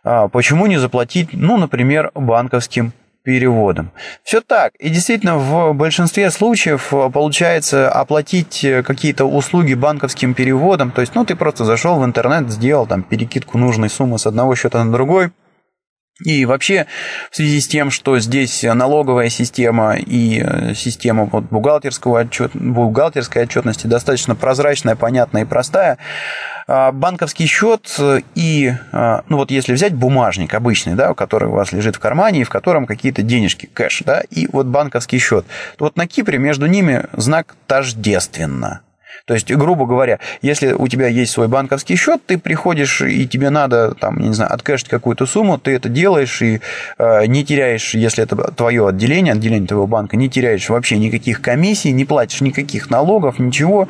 А 0.05 0.29
почему 0.29 0.67
не 0.67 0.79
заплатить, 0.79 1.31
ну, 1.33 1.57
например, 1.57 2.13
банковским 2.15 2.93
переводом. 3.25 3.91
Все 4.23 4.41
так. 4.41 4.73
И 4.77 4.89
действительно, 4.89 5.37
в 5.37 5.73
большинстве 5.73 6.31
случаев 6.31 6.95
э, 6.95 7.11
получается 7.11 7.91
оплатить 7.91 8.63
э, 8.63 8.85
какие-то 8.85 9.25
услуги 9.25 9.75
банковским 9.75 10.33
переводом. 10.33 10.93
То 10.93 11.01
есть, 11.01 11.17
ну, 11.17 11.25
ты 11.25 11.35
просто 11.35 11.65
зашел 11.65 11.99
в 11.99 12.05
интернет, 12.05 12.49
сделал 12.51 12.87
там 12.87 13.03
перекидку 13.03 13.59
нужной 13.59 13.91
суммы 13.91 14.21
с 14.21 14.27
одного 14.29 14.55
счета 14.55 14.85
на 14.85 14.93
другой, 14.93 15.33
и 16.25 16.47
вообще, 16.47 16.87
в 17.31 17.37
связи 17.37 17.61
с 17.61 17.69
тем, 17.69 17.91
что 17.91 18.19
здесь 18.19 18.63
налоговая 18.63 19.29
система 19.29 19.97
и 19.97 20.43
э, 20.43 20.73
система 20.75 21.27
вот 21.27 21.45
бухгалтерского 21.45 22.21
отчет, 22.21 22.53
бухгалтерской 22.55 23.43
отчетности 23.43 23.87
достаточно 23.87 24.35
прозрачная, 24.35 24.97
понятная 24.97 25.43
и 25.43 25.45
простая, 25.45 25.99
а, 26.67 26.91
банковский 26.91 27.47
счет 27.47 28.01
и, 28.35 28.73
а, 28.93 29.25
ну 29.29 29.37
вот 29.37 29.51
если 29.51 29.75
взять 29.75 29.95
бумажник 29.95 30.55
обычный, 30.55 30.95
да, 30.95 31.13
который 31.13 31.49
у 31.49 31.53
вас 31.53 31.73
лежит 31.73 31.97
в 31.97 32.01
кармане, 32.01 32.41
и 32.41 32.45
в 32.45 32.49
котором 32.49 32.87
какие-то 32.87 33.21
денежки, 33.21 33.67
кэш, 33.67 34.03
да, 34.07 34.23
и 34.31 34.49
вот 34.51 34.67
банковский 34.67 35.19
счет, 35.19 35.45
то 35.77 35.85
вот 35.85 35.97
на 35.97 36.07
Кипре 36.07 36.39
между 36.39 36.65
ними 36.65 37.05
знак 37.13 37.57
тождественно. 37.67 38.81
То 39.25 39.35
есть, 39.35 39.53
грубо 39.53 39.87
говоря, 39.87 40.19
если 40.43 40.73
у 40.73 40.89
тебя 40.89 41.09
есть 41.09 41.33
свой 41.33 41.49
банковский 41.49 41.97
счет, 41.97 42.25
ты 42.27 42.39
приходишь 42.39 43.01
и 43.01 43.27
тебе 43.27 43.51
надо, 43.51 43.95
там, 43.95 44.19
не 44.19 44.33
знаю, 44.33 44.53
откэшить 44.53 44.89
какую-то 44.89 45.27
сумму, 45.27 45.59
ты 45.59 45.73
это 45.73 45.89
делаешь 45.89 46.43
и 46.43 46.61
э, 46.99 47.27
не 47.27 47.45
теряешь, 47.45 47.95
если 47.95 48.25
это 48.25 48.37
твое 48.53 48.89
отделение, 48.89 49.33
отделение 49.33 49.67
твоего 49.67 49.87
банка, 49.87 50.17
не 50.17 50.29
теряешь 50.29 50.69
вообще 50.69 50.99
никаких 50.99 51.41
комиссий, 51.41 51.93
не 51.93 52.05
платишь 52.05 52.41
никаких 52.41 52.91
налогов, 52.91 53.39
ничего. 53.39 53.89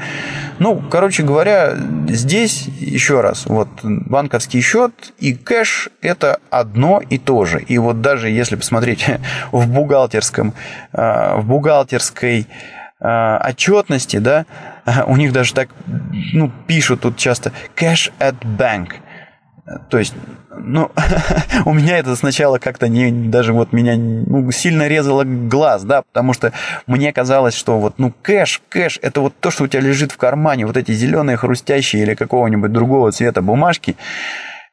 Ну, 0.58 0.82
короче 0.90 1.22
говоря, 1.22 1.74
здесь 2.08 2.68
еще 2.80 3.20
раз, 3.20 3.46
вот 3.46 3.68
банковский 3.82 4.60
счет 4.60 4.92
и 5.18 5.34
кэш– 5.34 5.88
это 6.02 6.38
одно 6.50 7.00
и 7.10 7.18
то 7.18 7.44
же. 7.44 7.60
И 7.62 7.78
вот 7.78 8.00
даже 8.00 8.30
если 8.30 8.56
посмотреть 8.56 9.06
в 9.52 9.68
бухгалтерском, 9.68 10.54
э, 10.92 11.36
в 11.36 11.46
бухгалтерской 11.46 12.46
Э, 12.98 13.36
отчетности, 13.50 14.16
да, 14.16 14.46
у 15.06 15.16
них 15.16 15.32
даже 15.32 15.54
так, 15.54 15.68
ну, 16.32 16.50
пишут 16.66 17.00
тут 17.00 17.16
часто 17.16 17.52
cash 17.74 18.12
at 18.18 18.36
bank. 18.42 18.94
То 19.90 19.98
есть, 19.98 20.14
ну, 20.56 20.92
у 21.64 21.72
меня 21.72 21.98
это 21.98 22.14
сначала 22.14 22.58
как-то 22.58 22.88
не, 22.88 23.10
даже 23.10 23.52
вот 23.52 23.72
меня 23.72 23.96
ну, 23.96 24.50
сильно 24.52 24.86
резало 24.86 25.24
глаз, 25.24 25.82
да, 25.82 26.02
потому 26.02 26.32
что 26.32 26.52
мне 26.86 27.12
казалось, 27.12 27.54
что 27.54 27.80
вот, 27.80 27.98
ну, 27.98 28.12
кэш, 28.22 28.62
кэш, 28.68 29.00
это 29.02 29.20
вот 29.20 29.34
то, 29.40 29.50
что 29.50 29.64
у 29.64 29.66
тебя 29.66 29.80
лежит 29.80 30.12
в 30.12 30.16
кармане, 30.16 30.66
вот 30.66 30.76
эти 30.76 30.92
зеленые 30.92 31.36
хрустящие 31.36 32.02
или 32.02 32.14
какого-нибудь 32.14 32.72
другого 32.72 33.10
цвета 33.10 33.42
бумажки, 33.42 33.96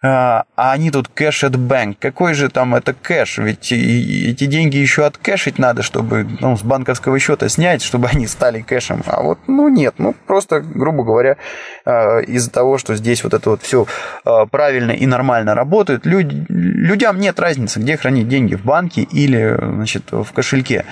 а, 0.05 0.43
а 0.57 0.73
они 0.73 0.91
тут 0.91 1.07
кэш 1.07 1.45
от 1.45 1.55
банк. 1.55 1.97
Какой 1.97 2.33
же 2.33 2.49
там 2.49 2.75
это 2.75 2.93
кэш? 2.93 3.37
Ведь 3.37 3.71
эти 3.71 4.45
деньги 4.45 4.75
еще 4.75 5.05
откэшить 5.05 5.57
надо, 5.57 5.81
чтобы 5.81 6.27
ну, 6.41 6.57
с 6.57 6.61
банковского 6.61 7.17
счета 7.19 7.47
снять, 7.47 7.81
чтобы 7.81 8.09
они 8.09 8.27
стали 8.27 8.61
кэшем. 8.61 9.01
А 9.05 9.21
вот, 9.21 9.39
ну 9.47 9.69
нет, 9.69 9.95
ну 9.99 10.13
просто, 10.27 10.59
грубо 10.59 11.05
говоря, 11.05 11.37
а, 11.85 12.19
из-за 12.19 12.51
того, 12.51 12.77
что 12.77 12.95
здесь 12.95 13.23
вот 13.23 13.33
это 13.33 13.51
вот 13.51 13.61
все 13.61 13.87
а, 14.25 14.45
правильно 14.45 14.91
и 14.91 15.05
нормально 15.05 15.55
работает, 15.55 16.05
люд... 16.05 16.25
людям 16.49 17.19
нет 17.21 17.39
разницы, 17.39 17.79
где 17.79 17.95
хранить 17.95 18.27
деньги, 18.27 18.55
в 18.55 18.65
банке 18.65 19.03
или 19.03 19.57
значит, 19.57 20.11
в 20.11 20.29
кошельке. 20.33 20.83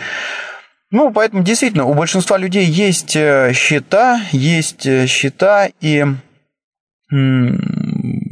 Ну, 0.89 1.11
поэтому 1.11 1.43
действительно 1.43 1.83
у 1.83 1.93
большинства 1.93 2.37
людей 2.37 2.65
есть 2.65 3.15
э, 3.15 3.51
счета, 3.53 4.21
есть 4.31 4.85
э, 4.85 5.05
счета, 5.07 5.69
и 5.79 6.05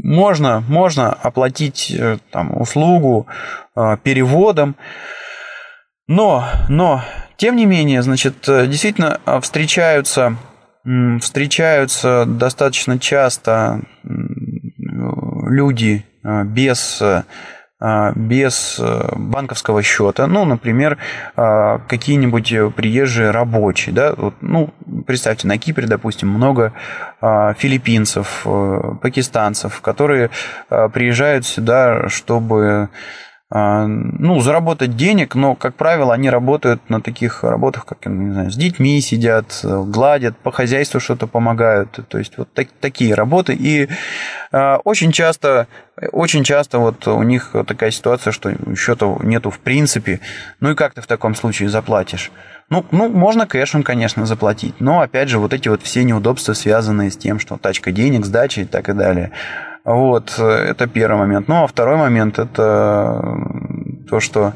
можно, 0.10 0.64
можно 0.68 1.14
оплатить 1.14 1.92
э, 1.92 2.18
там, 2.32 2.60
услугу 2.60 3.28
э, 3.76 3.96
переводом, 4.02 4.76
но, 6.08 6.46
но, 6.68 7.04
тем 7.38 7.56
не 7.56 7.68
менее, 7.68 8.02
значит, 8.02 8.50
э, 8.50 8.66
действительно 8.66 9.22
встречаются, 9.44 10.36
встречаются 11.22 12.26
достаточно 12.26 12.98
часто 12.98 13.82
люди 14.04 16.04
без 16.24 17.04
без 18.16 18.78
э, 18.78 19.14
банковского 19.16 19.82
счета, 19.84 20.28
ну, 20.28 20.44
например, 20.44 20.98
а, 21.38 21.80
какие-нибудь 21.88 22.76
приезжие 22.76 23.32
рабочие, 23.32 23.96
да, 23.96 24.14
вот, 24.18 24.34
ну, 24.42 24.74
представьте, 25.08 25.48
на 25.48 25.58
Кипре, 25.58 25.88
допустим, 25.88 26.28
много 26.28 26.74
а, 27.22 27.54
филиппинцев, 27.54 28.42
э, 28.46 28.80
пакистанцев, 29.02 29.80
которые 29.82 30.30
приезжают 30.70 31.46
сюда, 31.46 32.10
чтобы 32.10 32.64
а, 32.64 32.90
ну, 33.52 34.40
заработать 34.42 34.96
денег, 34.96 35.34
но, 35.34 35.56
как 35.56 35.74
правило, 35.74 36.14
они 36.14 36.30
работают 36.30 36.88
на 36.88 37.02
таких 37.02 37.44
работах, 37.44 37.86
как, 37.86 38.06
не 38.06 38.32
знаю, 38.32 38.52
с 38.52 38.56
детьми 38.56 39.02
сидят, 39.02 39.62
гладят, 39.64 40.38
по 40.38 40.52
хозяйству 40.52 41.00
что-то 41.00 41.26
помогают. 41.26 42.00
То 42.10 42.20
есть, 42.20 42.38
вот 42.38 42.54
так, 42.54 42.68
такие 42.80 43.16
работы. 43.16 43.56
И 43.56 43.90
э, 44.52 44.76
очень 44.84 45.12
часто, 45.12 45.68
очень 46.12 46.44
часто 46.44 46.78
вот 46.78 47.08
у 47.08 47.24
них 47.24 47.56
такая 47.66 47.90
ситуация, 47.90 48.32
что 48.32 48.52
счета 48.76 49.18
нету 49.24 49.50
в 49.50 49.58
принципе. 49.58 50.20
Ну 50.60 50.72
и 50.72 50.76
как 50.76 50.94
ты 50.94 51.02
в 51.02 51.08
таком 51.08 51.34
случае 51.34 51.70
заплатишь? 51.70 52.32
Ну, 52.70 52.86
ну, 52.92 53.10
можно 53.10 53.48
кэшем, 53.48 53.82
конечно, 53.82 54.28
заплатить, 54.28 54.76
но, 54.80 55.02
опять 55.02 55.28
же, 55.28 55.40
вот 55.40 55.54
эти 55.54 55.70
вот 55.70 55.82
все 55.82 56.04
неудобства, 56.04 56.54
связанные 56.54 57.10
с 57.10 57.18
тем, 57.18 57.40
что 57.40 57.58
тачка 57.58 57.92
денег, 57.92 58.26
сдача 58.26 58.62
и 58.62 58.66
так 58.66 58.90
и 58.90 58.94
далее. 58.94 59.32
Вот, 59.92 60.38
это 60.38 60.86
первый 60.86 61.18
момент. 61.18 61.48
Ну, 61.48 61.64
а 61.64 61.68
второй 61.68 61.98
момент– 61.98 62.38
это 62.40 63.24
то, 64.08 64.20
что 64.20 64.54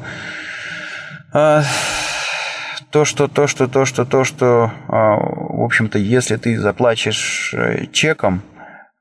то, 1.32 3.04
что, 3.04 3.26
то, 3.26 3.48
что, 3.48 3.66
то, 3.66 3.84
что, 3.84 4.04
то, 4.04 4.22
что, 4.22 4.70
в 4.86 5.64
общем-то, 5.64 5.98
если 5.98 6.36
ты 6.36 6.56
заплатишь 6.56 7.52
э, 7.52 7.86
чеком, 7.86 8.42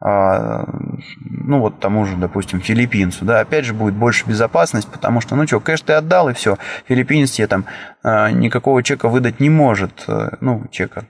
ну, 0.02 1.60
вот 1.60 1.80
тому 1.80 2.04
же, 2.06 2.18
допустим, 2.18 2.60
филиппинцу, 2.60 3.24
да, 3.24 3.42
опять 3.42 3.66
же 3.66 3.76
будет 3.76 3.94
больше 3.94 4.28
безопасность, 4.28 4.92
потому 4.92 5.22
что, 5.22 5.36
ну 5.36 5.46
что, 5.46 5.60
кэш 5.60 5.82
ты 5.82 5.94
отдал, 5.94 6.30
и 6.30 6.34
все, 6.34 6.58
филиппинец 6.88 7.32
тебе 7.32 7.48
там 7.48 7.66
никакого 8.04 8.82
чека 8.82 9.08
выдать 9.08 9.40
не 9.40 9.52
может, 9.52 10.06
э, 10.08 10.38
ну, 10.42 10.66
чека, 10.72 11.06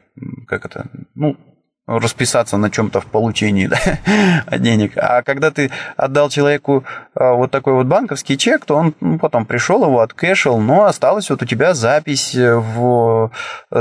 как 0.45 0.65
это, 0.65 0.87
ну, 1.15 1.37
расписаться 1.85 2.57
на 2.57 2.69
чем-то 2.69 3.01
в 3.01 3.05
получении 3.07 3.67
да, 4.47 4.57
денег. 4.57 4.93
А 4.95 5.21
когда 5.21 5.51
ты 5.51 5.69
отдал 5.97 6.29
человеку 6.29 6.85
а, 7.13 7.33
вот 7.33 7.51
такой 7.51 7.73
вот 7.73 7.87
банковский 7.87 8.37
чек, 8.37 8.65
то 8.65 8.75
он 8.75 8.93
ну, 9.01 9.19
потом 9.19 9.45
пришел, 9.45 9.83
его 9.83 9.99
откэшил, 9.99 10.59
но 10.59 10.85
осталась 10.85 11.29
вот 11.29 11.41
у 11.41 11.45
тебя 11.45 11.73
запись 11.73 12.35
в 12.35 13.31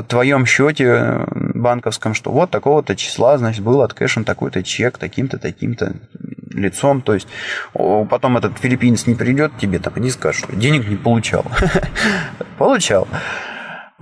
твоем 0.09 0.47
счете 0.47 1.27
банковском, 1.31 2.15
что 2.15 2.33
вот 2.33 2.51
такого-то 2.51 2.97
числа, 2.97 3.39
значит, 3.39 3.63
был 3.63 3.83
откэшен 3.83 4.25
такой-то 4.25 4.63
чек 4.63 4.99
таким-то, 4.99 5.39
таким-то 5.39 5.95
лицом. 6.51 7.03
То 7.03 7.15
есть 7.15 7.29
потом 7.73 8.37
этот 8.37 8.59
филиппинец 8.59 9.07
не 9.07 9.15
придет 9.15 9.53
тебе 9.59 9.79
там 9.79 9.95
и 9.95 10.01
не 10.01 10.11
скажет, 10.11 10.45
что 10.45 10.57
денег 10.57 10.89
не 10.89 10.97
получал. 10.97 11.45
Получал. 12.59 13.07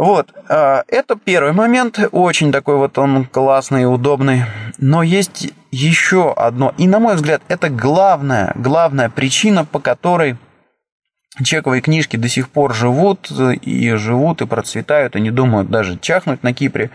Вот, 0.01 0.33
а, 0.49 0.83
это 0.89 1.15
первый 1.15 1.53
момент, 1.53 2.01
очень 2.13 2.53
такой 2.53 2.77
вот 2.77 2.97
он 2.97 3.27
классный 3.27 3.83
и 3.83 3.85
удобный. 3.85 4.45
Но 4.79 5.03
есть 5.03 5.53
еще 5.71 6.33
одно, 6.33 6.73
и 6.79 6.89
на 6.89 7.01
мой 7.01 7.17
взгляд, 7.17 7.43
это 7.49 7.69
главная, 7.69 8.55
главная 8.55 9.11
причина, 9.11 9.67
по 9.67 9.79
которой 9.79 10.39
чековые 11.45 11.83
книжки 11.83 12.17
до 12.17 12.31
сих 12.31 12.49
пор 12.49 12.75
живут, 12.75 13.31
и 13.31 13.93
живут, 13.97 14.41
и 14.41 14.47
процветают, 14.47 15.17
и 15.17 15.21
не 15.21 15.31
думают 15.31 15.69
даже 15.69 15.99
чахнуть 15.99 16.43
на 16.43 16.55
Кипре. 16.55 16.89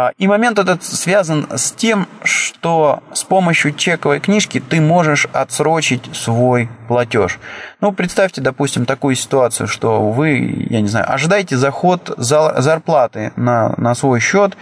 А, 0.00 0.12
и 0.16 0.26
момент 0.26 0.58
этот 0.58 0.82
связан 0.82 1.46
с 1.54 1.72
тем, 1.72 2.08
что 2.22 3.02
с 3.12 3.22
помощью 3.22 3.74
чековой 3.74 4.18
книжки 4.18 4.58
ты 4.58 4.80
можешь 4.80 5.26
отсрочить 5.32 6.08
свой 6.14 6.70
платеж. 6.88 7.38
Ну, 7.82 7.92
представьте, 7.92 8.40
допустим, 8.40 8.86
такую 8.86 9.14
ситуацию, 9.14 9.66
что 9.66 10.10
вы, 10.10 10.66
я 10.70 10.80
не 10.80 10.88
знаю, 10.88 11.12
ожидаете 11.12 11.58
заход 11.58 12.14
зарплаты 12.16 13.32
на, 13.36 13.74
на 13.76 13.94
свой 13.94 14.20
счет, 14.20 14.56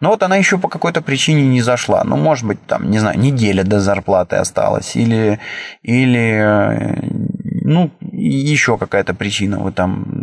но 0.00 0.10
вот 0.10 0.22
она 0.22 0.36
еще 0.36 0.58
по 0.58 0.68
какой-то 0.68 1.00
причине 1.00 1.46
не 1.46 1.62
зашла. 1.62 2.04
Ну, 2.04 2.16
может 2.16 2.44
быть, 2.44 2.58
там, 2.66 2.90
не 2.90 2.98
знаю, 2.98 3.18
неделя 3.18 3.64
до 3.64 3.80
зарплаты 3.80 4.36
осталась, 4.36 4.94
или, 4.94 5.40
или 5.82 6.38
э, 6.38 7.32
ну, 7.64 7.90
еще 8.10 8.76
какая-то 8.76 9.14
причина, 9.14 9.58
вы 9.58 9.72
там 9.72 10.21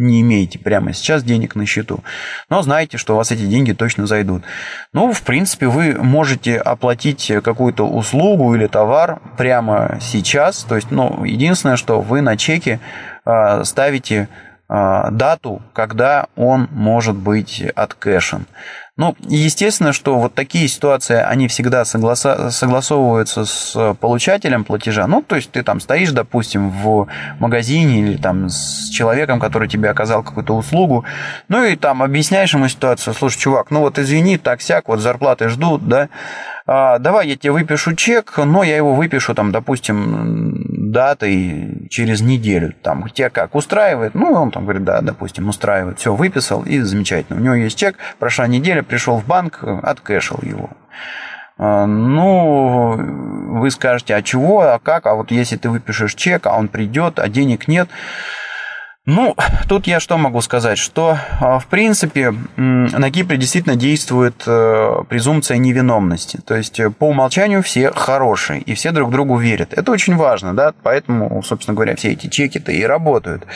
не 0.00 0.20
имеете 0.22 0.58
прямо 0.58 0.92
сейчас 0.92 1.22
денег 1.22 1.54
на 1.54 1.66
счету, 1.66 2.02
но 2.48 2.62
знаете, 2.62 2.96
что 2.96 3.14
у 3.14 3.16
вас 3.16 3.30
эти 3.30 3.46
деньги 3.46 3.72
точно 3.72 4.06
зайдут. 4.06 4.42
Ну, 4.92 5.12
в 5.12 5.22
принципе, 5.22 5.66
вы 5.66 5.94
можете 5.94 6.56
оплатить 6.56 7.30
какую-то 7.44 7.86
услугу 7.86 8.54
или 8.54 8.66
товар 8.66 9.20
прямо 9.36 9.98
сейчас. 10.00 10.64
То 10.64 10.76
есть, 10.76 10.90
ну, 10.90 11.24
единственное, 11.24 11.76
что 11.76 12.00
вы 12.00 12.20
на 12.20 12.36
чеке 12.36 12.80
а, 13.24 13.64
ставите 13.64 14.28
а, 14.68 15.10
дату, 15.10 15.62
когда 15.72 16.26
он 16.36 16.68
может 16.70 17.16
быть 17.16 17.62
откэшен. 17.74 18.46
Ну, 19.00 19.16
естественно, 19.28 19.94
что 19.94 20.18
вот 20.18 20.34
такие 20.34 20.68
ситуации, 20.68 21.16
они 21.16 21.48
всегда 21.48 21.86
согласовываются 21.86 23.46
с 23.46 23.94
получателем 23.98 24.62
платежа. 24.62 25.06
Ну, 25.06 25.22
то 25.22 25.36
есть 25.36 25.50
ты 25.50 25.62
там 25.62 25.80
стоишь, 25.80 26.10
допустим, 26.10 26.68
в 26.68 27.08
магазине 27.38 28.00
или 28.00 28.18
там 28.18 28.50
с 28.50 28.90
человеком, 28.90 29.40
который 29.40 29.68
тебе 29.68 29.88
оказал 29.88 30.22
какую-то 30.22 30.54
услугу, 30.54 31.06
ну 31.48 31.64
и 31.64 31.76
там 31.76 32.02
объясняешь 32.02 32.52
ему 32.52 32.68
ситуацию, 32.68 33.14
слушай, 33.14 33.38
чувак, 33.38 33.70
ну 33.70 33.80
вот 33.80 33.98
извини, 33.98 34.36
так-сяк, 34.36 34.88
вот 34.88 35.00
зарплаты 35.00 35.48
ждут, 35.48 35.88
да, 35.88 36.10
а, 36.66 36.98
давай 36.98 37.28
я 37.28 37.36
тебе 37.36 37.52
выпишу 37.52 37.96
чек, 37.96 38.36
но 38.36 38.62
я 38.62 38.76
его 38.76 38.94
выпишу 38.94 39.34
там, 39.34 39.50
допустим, 39.50 40.79
датой 40.90 41.88
через 41.90 42.20
неделю. 42.20 42.74
Там 42.82 43.08
тебя 43.08 43.30
как, 43.30 43.54
устраивает? 43.54 44.14
Ну, 44.14 44.32
он 44.32 44.50
там 44.50 44.64
говорит, 44.64 44.84
да, 44.84 45.00
допустим, 45.00 45.48
устраивает. 45.48 45.98
Все, 45.98 46.14
выписал, 46.14 46.62
и 46.62 46.80
замечательно. 46.80 47.40
У 47.40 47.42
него 47.42 47.54
есть 47.54 47.78
чек, 47.78 47.96
прошла 48.18 48.46
неделя, 48.46 48.82
пришел 48.82 49.18
в 49.18 49.26
банк, 49.26 49.62
откэшил 49.62 50.38
его. 50.42 50.70
А, 51.62 51.86
ну, 51.86 52.96
вы 53.60 53.70
скажете, 53.70 54.14
а 54.14 54.22
чего, 54.22 54.62
а 54.62 54.78
как, 54.78 55.06
а 55.06 55.14
вот 55.14 55.30
если 55.30 55.56
ты 55.56 55.68
выпишешь 55.68 56.14
чек, 56.14 56.46
а 56.46 56.56
он 56.56 56.68
придет, 56.68 57.18
а 57.18 57.28
денег 57.28 57.68
нет, 57.68 57.88
ну, 59.10 59.34
тут 59.68 59.88
я 59.88 59.98
что 59.98 60.16
могу 60.18 60.40
сказать, 60.40 60.78
что 60.78 61.18
а, 61.40 61.58
в 61.58 61.66
принципе 61.66 62.32
на 62.56 63.10
Кипре 63.10 63.36
действительно 63.36 63.74
действует 63.74 64.44
э, 64.46 65.02
презумпция 65.08 65.56
невиновности. 65.58 66.38
То 66.44 66.54
есть 66.54 66.78
э, 66.78 66.90
по 66.90 67.08
умолчанию 67.08 67.62
все 67.62 67.90
хорошие 67.90 68.60
и 68.60 68.74
все 68.74 68.92
друг 68.92 69.10
другу 69.10 69.36
верят. 69.36 69.72
Это 69.72 69.90
очень 69.90 70.14
важно, 70.14 70.54
да, 70.54 70.72
поэтому, 70.82 71.42
собственно 71.42 71.74
говоря, 71.74 71.96
все 71.96 72.12
эти 72.12 72.28
чеки-то 72.28 72.70
и 72.70 72.84
работают. 72.84 73.46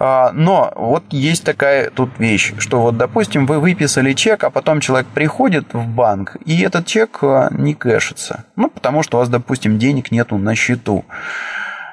А, 0.00 0.32
но 0.32 0.72
вот 0.74 1.04
есть 1.10 1.44
такая 1.44 1.90
тут 1.90 2.18
вещь, 2.18 2.52
что 2.58 2.80
вот, 2.80 2.96
допустим, 2.96 3.46
вы 3.46 3.60
выписали 3.60 4.12
чек, 4.12 4.42
а 4.42 4.50
потом 4.50 4.80
человек 4.80 5.06
приходит 5.08 5.72
в 5.72 5.86
банк, 5.86 6.36
и 6.44 6.62
этот 6.62 6.86
чек 6.86 7.18
э, 7.22 7.48
не 7.52 7.74
кэшится. 7.74 8.44
Ну, 8.56 8.68
потому 8.68 9.04
что 9.04 9.18
у 9.18 9.20
вас, 9.20 9.28
допустим, 9.28 9.78
денег 9.78 10.10
нету 10.10 10.36
на 10.36 10.56
счету. 10.56 11.04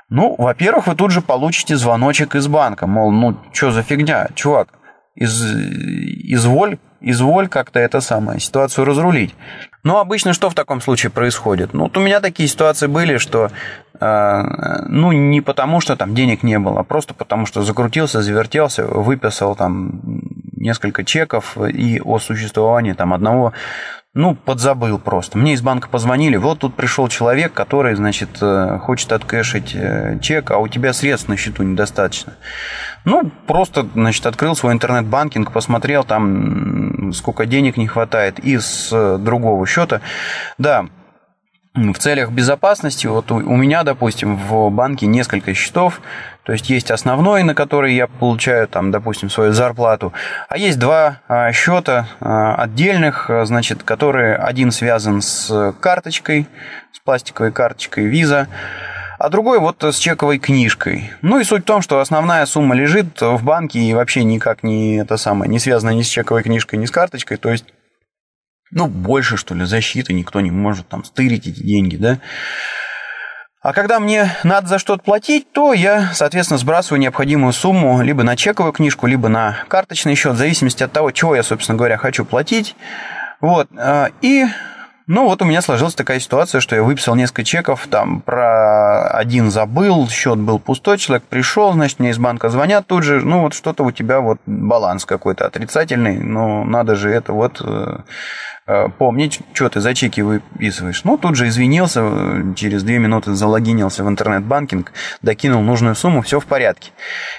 Ну, 0.10 0.36
во-первых, 0.38 0.88
вы 0.88 0.96
тут 0.96 1.12
же 1.12 1.22
получите 1.22 1.76
звоночек 1.76 2.36
из 2.36 2.48
банка, 2.48 2.88
мол, 2.88 3.12
ну, 3.12 3.38
что 3.52 3.72
за 3.72 3.84
фигня, 3.84 4.30
чувак, 4.36 4.70
из, 5.16 5.44
изволь, 5.44 6.78
изволь 7.02 7.50
как-то 7.50 7.80
это 7.80 8.00
самое, 8.00 8.40
ситуацию 8.40 8.86
разрулить. 8.86 9.36
Ну, 9.84 9.98
обычно 9.98 10.34
что 10.34 10.50
в 10.50 10.54
таком 10.54 10.80
случае 10.80 11.10
происходит? 11.10 11.74
Ну, 11.74 11.84
вот 11.84 11.98
у 11.98 12.00
меня 12.00 12.22
такие 12.22 12.48
ситуации 12.48 12.88
были, 12.88 13.18
что, 13.18 13.52
э, 14.00 14.44
ну, 14.88 15.12
не 15.12 15.42
потому, 15.42 15.82
что 15.82 15.96
там 15.98 16.16
денег 16.16 16.42
не 16.44 16.58
было, 16.58 16.82
а 16.82 16.84
просто 16.84 17.14
потому, 17.14 17.46
что 17.46 17.64
закрутился, 17.64 18.22
завертелся, 18.22 18.86
выписал 18.86 19.56
там 19.56 20.02
несколько 20.56 21.04
чеков 21.04 21.58
и 21.58 22.00
о 22.00 22.20
существовании 22.20 22.94
там 22.94 23.14
одного 23.14 23.54
ну, 24.18 24.34
подзабыл 24.34 24.98
просто. 24.98 25.38
Мне 25.38 25.54
из 25.54 25.62
банка 25.62 25.88
позвонили, 25.90 26.38
вот 26.38 26.60
тут 26.60 26.74
пришел 26.74 27.08
человек, 27.08 27.54
который, 27.54 27.94
значит, 27.94 28.30
э, 28.42 28.80
хочет 28.82 29.12
откэшить 29.12 29.76
э, 29.76 30.18
чек, 30.22 30.50
а 30.50 30.58
у 30.58 30.68
тебя 30.68 30.92
средств 30.94 31.30
на 31.30 31.38
счету 31.38 31.62
недостаточно. 31.62 32.34
Ну, 33.06 33.32
просто, 33.46 33.88
значит, 33.94 34.26
открыл 34.26 34.56
свой 34.56 34.74
интернет-банкинг, 34.74 35.52
посмотрел 35.52 36.04
там, 36.04 37.14
сколько 37.14 37.46
денег 37.46 37.78
не 37.78 37.86
хватает 37.86 38.40
из 38.40 38.90
э, 38.92 39.18
другого 39.20 39.68
счета. 39.68 40.02
Да, 40.58 40.88
в 41.78 42.00
целях 42.00 42.32
безопасности, 42.32 43.06
вот 43.08 43.32
у 43.32 43.56
меня, 43.56 43.84
допустим, 43.84 44.36
в 44.36 44.70
банке 44.72 45.06
несколько 45.06 45.54
счетов, 45.54 46.02
то 46.44 46.52
есть 46.52 46.70
есть 46.70 46.90
основной, 46.92 47.44
на 47.44 47.54
который 47.54 47.94
я 47.94 48.08
получаю, 48.08 48.68
там, 48.68 48.90
допустим, 48.90 49.30
свою 49.30 49.54
зарплату, 49.54 50.12
а 50.50 50.58
есть 50.58 50.80
два 50.80 51.20
а, 51.28 51.52
счета 51.52 52.08
а, 52.20 52.56
отдельных, 52.56 53.30
а, 53.30 53.46
значит, 53.46 53.84
которые 53.84 54.36
один 54.38 54.72
связан 54.72 55.22
с 55.22 55.76
карточкой, 55.80 56.48
с 56.94 57.00
пластиковой 57.00 57.52
карточкой 57.52 58.12
Visa, 58.12 58.48
а 59.20 59.30
другой 59.30 59.60
вот 59.60 59.84
с 59.84 59.98
чековой 59.98 60.40
книжкой. 60.40 61.12
Ну 61.22 61.40
и 61.40 61.44
суть 61.44 61.64
в 61.64 61.66
том, 61.66 61.82
что 61.82 62.00
основная 62.00 62.46
сумма 62.46 62.76
лежит 62.76 63.20
в 63.22 63.44
банке 63.44 63.80
и 63.80 63.94
вообще 63.94 64.24
никак 64.24 64.64
не 64.64 64.98
это 64.98 65.18
самое, 65.18 65.50
не 65.50 65.60
связана 65.60 65.92
ни 65.92 66.02
с 66.02 66.08
чековой 66.08 66.44
книжкой, 66.44 66.80
ни 66.80 66.86
с 66.86 66.92
карточкой, 66.92 67.38
то 67.38 67.52
есть 67.52 67.66
ну, 68.72 68.88
больше, 68.88 69.38
что 69.38 69.56
ли, 69.56 69.66
защиты, 69.66 70.14
никто 70.14 70.42
не 70.42 70.52
может 70.52 70.88
там 70.88 71.04
стырить 71.04 71.48
эти 71.48 71.62
деньги, 71.62 71.96
да. 71.96 72.20
А 73.62 73.74
когда 73.74 74.00
мне 74.00 74.32
надо 74.44 74.68
за 74.68 74.80
что-то 74.80 75.04
платить, 75.04 75.52
то 75.52 75.74
я, 75.74 76.12
соответственно, 76.14 76.58
сбрасываю 76.58 77.02
необходимую 77.02 77.54
сумму 77.54 78.02
либо 78.02 78.24
на 78.24 78.36
чековую 78.36 78.72
книжку, 78.72 79.08
либо 79.08 79.30
на 79.30 79.58
карточный 79.68 80.16
счет, 80.16 80.36
в 80.36 80.38
зависимости 80.38 80.84
от 80.84 80.92
того, 80.92 81.12
чего 81.12 81.36
я, 81.36 81.44
собственно 81.44 81.78
говоря, 81.78 81.98
хочу 81.98 82.24
платить. 82.24 82.76
Вот. 83.42 83.68
А, 83.78 84.10
и 84.22 84.46
ну, 85.08 85.24
вот 85.24 85.42
у 85.42 85.46
меня 85.46 85.62
сложилась 85.62 85.96
такая 85.96 86.20
ситуация, 86.20 86.60
что 86.60 86.76
я 86.76 86.84
выписал 86.84 87.16
несколько 87.16 87.46
чеков, 87.46 87.88
там 87.90 88.20
про 88.20 89.10
один 89.10 89.52
забыл, 89.52 90.10
счет 90.10 90.38
был 90.38 90.60
пустой, 90.60 90.98
человек 90.98 91.24
пришел, 91.24 91.72
значит, 91.72 92.00
мне 92.00 92.10
из 92.10 92.18
банка 92.18 92.50
звонят 92.50 92.88
тут 92.88 93.04
же, 93.04 93.22
ну, 93.22 93.44
вот 93.44 93.54
что-то 93.54 93.84
у 93.84 93.92
тебя 93.92 94.20
вот 94.20 94.40
баланс 94.46 95.06
какой-то 95.06 95.46
отрицательный, 95.46 96.20
но 96.20 96.66
надо 96.66 96.96
же 96.96 97.10
это 97.10 97.32
вот 97.32 97.62
э, 97.64 98.00
э, 98.68 98.90
помнить, 98.98 99.40
что 99.54 99.70
ты 99.70 99.80
за 99.80 99.96
чеки 99.96 100.22
выписываешь. 100.22 101.06
Ну, 101.06 101.18
тут 101.18 101.38
же 101.38 101.48
извинился, 101.48 102.54
через 102.58 102.84
две 102.84 103.00
минуты 103.00 103.34
залогинился 103.34 104.04
в 104.04 104.10
интернет-банкинг, 104.10 104.92
докинул 105.22 105.62
нужную 105.62 105.96
сумму, 105.96 106.22
все 106.22 106.42
в 106.42 106.46
порядке. 106.46 106.92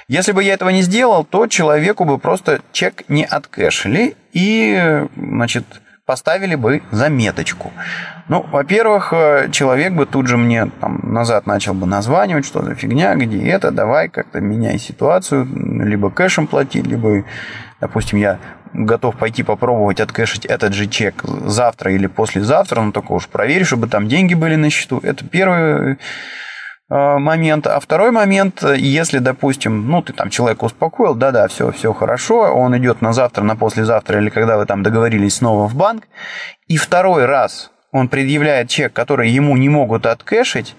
Если 0.07 0.31
бы 0.31 0.43
я 0.43 0.55
этого 0.55 0.69
не 0.69 0.81
сделал, 0.81 1.23
то 1.23 1.45
человеку 1.45 2.05
бы 2.05 2.17
просто 2.17 2.61
чек 2.71 3.03
не 3.09 3.25
откэшили, 3.25 4.15
и, 4.33 5.05
значит, 5.15 5.65
поставили 6.09 6.55
бы 6.55 6.81
заметочку. 6.89 7.71
Ну, 8.29 8.43
во-первых, 8.51 9.13
э, 9.13 9.49
человек 9.51 9.93
бы 9.93 10.07
тут 10.07 10.25
же 10.25 10.37
мне 10.37 10.65
там, 10.81 10.99
назад 11.03 11.45
начал 11.45 11.75
бы 11.75 11.85
названивать, 11.85 12.47
что 12.47 12.63
за 12.63 12.73
фигня, 12.73 13.13
где 13.13 13.37
это, 13.47 13.69
давай 13.69 14.09
как-то 14.09 14.41
меняй 14.41 14.79
ситуацию, 14.79 15.47
либо 15.85 16.09
кэшем 16.09 16.47
плати, 16.47 16.81
либо, 16.81 17.23
допустим, 17.79 18.17
я 18.17 18.39
готов 18.73 19.17
пойти 19.17 19.43
попробовать 19.43 19.99
откэшить 19.99 20.47
этот 20.47 20.73
же 20.73 20.87
чек 20.87 21.23
завтра 21.45 21.93
или 21.93 22.07
послезавтра, 22.07 22.81
но 22.81 22.91
только 22.91 23.11
уж 23.11 23.27
проверь, 23.27 23.63
чтобы 23.63 23.87
там 23.87 24.07
деньги 24.07 24.33
были 24.33 24.55
на 24.55 24.71
счету. 24.71 24.99
Это 25.03 25.23
первый 25.25 25.91
Э, 25.91 25.95
момент. 26.89 27.67
А 27.67 27.79
второй 27.79 28.11
момент, 28.11 28.63
если, 28.63 29.19
допустим, 29.19 29.87
ну, 29.87 30.01
ты 30.01 30.13
там 30.13 30.29
человека 30.29 30.65
успокоил, 30.65 31.15
да-да, 31.15 31.47
все, 31.47 31.71
все 31.71 31.93
хорошо, 31.93 32.53
он 32.53 32.77
идет 32.77 33.01
на 33.01 33.13
завтра, 33.13 33.43
на 33.43 33.55
послезавтра, 33.55 34.19
или 34.19 34.29
когда 34.29 34.57
вы 34.57 34.65
там 34.65 34.83
договорились 34.83 35.35
снова 35.35 35.67
в 35.67 35.75
банк, 35.75 36.07
и 36.67 36.77
второй 36.77 37.25
раз 37.25 37.71
он 37.91 38.07
предъявляет 38.07 38.69
чек, 38.69 38.93
который 38.93 39.29
ему 39.29 39.55
не 39.57 39.69
могут 39.69 40.05
откэшить, 40.05 40.75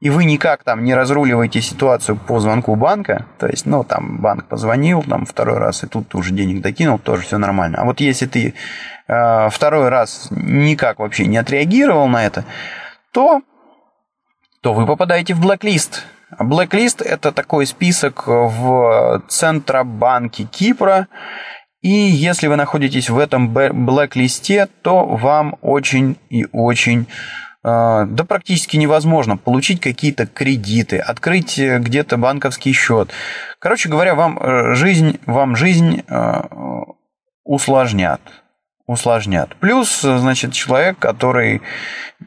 и 0.00 0.10
вы 0.10 0.24
никак 0.24 0.62
там 0.62 0.84
не 0.84 0.94
разруливаете 0.94 1.62
ситуацию 1.62 2.16
по 2.16 2.38
звонку 2.38 2.74
банка, 2.74 3.24
то 3.38 3.46
есть, 3.46 3.64
ну, 3.64 3.82
там 3.82 4.18
банк 4.20 4.44
позвонил, 4.44 5.02
там 5.02 5.24
второй 5.24 5.58
раз, 5.58 5.84
и 5.84 5.86
тут 5.86 6.10
ты 6.10 6.18
уже 6.18 6.32
денег 6.34 6.60
докинул, 6.60 6.98
тоже 6.98 7.22
все 7.22 7.38
нормально. 7.38 7.78
А 7.80 7.84
вот 7.84 8.00
если 8.00 8.26
ты 8.26 8.54
э, 9.08 9.48
второй 9.50 9.88
раз 9.88 10.28
никак 10.30 10.98
вообще 10.98 11.26
не 11.26 11.38
отреагировал 11.38 12.08
на 12.08 12.26
это, 12.26 12.44
то 13.12 13.40
то 14.66 14.72
вы 14.72 14.84
попадаете 14.84 15.32
в 15.32 15.40
блэклист. 15.40 16.02
Блэклист– 16.40 17.00
это 17.02 17.30
такой 17.30 17.66
список 17.66 18.26
в 18.26 19.22
Центробанке 19.28 20.42
Кипра, 20.42 21.06
и 21.82 21.88
если 21.88 22.48
вы 22.48 22.56
находитесь 22.56 23.08
в 23.08 23.16
этом 23.16 23.54
блэк-листе, 23.54 24.66
то 24.82 25.06
вам 25.06 25.56
очень 25.62 26.16
и 26.30 26.48
очень 26.50 27.02
э, 27.62 28.06
да 28.08 28.24
практически 28.24 28.76
невозможно 28.76 29.36
получить 29.36 29.80
какие-то 29.80 30.26
кредиты, 30.26 30.98
открыть 30.98 31.60
где-то 31.60 32.16
банковский 32.16 32.72
счет. 32.72 33.12
Короче 33.60 33.88
говоря, 33.88 34.16
вам 34.16 34.36
э, 34.36 34.74
жизнь, 34.74 35.20
вам 35.26 35.54
жизнь 35.54 36.02
э, 36.08 36.42
усложнят. 37.44 38.20
Усложнят. 38.86 39.54
Плюс, 39.56 40.00
значит, 40.00 40.52
человек, 40.52 40.98
который 40.98 41.60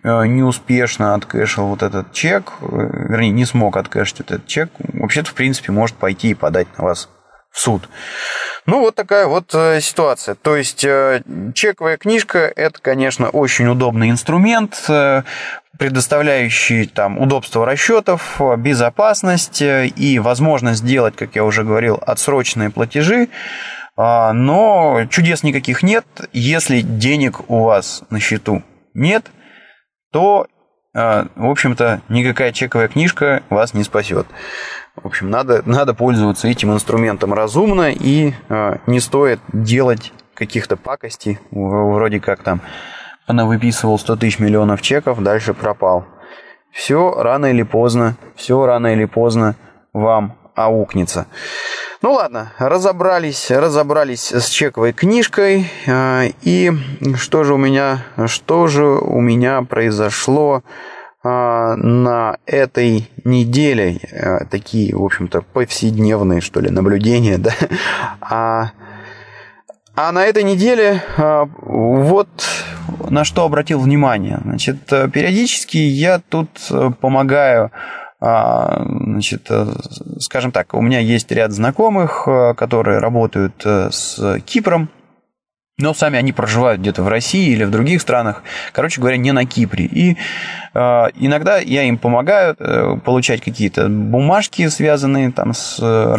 э, 0.03 0.25
неуспешно 0.25 1.15
откэшил 1.15 1.67
вот 1.67 1.83
этот 1.83 2.11
чек, 2.11 2.53
э, 2.62 2.65
вернее, 2.65 3.31
не 3.31 3.45
смог 3.45 3.77
откэшить 3.77 4.19
этот 4.19 4.45
чек, 4.45 4.69
вообще-то, 4.77 5.29
в 5.29 5.33
принципе, 5.33 5.71
может 5.71 5.95
пойти 5.95 6.31
и 6.31 6.33
подать 6.33 6.67
на 6.77 6.83
вас 6.83 7.10
в 7.49 7.60
суд. 7.60 7.87
Ну, 8.65 8.81
вот 8.81 8.95
такая 8.95 9.25
вот 9.25 9.51
э, 9.53 9.79
ситуация. 9.81 10.35
То 10.35 10.57
есть, 10.57 10.79
чековая 10.79 11.97
книжка– 11.97 12.51
это, 12.55 12.79
конечно, 12.81 13.29
очень 13.29 13.67
удобный 13.67 14.10
инструмент, 14.10 14.85
предоставляющий 15.77 16.87
там 16.87 17.17
удобство 17.17 17.65
расчетов, 17.65 18.41
безопасность 18.57 19.62
и 19.62 20.19
возможность 20.19 20.79
сделать, 20.81 21.15
как 21.15 21.35
я 21.35 21.45
уже 21.45 21.63
говорил, 21.63 21.97
отсроченные 22.05 22.69
платежи 22.69 23.29
но 24.00 25.08
чудес 25.10 25.43
никаких 25.43 25.83
нет. 25.83 26.06
Если 26.31 26.79
денег 26.79 27.50
у 27.50 27.63
вас 27.63 28.04
на 28.10 28.21
счету 28.21 28.63
нет, 28.93 29.29
то, 30.13 30.47
а, 30.95 31.27
в 31.35 31.45
общем-то, 31.45 32.02
никакая 32.08 32.54
чековая 32.54 32.87
книжка 32.87 33.43
вас 33.50 33.73
не 33.73 33.83
спасет. 33.83 34.25
В 34.95 35.06
общем, 35.06 35.29
надо, 35.29 35.63
надо 35.65 35.93
пользоваться 35.93 36.47
этим 36.47 36.71
инструментом 36.71 37.33
разумно 37.33 37.91
и 37.91 38.31
а, 38.47 38.79
не 38.87 39.02
стоит 39.02 39.41
делать 39.52 40.13
каких-то 40.33 40.77
пакостей, 40.77 41.37
вроде 41.52 42.21
как 42.21 42.41
там 42.41 42.62
выписывал 43.27 44.00
100 44.00 44.15
тысяч 44.15 44.39
миллионов 44.39 44.81
чеков, 44.81 45.19
дальше 45.19 45.54
пропал. 45.54 46.06
Все 46.71 47.21
рано 47.21 47.47
или 47.47 47.63
поздно, 47.63 48.15
все 48.37 48.65
рано 48.65 48.93
или 48.93 49.04
поздно 49.04 49.58
вам 49.91 50.38
аукнется. 50.65 51.27
Ну 52.01 52.13
ладно, 52.13 52.53
разобрались, 52.60 53.51
разобрались 53.51 54.31
с 54.31 54.49
чековой 54.49 54.93
книжкой. 54.93 55.69
А, 55.87 56.23
и 56.41 56.71
что 57.15 57.43
же 57.43 57.53
у 57.53 57.57
меня, 57.57 58.05
что 58.27 58.67
же 58.67 58.85
у 58.85 59.19
меня 59.19 59.62
произошло 59.63 60.63
а, 61.23 61.75
на 61.75 62.37
этой 62.45 63.10
неделе? 63.23 63.99
А, 64.13 64.45
такие, 64.45 64.95
в 64.95 65.03
общем-то, 65.03 65.41
повседневные, 65.41 66.41
что 66.41 66.62
ли, 66.62 66.69
наблюдения, 66.69 67.37
да? 67.39 67.53
А, 68.21 68.71
а 69.95 70.12
на 70.13 70.25
этой 70.25 70.43
неделе 70.43 71.03
вот 71.17 72.29
на 73.10 73.25
что 73.25 73.43
обратил 73.43 73.81
внимание. 73.81 74.39
Значит, 74.43 74.85
периодически 74.85 75.77
я 75.77 76.19
тут 76.19 76.49
помогаю 77.01 77.71
значит, 78.19 79.47
э, 79.49 79.65
скажем 80.19 80.51
так, 80.51 80.73
у 80.73 80.81
меня 80.81 80.99
есть 80.99 81.31
ряд 81.31 81.51
знакомых, 81.51 82.23
э, 82.27 82.53
которые 82.53 82.99
работают 82.99 83.61
э, 83.65 83.89
с 83.91 84.39
Кипром, 84.45 84.89
но 85.80 85.94
сами 85.94 86.19
они 86.19 86.34
проживают 86.34 86.82
где-то 86.82 87.04
в 87.04 87.08
России 87.08 87.52
или 87.52 87.63
в 87.63 87.71
других 87.71 88.02
странах, 88.02 88.44
короче 88.73 89.00
говоря, 89.02 89.17
не 89.17 89.32
на 89.32 89.46
Кипре. 89.46 89.86
И 89.86 90.17
э, 90.73 90.80
иногда 91.15 91.58
я 91.58 91.84
им 91.84 91.98
помогаю 91.98 92.56
э, 92.60 92.98
получать 93.04 93.42
какие-то 93.42 93.88
бумажки, 93.88 94.67
связанные 94.67 95.32
там 95.32 95.54
с 95.54 95.80
э, 95.82 96.15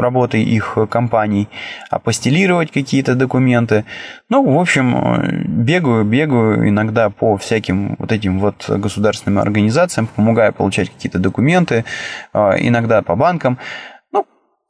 работой 0.00 0.42
их 0.42 0.78
компаний, 0.88 1.48
апостелировать 1.90 2.70
какие-то 2.70 3.14
документы. 3.14 3.84
Ну, 4.28 4.48
в 4.48 4.58
общем, 4.58 4.96
э, 4.96 5.44
бегаю, 5.44 6.04
бегаю 6.04 6.68
иногда 6.68 7.10
по 7.10 7.36
всяким 7.36 7.96
вот 7.98 8.12
этим 8.12 8.38
вот 8.38 8.68
государственным 8.68 9.40
организациям, 9.40 10.06
помогаю 10.06 10.52
получать 10.52 10.88
какие-то 10.88 11.18
документы, 11.18 11.84
э, 12.32 12.50
иногда 12.60 13.02
по 13.02 13.16
банкам 13.16 13.58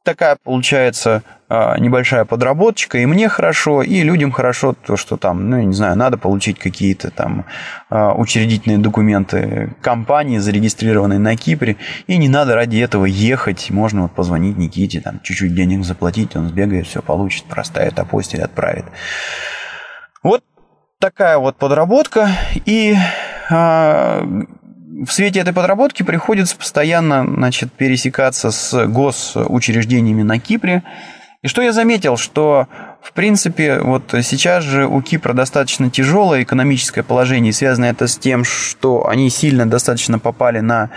такая 0.02 0.36
получается 0.42 1.22
а, 1.48 1.78
небольшая 1.78 2.24
подработочка, 2.24 2.98
и 2.98 3.06
мне 3.06 3.28
хорошо, 3.28 3.82
и 3.82 4.02
людям 4.02 4.32
хорошо, 4.32 4.74
то, 4.74 4.96
что 4.96 5.16
там, 5.16 5.50
ну, 5.50 5.58
я 5.58 5.64
не 5.64 5.72
знаю, 5.72 5.96
надо 5.96 6.16
получить 6.16 6.58
какие-то 6.58 7.10
там 7.10 7.44
а, 7.88 8.14
учредительные 8.14 8.78
документы 8.78 9.74
компании, 9.82 10.38
зарегистрированные 10.38 11.18
на 11.18 11.36
Кипре, 11.36 11.76
и 12.06 12.16
не 12.16 12.28
надо 12.28 12.54
ради 12.54 12.78
этого 12.78 13.04
ехать, 13.04 13.70
можно 13.70 14.02
вот 14.02 14.12
позвонить 14.12 14.56
Никите, 14.56 15.00
там, 15.00 15.20
чуть-чуть 15.22 15.54
денег 15.54 15.84
заплатить, 15.84 16.36
он 16.36 16.48
сбегает, 16.48 16.86
все 16.86 17.02
получит, 17.02 17.44
простая 17.44 17.90
апостиль 17.90 18.42
отправит. 18.42 18.84
Вот 20.22 20.44
такая 20.98 21.38
вот 21.38 21.56
подработка, 21.56 22.28
и 22.64 22.94
а, 23.50 24.24
в 25.04 25.12
свете 25.12 25.40
этой 25.40 25.52
подработки 25.52 26.02
приходится 26.02 26.56
постоянно 26.56 27.24
значит, 27.24 27.72
пересекаться 27.72 28.50
с 28.50 28.86
госучреждениями 28.86 30.22
на 30.22 30.38
Кипре. 30.38 30.82
И 31.42 31.48
что 31.48 31.62
я 31.62 31.72
заметил, 31.72 32.18
что 32.18 32.68
в 33.02 33.12
принципе 33.14 33.78
вот 33.78 34.14
сейчас 34.22 34.62
же 34.62 34.86
у 34.86 35.00
Кипра 35.00 35.32
достаточно 35.32 35.90
тяжелое 35.90 36.42
экономическое 36.42 37.02
положение, 37.02 37.54
связано 37.54 37.86
это 37.86 38.06
с 38.08 38.18
тем, 38.18 38.44
что 38.44 39.08
они 39.08 39.30
сильно 39.30 39.64
достаточно 39.64 40.18
попали 40.18 40.60
на 40.60 40.90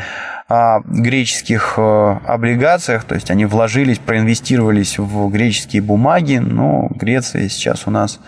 а, 0.50 0.82
греческих 0.86 1.76
а, 1.78 2.22
облигациях, 2.28 3.06
то 3.06 3.16
есть 3.16 3.32
они 3.32 3.46
вложились, 3.46 4.00
проинвестировались 4.00 4.98
в 4.98 5.30
греческие 5.30 5.82
бумаги, 5.82 6.38
но 6.38 6.90
Греция 6.90 7.48
сейчас 7.48 7.88
у 7.88 7.92
нас 7.92 8.20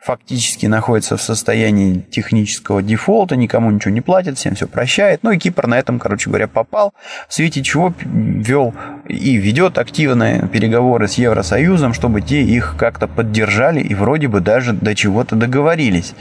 фактически 0.00 0.66
находится 0.66 1.16
в 1.16 1.22
состоянии 1.22 2.00
технического 2.00 2.82
дефолта, 2.82 3.36
никому 3.36 3.70
ничего 3.70 3.92
не 3.92 4.00
платит, 4.00 4.38
всем 4.38 4.54
все 4.54 4.66
прощает. 4.66 5.22
Ну 5.22 5.30
и 5.30 5.38
Кипр 5.38 5.66
на 5.66 5.78
этом, 5.78 5.98
короче 5.98 6.30
говоря, 6.30 6.48
попал, 6.48 6.94
в 7.28 7.34
свете 7.34 7.62
чего 7.62 7.92
вел 8.04 8.74
и 9.06 9.36
ведет 9.36 9.76
активные 9.76 10.48
переговоры 10.48 11.06
с 11.06 11.14
Евросоюзом, 11.14 11.92
чтобы 11.92 12.22
те 12.22 12.42
их 12.42 12.76
как-то 12.78 13.08
поддержали 13.08 13.80
и 13.80 13.94
вроде 13.94 14.28
бы 14.28 14.40
даже 14.40 14.72
до 14.72 14.94
чего-то 14.94 15.36
договорились. 15.36 16.14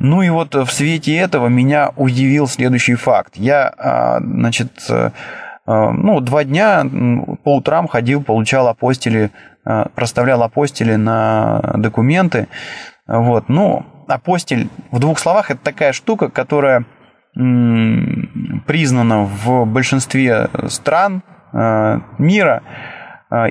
Ну 0.00 0.22
и 0.22 0.30
вот 0.30 0.54
в 0.54 0.68
свете 0.68 1.16
этого 1.16 1.48
меня 1.48 1.90
удивил 1.96 2.46
следующий 2.46 2.94
факт. 2.94 3.34
Я, 3.36 3.74
а, 3.76 4.20
значит, 4.20 4.70
э, 4.88 5.10
ну, 5.70 6.20
два 6.20 6.44
дня 6.44 6.82
по 7.44 7.56
утрам 7.56 7.88
ходил, 7.88 8.22
получал 8.22 8.68
апостили 8.68 9.30
Э, 9.68 9.84
проставлял 9.94 10.42
апостили 10.42 10.94
на 10.94 11.60
документы. 11.76 12.48
Вот. 13.06 13.50
Ну, 13.50 13.84
апостиль, 14.06 14.70
в 14.90 14.98
двух 14.98 15.18
словах, 15.18 15.50
это 15.50 15.60
такая 15.62 15.92
штука, 15.92 16.30
которая 16.30 16.86
признана 17.34 19.24
в 19.24 19.66
большинстве 19.66 20.48
стран 20.68 21.22
э, 21.52 22.00
мира 22.18 22.62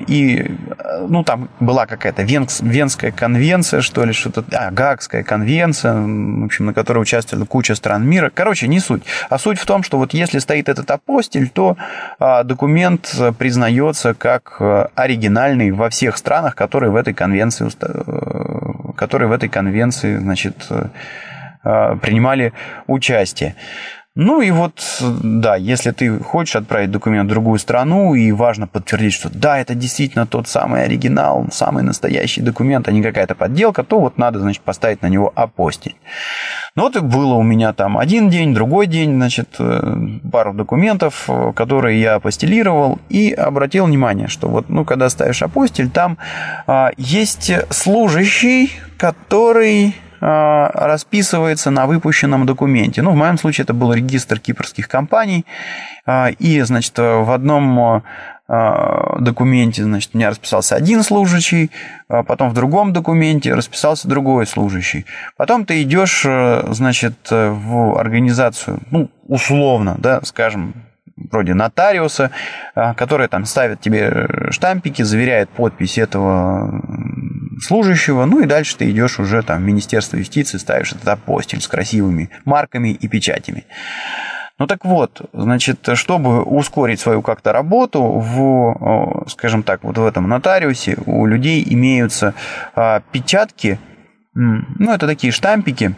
и, 0.08 0.40
э, 0.40 1.06
ну, 1.08 1.22
там 1.22 1.48
была 1.60 1.86
какая-то 1.86 2.22
Венс, 2.22 2.60
Венская 2.60 3.12
конвенция, 3.12 3.80
что 3.80 4.04
ли, 4.04 4.12
что-то, 4.12 4.44
а, 4.52 4.72
Гаагская 4.72 5.22
конвенция, 5.22 5.94
в 5.94 6.44
общем, 6.44 6.66
на 6.66 6.74
которой 6.74 6.98
участвовала 6.98 7.46
куча 7.46 7.76
стран 7.76 8.04
мира. 8.04 8.30
Короче, 8.34 8.66
не 8.66 8.80
суть. 8.80 9.04
А 9.30 9.38
суть 9.38 9.58
в 9.60 9.66
том, 9.66 9.84
что 9.84 9.98
вот 9.98 10.14
если 10.14 10.40
стоит 10.40 10.68
этот 10.68 10.90
апостиль, 10.90 11.48
то 11.48 11.76
а, 12.18 12.42
документ 12.42 13.14
признается 13.38 14.14
как 14.14 14.56
э, 14.58 14.88
оригинальный 14.96 15.70
во 15.70 15.90
всех 15.90 16.16
странах, 16.16 16.56
которые 16.56 16.90
в 16.90 16.96
этой 16.96 17.14
конвенции, 17.14 17.68
э, 17.80 18.92
которые 18.96 19.28
в 19.28 19.32
этой 19.32 19.48
конвенции, 19.48 20.16
значит, 20.16 20.68
принимали 21.62 22.52
участие. 22.86 23.54
Ну 24.20 24.40
и 24.40 24.50
вот, 24.50 25.00
да, 25.22 25.54
если 25.54 25.92
ты 25.92 26.18
хочешь 26.18 26.56
отправить 26.56 26.90
документ 26.90 27.26
в 27.26 27.30
другую 27.30 27.60
страну, 27.60 28.16
и 28.16 28.32
важно 28.32 28.66
подтвердить, 28.66 29.12
что 29.12 29.30
да, 29.32 29.60
это 29.60 29.76
действительно 29.76 30.26
тот 30.26 30.48
самый 30.48 30.82
оригинал, 30.82 31.46
самый 31.52 31.84
настоящий 31.84 32.40
документ, 32.40 32.88
а 32.88 32.90
не 32.90 33.00
какая-то 33.00 33.36
подделка, 33.36 33.84
то 33.84 34.00
вот 34.00 34.18
надо, 34.18 34.40
значит, 34.40 34.64
поставить 34.64 35.02
на 35.02 35.06
него 35.06 35.32
апостиль. 35.36 35.94
Ну 36.74 36.82
вот 36.82 36.96
и 36.96 37.00
было 37.00 37.34
у 37.34 37.44
меня 37.44 37.72
там 37.72 37.96
один 37.96 38.28
день, 38.28 38.54
другой 38.54 38.88
день, 38.88 39.14
значит, 39.14 39.54
э, 39.60 39.96
пару 40.32 40.52
документов, 40.52 41.30
которые 41.54 42.00
я 42.00 42.16
апостилировал, 42.16 42.98
и 43.08 43.30
обратил 43.30 43.86
внимание, 43.86 44.26
что 44.26 44.48
вот, 44.48 44.68
ну, 44.68 44.84
когда 44.84 45.10
ставишь 45.10 45.42
апостиль, 45.42 45.90
там 45.90 46.18
а, 46.66 46.90
есть 46.96 47.52
служащий, 47.70 48.72
который 48.96 49.94
расписывается 50.20 51.70
на 51.70 51.86
выпущенном 51.86 52.46
документе. 52.46 53.02
Ну, 53.02 53.12
в 53.12 53.16
моем 53.16 53.38
случае 53.38 53.64
это 53.64 53.74
был 53.74 53.92
регистр 53.92 54.40
кипрских 54.40 54.88
компаний. 54.88 55.44
А, 56.06 56.30
и, 56.30 56.60
значит, 56.62 56.96
в 56.96 57.30
одном 57.32 58.02
а, 58.48 59.18
документе, 59.20 59.84
значит, 59.84 60.10
у 60.14 60.18
меня 60.18 60.30
расписался 60.30 60.74
один 60.74 61.02
служащий, 61.02 61.70
потом 62.08 62.50
в 62.50 62.54
другом 62.54 62.92
документе 62.92 63.54
расписался 63.54 64.08
другой 64.08 64.46
служащий. 64.46 65.04
Потом 65.36 65.66
ты 65.66 65.82
идешь, 65.82 66.22
значит, 66.24 67.14
в 67.30 67.98
организацию, 67.98 68.80
ну, 68.90 69.10
условно, 69.26 69.96
да, 69.98 70.20
скажем, 70.22 70.74
вроде 71.32 71.54
нотариуса, 71.54 72.30
который 72.74 73.28
там 73.28 73.44
ставит 73.44 73.80
тебе 73.80 74.28
штампики, 74.50 75.02
заверяет 75.02 75.48
подпись 75.50 75.98
этого 75.98 76.82
служащего, 77.60 78.24
ну 78.24 78.40
и 78.40 78.46
дальше 78.46 78.76
ты 78.76 78.90
идешь 78.90 79.18
уже 79.18 79.42
там 79.42 79.58
в 79.58 79.66
Министерство 79.66 80.16
юстиции, 80.16 80.58
ставишь 80.58 80.92
этот 80.92 81.08
апостиль 81.08 81.60
с 81.60 81.68
красивыми 81.68 82.30
марками 82.44 82.90
и 82.90 83.08
печатями. 83.08 83.64
Ну 84.58 84.66
так 84.66 84.84
вот, 84.84 85.28
значит, 85.32 85.88
чтобы 85.94 86.42
ускорить 86.42 86.98
свою 86.98 87.22
как-то 87.22 87.52
работу 87.52 88.02
в, 88.02 89.24
скажем 89.28 89.62
так, 89.62 89.84
вот 89.84 89.98
в 89.98 90.04
этом 90.04 90.28
нотариусе 90.28 90.98
у 91.06 91.26
людей 91.26 91.64
имеются 91.68 92.34
а, 92.74 93.00
печатки 93.12 93.78
ну, 94.34 94.92
это 94.92 95.08
такие 95.08 95.32
штампики 95.32 95.96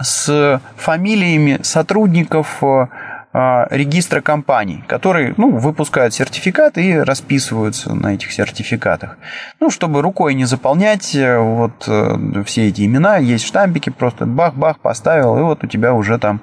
с 0.00 0.62
фамилиями 0.76 1.60
сотрудников 1.62 2.62
а, 2.64 2.88
регистра 3.34 4.20
компаний, 4.20 4.84
которые 4.86 5.34
ну, 5.36 5.50
выпускают 5.50 6.14
сертификаты 6.14 6.84
и 6.84 6.96
расписываются 6.96 7.92
на 7.92 8.14
этих 8.14 8.30
сертификатах. 8.30 9.18
Ну, 9.58 9.70
чтобы 9.70 10.02
рукой 10.02 10.34
не 10.34 10.44
заполнять 10.44 11.16
э, 11.16 11.38
вот 11.38 11.88
э, 11.88 12.44
все 12.46 12.68
эти 12.68 12.86
имена, 12.86 13.16
есть 13.16 13.44
штампики, 13.44 13.90
просто 13.90 14.24
бах-бах 14.26 14.78
поставил, 14.78 15.36
и 15.36 15.42
вот 15.42 15.64
у 15.64 15.66
тебя 15.66 15.94
уже 15.94 16.18
там 16.18 16.42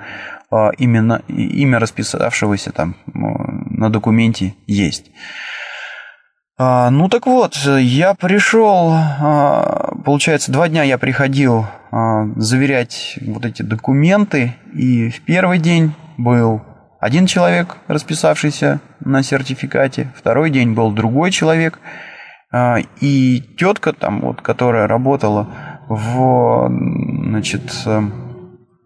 а, 0.50 0.72
именно 0.78 1.22
имя 1.30 1.80
расписавшегося 1.80 2.74
там 2.74 2.98
на 3.06 3.90
документе 3.90 4.56
есть. 4.68 5.12
А, 6.58 6.90
ну 6.90 7.08
так 7.08 7.26
вот, 7.26 7.56
я 7.56 8.16
пришел, 8.16 8.94
получается, 10.04 10.52
два 10.52 10.68
дня 10.68 10.84
я 10.84 10.98
приходил 10.98 11.66
заверять 12.36 13.18
вот 13.22 13.46
эти 13.46 13.62
документы, 13.62 14.56
и 14.74 15.10
в 15.10 15.22
первый 15.22 15.60
день 15.60 15.94
был 16.18 16.62
один 17.02 17.26
человек, 17.26 17.78
расписавшийся 17.88 18.80
на 19.00 19.24
сертификате, 19.24 20.14
второй 20.16 20.52
день 20.52 20.74
был 20.74 20.92
другой 20.92 21.32
человек, 21.32 21.80
а, 22.52 22.78
и 23.00 23.42
тетка 23.58 23.92
там, 23.92 24.22
вот, 24.22 24.44
которая 24.44 24.88
работала 24.88 25.50
в, 25.90 26.70
значит, 26.70 27.64
э, 27.88 28.02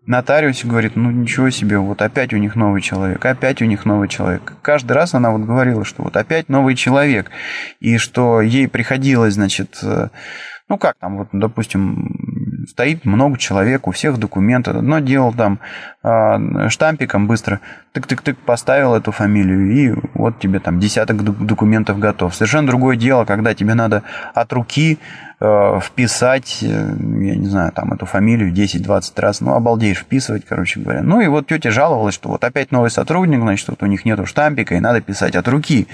нотариусе, 0.06 0.66
говорит, 0.66 0.96
ну 0.96 1.12
ничего 1.12 1.50
себе, 1.50 1.78
вот 1.78 2.02
опять 2.02 2.32
у 2.32 2.38
них 2.38 2.56
новый 2.56 2.82
человек, 2.82 3.26
опять 3.26 3.62
у 3.62 3.66
них 3.66 3.84
новый 3.84 4.08
человек. 4.08 4.54
Каждый 4.62 4.94
раз 4.94 5.14
она 5.14 5.32
вот 5.32 5.42
говорила, 5.42 5.84
что 5.84 6.04
вот 6.04 6.16
опять 6.16 6.48
новый 6.48 6.76
человек, 6.76 7.30
и 7.82 7.98
что 7.98 8.40
ей 8.40 8.70
приходилось, 8.70 9.34
значит, 9.34 9.80
э, 9.84 10.08
ну 10.70 10.78
как 10.78 10.96
там, 11.02 11.18
вот, 11.18 11.28
допустим, 11.34 12.25
стоит 12.68 13.06
много 13.06 13.38
человек, 13.38 13.88
у 13.88 13.92
всех 13.92 14.18
документы. 14.18 14.72
Одно 14.72 15.00
дело 15.00 15.34
там 15.34 15.60
э, 16.04 16.70
штампиком 16.70 17.28
быстро 17.28 17.60
тык-тык-тык 17.94 18.36
поставил 18.46 18.94
эту 18.96 19.12
фамилию, 19.12 19.72
и 19.72 20.10
вот 20.14 20.40
тебе 20.40 20.60
там 20.60 20.80
десяток 20.80 21.24
документов 21.24 22.00
готов. 22.00 22.36
Совершенно 22.36 22.68
другое 22.68 22.98
дело, 22.98 23.26
когда 23.26 23.54
тебе 23.54 23.74
надо 23.74 24.04
от 24.34 24.52
руки 24.54 25.00
э, 25.40 25.80
вписать, 25.82 26.60
э, 26.62 26.68
я 26.68 27.36
не 27.36 27.48
знаю, 27.48 27.72
там 27.72 27.94
эту 27.94 28.06
фамилию 28.06 28.54
10-20 28.54 29.22
раз, 29.22 29.42
ну, 29.42 29.54
обалдеешь 29.54 30.00
вписывать, 30.00 30.46
короче 30.48 30.80
говоря. 30.80 31.02
Ну, 31.02 31.22
и 31.22 31.28
вот 31.28 31.48
тетя 31.48 31.72
жаловалась, 31.72 32.16
что 32.16 32.30
вот 32.30 32.44
опять 32.44 32.72
новый 32.72 32.90
сотрудник, 32.90 33.40
значит, 33.40 33.70
вот 33.70 33.82
у 33.84 33.86
них 33.86 34.06
нету 34.06 34.26
штампика, 34.26 34.76
и 34.76 34.80
надо 34.80 35.02
писать 35.02 35.36
от 35.36 35.48
руки. 35.48 35.88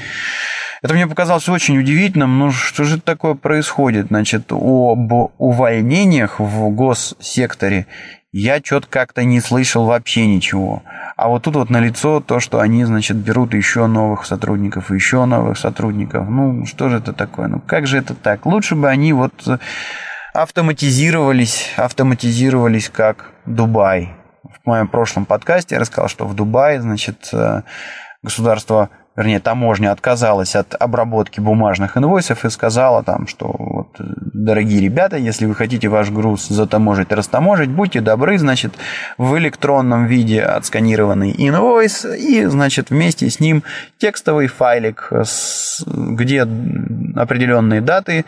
Это 0.82 0.96
мне 0.96 1.06
показалось 1.06 1.48
очень 1.48 1.78
удивительным. 1.78 2.40
Ну, 2.40 2.52
что 2.52 2.84
же 2.86 3.00
такое 3.00 3.36
происходит? 3.36 4.08
Значит, 4.08 4.52
об 4.52 5.12
увольнениях 5.38 6.40
в 6.40 6.70
госсекторе 6.70 7.86
я 8.32 8.60
что-то 8.64 8.88
как-то 8.88 9.24
не 9.24 9.42
слышал 9.42 9.86
вообще 9.86 10.26
ничего. 10.26 10.82
А 11.18 11.28
вот 11.28 11.44
тут 11.44 11.56
вот 11.56 11.70
налицо 11.70 12.20
то, 12.20 12.40
что 12.40 12.60
они, 12.62 12.84
значит, 12.86 13.18
берут 13.18 13.54
еще 13.54 13.86
новых 13.86 14.26
сотрудников, 14.26 14.90
еще 14.90 15.26
новых 15.26 15.58
сотрудников. 15.58 16.28
Ну, 16.28 16.66
что 16.66 16.90
же 16.90 16.98
это 16.98 17.14
такое? 17.14 17.48
Ну, 17.48 17.60
как 17.60 17.86
же 17.86 17.98
это 17.98 18.16
так? 18.16 18.46
Лучше 18.48 18.76
бы 18.76 18.90
они 18.90 19.14
вот 19.14 19.34
автоматизировались, 20.34 21.74
автоматизировались 21.76 22.90
как 22.90 23.32
Дубай. 23.46 24.16
В 24.44 24.66
моем 24.66 24.88
прошлом 24.88 25.26
подкасте 25.26 25.76
я 25.76 25.82
рассказал, 25.82 26.08
что 26.08 26.26
в 26.26 26.34
Дубае, 26.34 26.82
значит, 26.82 27.30
э, 27.34 27.62
государство 28.24 28.90
вернее, 29.16 29.40
таможня 29.40 29.92
отказалась 29.92 30.56
от 30.56 30.76
обработки 30.80 31.40
бумажных 31.40 31.98
инвойсов 31.98 32.46
и 32.46 32.50
сказала 32.50 33.04
там, 33.04 33.28
что 33.28 33.54
вот, 33.58 33.96
дорогие 33.98 34.82
ребята, 34.82 35.18
если 35.18 35.46
вы 35.46 35.56
хотите 35.56 35.90
ваш 35.90 36.10
груз 36.10 36.48
затаможить, 36.48 37.12
растаможить, 37.12 37.70
будьте 37.70 38.02
добры, 38.02 38.38
значит, 38.38 38.74
в 39.18 39.38
электронном 39.38 40.06
виде 40.06 40.42
отсканированный 40.42 41.34
инвойс 41.38 42.06
и, 42.06 42.46
значит, 42.46 42.90
вместе 42.90 43.30
с 43.30 43.40
ним 43.40 43.64
текстовый 43.98 44.48
файлик, 44.48 45.12
где 45.86 46.42
определенные 47.16 47.82
даты 47.82 48.26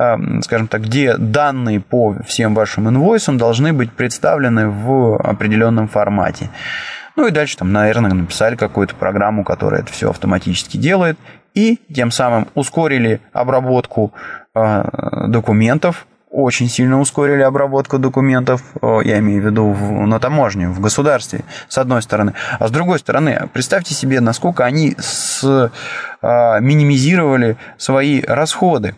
а, 0.00 0.16
скажем 0.42 0.68
так, 0.68 0.82
где 0.82 1.16
данные 1.16 1.80
по 1.80 2.14
всем 2.24 2.54
вашим 2.54 2.88
инвойсам 2.88 3.36
должны 3.36 3.72
быть 3.72 3.90
представлены 3.92 4.68
в 4.68 5.16
определенном 5.16 5.88
формате. 5.88 6.50
Ну 7.18 7.26
и 7.26 7.32
дальше 7.32 7.56
там, 7.56 7.72
наверное, 7.72 8.12
написали 8.12 8.54
какую-то 8.54 8.94
программу, 8.94 9.42
которая 9.42 9.82
это 9.82 9.92
все 9.92 10.08
автоматически 10.08 10.76
делает, 10.76 11.18
и 11.52 11.80
тем 11.92 12.12
самым 12.12 12.46
ускорили 12.54 13.20
обработку 13.32 14.12
э, 14.54 15.26
документов, 15.26 16.06
очень 16.30 16.68
сильно 16.68 17.00
ускорили 17.00 17.42
обработку 17.42 17.98
документов, 17.98 18.62
я 18.80 19.18
имею 19.18 19.42
в 19.42 19.46
виду 19.46 19.74
на 19.74 20.20
таможне, 20.20 20.68
в 20.68 20.78
государстве, 20.78 21.40
с 21.66 21.76
одной 21.78 22.02
стороны. 22.02 22.34
А 22.60 22.68
с 22.68 22.70
другой 22.70 23.00
стороны, 23.00 23.48
представьте 23.52 23.94
себе, 23.94 24.20
насколько 24.20 24.64
они 24.64 24.94
с, 24.96 25.72
а, 26.22 26.60
минимизировали 26.60 27.56
свои 27.78 28.22
расходы. 28.22 28.94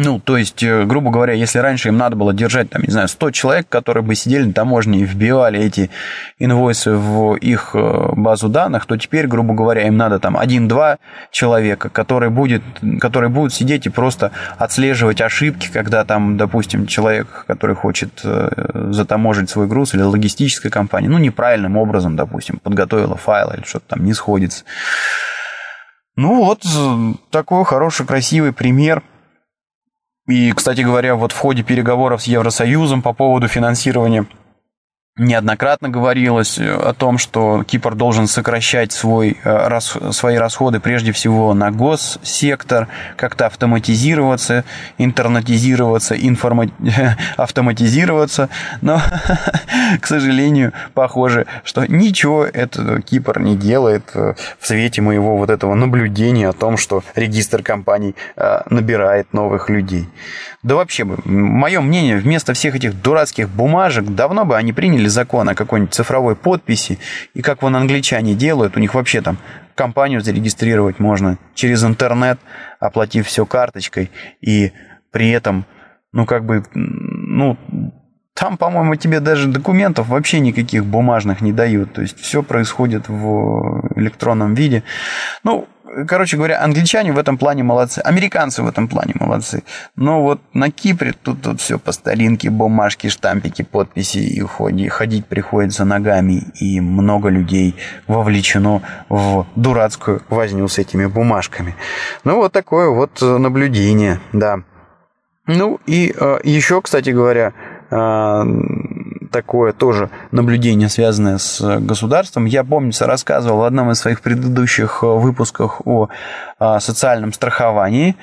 Ну, 0.00 0.20
то 0.20 0.36
есть, 0.36 0.62
э, 0.62 0.84
грубо 0.84 1.10
говоря, 1.10 1.32
если 1.32 1.58
раньше 1.58 1.88
им 1.88 1.96
надо 1.96 2.14
было 2.14 2.32
держать, 2.32 2.70
там, 2.70 2.82
не 2.82 2.92
знаю, 2.92 3.08
100 3.08 3.32
человек, 3.32 3.68
которые 3.68 4.04
бы 4.04 4.14
сидели 4.14 4.44
на 4.44 4.52
таможне 4.52 5.00
и 5.00 5.04
вбивали 5.04 5.58
эти 5.58 5.90
инвойсы 6.38 6.92
в 6.92 7.34
их 7.34 7.70
э, 7.74 8.10
базу 8.12 8.48
данных, 8.48 8.86
то 8.86 8.96
теперь, 8.96 9.26
грубо 9.26 9.54
говоря, 9.54 9.88
им 9.88 9.96
надо 9.96 10.20
там 10.20 10.36
1-2 10.36 10.98
человека, 11.32 11.88
которые, 11.88 12.30
будет, 12.30 12.62
которые 13.00 13.28
будут 13.28 13.52
сидеть 13.52 13.86
и 13.86 13.88
просто 13.88 14.30
отслеживать 14.56 15.20
ошибки, 15.20 15.68
когда 15.72 16.04
там, 16.04 16.36
допустим, 16.36 16.86
человек, 16.86 17.44
который 17.48 17.74
хочет 17.74 18.20
э, 18.22 18.90
затаможить 18.92 19.50
свой 19.50 19.66
груз 19.66 19.94
или 19.94 20.02
логистическая 20.02 20.70
компания, 20.70 21.08
ну, 21.08 21.18
неправильным 21.18 21.76
образом, 21.76 22.14
допустим, 22.14 22.60
подготовила 22.62 23.16
файл 23.16 23.50
или 23.50 23.64
что-то 23.64 23.86
там 23.88 24.04
не 24.04 24.14
сходится. 24.14 24.62
Ну 26.14 26.44
вот, 26.44 26.62
такой 27.30 27.64
хороший, 27.64 28.06
красивый 28.06 28.52
пример– 28.52 29.02
и, 30.28 30.52
кстати 30.52 30.82
говоря, 30.82 31.16
вот 31.16 31.32
в 31.32 31.38
ходе 31.38 31.62
переговоров 31.62 32.22
с 32.22 32.26
Евросоюзом 32.26 33.02
по 33.02 33.14
поводу 33.14 33.48
финансирования 33.48 34.26
неоднократно 35.18 35.88
говорилось 35.88 36.58
э, 36.58 36.72
о 36.72 36.94
том, 36.94 37.18
что 37.18 37.64
Кипр 37.64 37.94
должен 37.94 38.26
сокращать 38.26 38.92
свой, 38.92 39.36
э, 39.44 39.78
свои 40.12 40.36
расходы 40.36 40.80
прежде 40.80 41.12
всего 41.12 41.52
на 41.54 41.70
госсектор, 41.70 42.88
как-то 43.16 43.46
автоматизироваться, 43.46 44.64
интернетизироваться, 44.96 46.14
информа... 46.14 46.66
автоматизироваться. 47.36 48.48
Но, 48.80 49.00
к 50.00 50.06
сожалению, 50.06 50.72
похоже, 50.94 51.46
что 51.64 51.84
ничего 51.86 52.44
это 52.44 53.02
Кипр 53.02 53.40
не 53.40 53.56
делает 53.56 54.10
э, 54.14 54.34
в 54.58 54.66
свете 54.66 55.02
моего 55.02 55.36
вот 55.36 55.50
этого 55.50 55.74
наблюдения 55.74 56.48
о 56.48 56.52
том, 56.52 56.76
что 56.76 57.02
регистр 57.14 57.62
компаний 57.62 58.14
набирает 58.70 59.32
новых 59.32 59.68
людей. 59.68 60.08
Да 60.62 60.74
вообще 60.74 61.04
мое 61.04 61.80
мнение, 61.80 62.16
вместо 62.16 62.52
всех 62.52 62.74
этих 62.74 63.00
дурацких 63.00 63.48
бумажек 63.48 64.04
давно 64.06 64.44
бы 64.44 64.56
они 64.56 64.72
приняли 64.72 65.07
закон 65.08 65.48
о 65.48 65.54
какой-нибудь 65.54 65.94
цифровой 65.94 66.36
подписи, 66.36 66.98
и 67.34 67.42
как 67.42 67.62
вон 67.62 67.76
англичане 67.76 68.34
делают, 68.34 68.76
у 68.76 68.80
них 68.80 68.94
вообще 68.94 69.20
там 69.20 69.38
компанию 69.74 70.20
зарегистрировать 70.20 70.98
можно 70.98 71.38
через 71.54 71.84
интернет, 71.84 72.38
оплатив 72.80 73.26
все 73.26 73.46
карточкой, 73.46 74.10
и 74.40 74.72
при 75.10 75.30
этом, 75.30 75.64
ну, 76.12 76.26
как 76.26 76.44
бы, 76.44 76.64
ну, 76.74 77.56
там, 78.38 78.56
по-моему, 78.56 78.94
тебе 78.94 79.18
даже 79.18 79.48
документов 79.48 80.08
вообще 80.08 80.38
никаких 80.38 80.84
бумажных 80.84 81.40
не 81.40 81.52
дают. 81.52 81.92
То 81.92 82.02
есть 82.02 82.20
все 82.20 82.44
происходит 82.44 83.08
в 83.08 83.90
электронном 83.96 84.54
виде. 84.54 84.84
Ну, 85.42 85.66
короче 86.06 86.36
говоря, 86.36 86.62
англичане 86.62 87.12
в 87.12 87.18
этом 87.18 87.38
плане 87.38 87.62
молодцы, 87.62 88.00
американцы 88.00 88.62
в 88.62 88.68
этом 88.68 88.88
плане 88.88 89.14
молодцы. 89.18 89.62
Но 89.96 90.22
вот 90.22 90.40
на 90.52 90.70
Кипре 90.70 91.14
тут, 91.22 91.42
тут 91.42 91.60
все 91.60 91.78
по 91.78 91.92
старинке, 91.92 92.50
бумажки, 92.50 93.08
штампики, 93.08 93.62
подписи, 93.62 94.18
и 94.18 94.40
ходи, 94.40 94.88
ходить 94.88 95.26
приходится 95.26 95.84
ногами, 95.84 96.44
и 96.60 96.80
много 96.80 97.28
людей 97.28 97.74
вовлечено 98.06 98.82
в 99.08 99.46
дурацкую 99.56 100.22
возню 100.28 100.68
с 100.68 100.78
этими 100.78 101.06
бумажками. 101.06 101.74
Ну, 102.24 102.36
вот 102.36 102.52
такое 102.52 102.90
вот 102.90 103.20
наблюдение, 103.20 104.20
да. 104.32 104.62
Ну, 105.46 105.80
и 105.86 106.14
э, 106.14 106.38
еще, 106.44 106.82
кстати 106.82 107.08
говоря, 107.08 107.54
э, 107.90 108.42
такое 109.30 109.72
тоже 109.72 110.10
наблюдение, 110.30 110.88
связанное 110.88 111.38
с 111.38 111.60
государством. 111.80 112.44
Я, 112.44 112.64
помнится, 112.64 113.06
рассказывал 113.06 113.58
в 113.58 113.64
одном 113.64 113.90
из 113.90 113.98
своих 113.98 114.20
предыдущих 114.20 115.00
э, 115.02 115.06
выпусках 115.06 115.80
о 115.86 116.08
э, 116.58 116.78
социальном 116.80 117.32
страховании. 117.32 118.16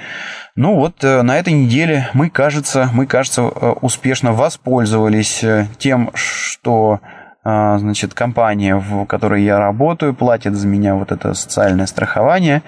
Ну 0.55 0.75
вот 0.75 1.03
э, 1.03 1.21
на 1.21 1.37
этой 1.37 1.53
неделе 1.53 2.09
мы, 2.13 2.29
кажется, 2.29 2.89
мы, 2.93 3.05
кажется, 3.05 3.43
успешно 3.43 4.33
воспользовались 4.33 5.43
тем, 5.77 6.11
что 6.13 6.99
значит, 7.43 8.15
компания, 8.15 8.75
в 8.75 9.05
которой 9.05 9.43
я 9.43 9.59
работаю, 9.59 10.15
платит 10.15 10.55
за 10.55 10.67
меня 10.67 10.95
вот 10.95 11.11
это 11.11 11.35
социальное 11.35 11.85
страхование. 11.85 12.63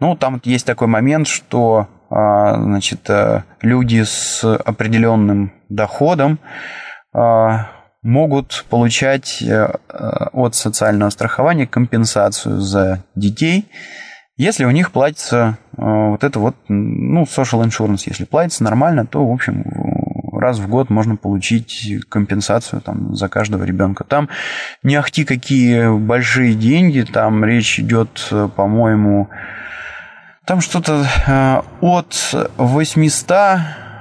Ну, 0.00 0.16
там 0.16 0.38
есть 0.44 0.66
такой 0.66 0.86
момент, 0.86 1.26
что 1.28 1.86
значит, 2.10 3.08
люди 3.62 4.02
с 4.02 4.44
определенным 4.44 5.52
доходом 5.70 6.38
могут 8.02 8.64
получать 8.68 9.42
от 10.32 10.54
социального 10.54 11.10
страхования 11.10 11.66
компенсацию 11.66 12.60
за 12.60 13.04
детей, 13.14 13.68
если 14.36 14.64
у 14.64 14.70
них 14.70 14.92
платится 14.92 15.58
вот 15.76 16.24
это 16.24 16.38
вот, 16.38 16.56
ну, 16.68 17.24
social 17.24 17.62
insurance, 17.64 18.04
если 18.06 18.24
платится 18.24 18.64
нормально, 18.64 19.06
то, 19.06 19.26
в 19.26 19.30
общем, 19.30 19.64
раз 20.42 20.58
в 20.58 20.68
год 20.68 20.90
можно 20.90 21.16
получить 21.16 22.04
компенсацию 22.08 22.82
там, 22.82 23.14
за 23.14 23.28
каждого 23.28 23.64
ребенка. 23.64 24.04
Там 24.04 24.28
не 24.82 24.96
ахти 24.96 25.24
какие 25.24 25.96
большие 25.96 26.54
деньги, 26.54 27.02
там 27.02 27.44
речь 27.44 27.78
идет, 27.78 28.32
по-моему, 28.56 29.28
там 30.44 30.60
что-то 30.60 31.06
э, 31.26 31.62
от 31.80 32.34
800 32.56 33.30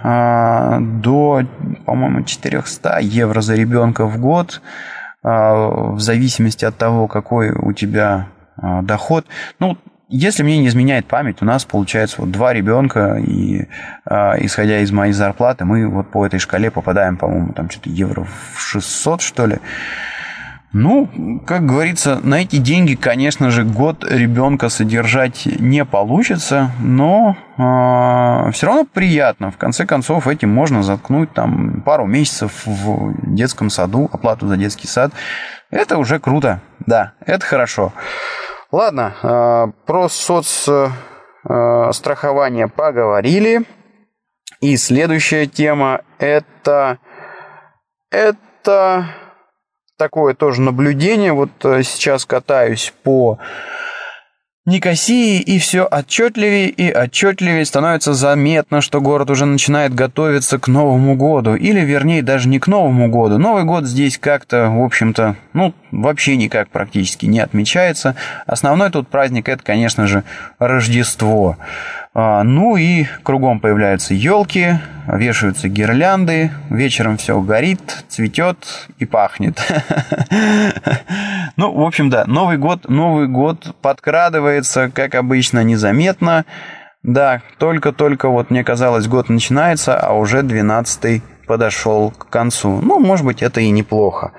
э, 0.04 0.78
до, 0.80 1.44
по-моему, 1.92 2.24
400 2.24 3.00
евро 3.02 3.42
за 3.42 3.56
ребенка 3.56 4.06
в 4.06 4.18
год, 4.18 4.62
э, 5.24 5.28
в 5.28 6.00
зависимости 6.00 6.64
от 6.64 6.78
того, 6.78 7.08
какой 7.08 7.52
у 7.52 7.74
тебя 7.74 8.28
доход. 8.84 9.26
Ну, 9.60 9.78
если 10.08 10.44
мне 10.44 10.58
не 10.58 10.68
изменяет 10.68 11.06
память, 11.06 11.42
у 11.42 11.46
нас 11.46 11.66
получается 11.66 12.18
вот 12.20 12.32
два 12.32 12.54
ребенка, 12.54 13.16
и 13.16 13.62
э, 14.06 14.46
исходя 14.46 14.80
из 14.80 14.92
моей 14.92 15.14
зарплаты, 15.14 15.66
мы 15.66 15.88
вот 15.88 16.12
по 16.12 16.26
этой 16.26 16.40
шкале 16.40 16.70
попадаем, 16.70 17.18
по-моему, 17.18 17.54
там 17.54 17.70
что-то 17.70 17.90
евро 17.90 18.26
в 18.54 18.60
600, 18.60 19.22
что 19.22 19.46
ли. 19.46 19.60
Ну, 20.74 21.42
как 21.46 21.66
говорится, 21.66 22.22
на 22.24 22.42
эти 22.42 22.56
деньги, 22.56 22.96
конечно 22.96 23.52
же, 23.52 23.66
год 23.66 24.06
ребенка 24.10 24.70
содержать 24.70 25.46
не 25.46 25.84
получится, 25.84 26.72
но 26.80 27.36
э, 27.58 28.52
все 28.52 28.68
равно 28.68 28.86
приятно. 28.86 29.52
В 29.52 29.58
конце 29.58 29.86
концов, 29.86 30.28
этим 30.28 30.50
можно 30.50 30.82
заткнуть 30.82 31.34
там 31.34 31.82
пару 31.82 32.06
месяцев 32.06 32.66
в 32.66 33.36
детском 33.36 33.70
саду, 33.70 34.10
оплату 34.14 34.48
за 34.48 34.56
детский 34.56 34.88
сад. 34.88 35.12
Это 35.72 35.98
уже 35.98 36.20
круто, 36.20 36.62
да, 36.80 37.16
это 37.26 37.46
хорошо. 37.46 37.92
Ладно, 38.72 39.14
э, 39.22 39.68
про 39.86 40.08
соцстрахование 40.08 42.70
поговорили. 42.70 43.66
И 44.62 44.78
следующая 44.78 45.48
тема 45.48 46.00
это, 46.18 47.00
это 48.10 49.08
такое 50.02 50.34
тоже 50.34 50.62
наблюдение. 50.62 51.32
Вот 51.32 51.52
э, 51.64 51.84
сейчас 51.84 52.26
катаюсь 52.26 52.92
по 53.04 53.38
Никосии, 54.66 55.40
и 55.40 55.60
все 55.60 55.86
отчетливее 55.86 56.70
и 56.70 56.90
отчетливее 56.90 57.66
становится 57.66 58.16
заметно, 58.16 58.82
что 58.82 59.00
город 59.00 59.30
уже 59.30 59.46
начинает 59.46 59.94
готовиться 59.94 60.58
к 60.58 60.68
Новому 60.68 61.16
году. 61.16 61.54
Или, 61.54 61.82
вернее, 61.82 62.24
даже 62.24 62.50
не 62.50 62.58
к 62.58 62.66
Новому 62.66 63.10
году. 63.10 63.38
Новый 63.38 63.64
год 63.64 63.86
здесь 63.86 64.18
как-то, 64.18 64.72
в 64.72 64.84
общем-то, 64.84 65.36
ну, 65.54 65.76
вообще 65.92 66.36
никак 66.36 66.70
практически 66.70 67.28
не 67.28 67.40
отмечается. 67.40 68.16
Основной 68.48 68.90
тут 68.90 69.08
праздник– 69.08 69.50
это, 69.50 69.62
конечно 69.64 70.08
же, 70.08 70.24
Рождество. 70.58 71.58
Ну 72.14 72.76
и 72.76 73.06
кругом 73.24 73.60
появляются 73.60 74.14
елки, 74.14 74.80
вешаются 75.08 75.70
гирлянды, 75.70 76.52
вечером 76.70 77.18
все 77.18 77.40
горит, 77.40 78.04
цветет 78.10 78.90
и 78.98 79.06
пахнет. 79.06 79.60
Ну, 81.58 81.74
в 81.74 81.82
общем, 81.86 82.10
да, 82.10 82.24
Новый 82.26 82.58
год, 82.58 82.90
Новый 82.90 83.28
год 83.28 83.76
подкрадывается, 83.82 84.90
как 84.90 85.16
обычно, 85.16 85.64
незаметно. 85.64 86.46
Да, 87.04 87.42
только-только 87.60 88.30
вот 88.30 88.50
мне 88.50 88.64
казалось, 88.64 89.08
год 89.08 89.30
начинается, 89.30 90.00
а 90.00 90.14
уже 90.14 90.44
12 90.44 91.22
подошел 91.46 92.12
к 92.12 92.30
концу. 92.30 92.80
Ну, 92.82 93.00
может 93.00 93.26
быть, 93.26 93.44
это 93.44 93.60
и 93.60 93.70
неплохо. 93.70 94.32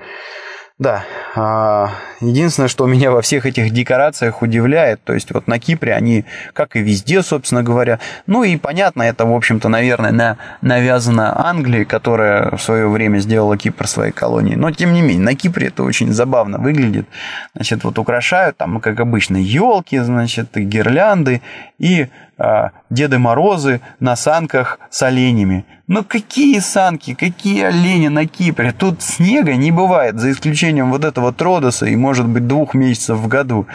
Да, 0.79 1.05
а, 1.35 1.91
единственное, 2.27 2.67
что 2.67 2.85
меня 2.85 3.11
во 3.11 3.21
всех 3.21 3.45
этих 3.45 3.71
декорациях 3.71 4.41
удивляет, 4.41 5.03
то 5.03 5.13
есть 5.13 5.33
вот 5.33 5.47
на 5.47 5.59
Кипре 5.59 5.93
они, 5.93 6.25
как 6.53 6.75
и 6.75 6.79
везде, 6.79 7.23
собственно 7.23 7.63
говоря, 7.63 7.99
ну 8.27 8.43
и 8.43 8.57
понятно, 8.57 9.03
это, 9.03 9.25
в 9.25 9.33
общем-то, 9.33 9.69
наверное, 9.69 10.11
на, 10.11 10.37
навязано 10.61 11.47
Англии, 11.47 11.83
которая 11.83 12.55
в 12.55 12.61
свое 12.61 12.87
время 12.87 13.19
сделала 13.19 13.57
Кипр 13.57 13.87
своей 13.87 14.11
колонией, 14.11 14.55
но 14.55 14.71
тем 14.71 14.93
не 14.93 15.01
менее, 15.01 15.23
на 15.23 15.35
Кипре 15.35 15.67
это 15.67 15.83
очень 15.83 16.11
забавно 16.13 16.57
выглядит, 16.57 17.07
значит, 17.53 17.83
вот 17.83 17.99
украшают 17.99 18.57
там, 18.57 18.79
как 18.79 18.99
обычно, 18.99 19.37
елки, 19.37 19.97
значит, 19.99 20.55
гирлянды 20.55 21.41
и 21.79 22.07
а, 22.37 22.71
Деды 22.89 23.19
Морозы 23.19 23.79
на 23.99 24.15
санках 24.15 24.79
с 24.89 25.01
оленями. 25.03 25.65
Но 25.87 26.03
какие 26.03 26.59
санки, 26.59 27.13
какие 27.13 27.63
олени 27.63 28.07
на 28.07 28.25
Кипре? 28.25 28.71
Тут 28.71 29.01
снега 29.01 29.55
не 29.55 29.71
бывает, 29.71 30.19
за 30.19 30.31
исключением 30.31 30.91
вот 30.91 31.05
этого 31.05 31.31
Тродоса 31.31 31.85
и, 31.85 31.95
может 31.95 32.12
быть, 32.21 32.47
двух 32.47 32.73
месяцев 32.73 33.17
в 33.17 33.27
году. 33.27 33.67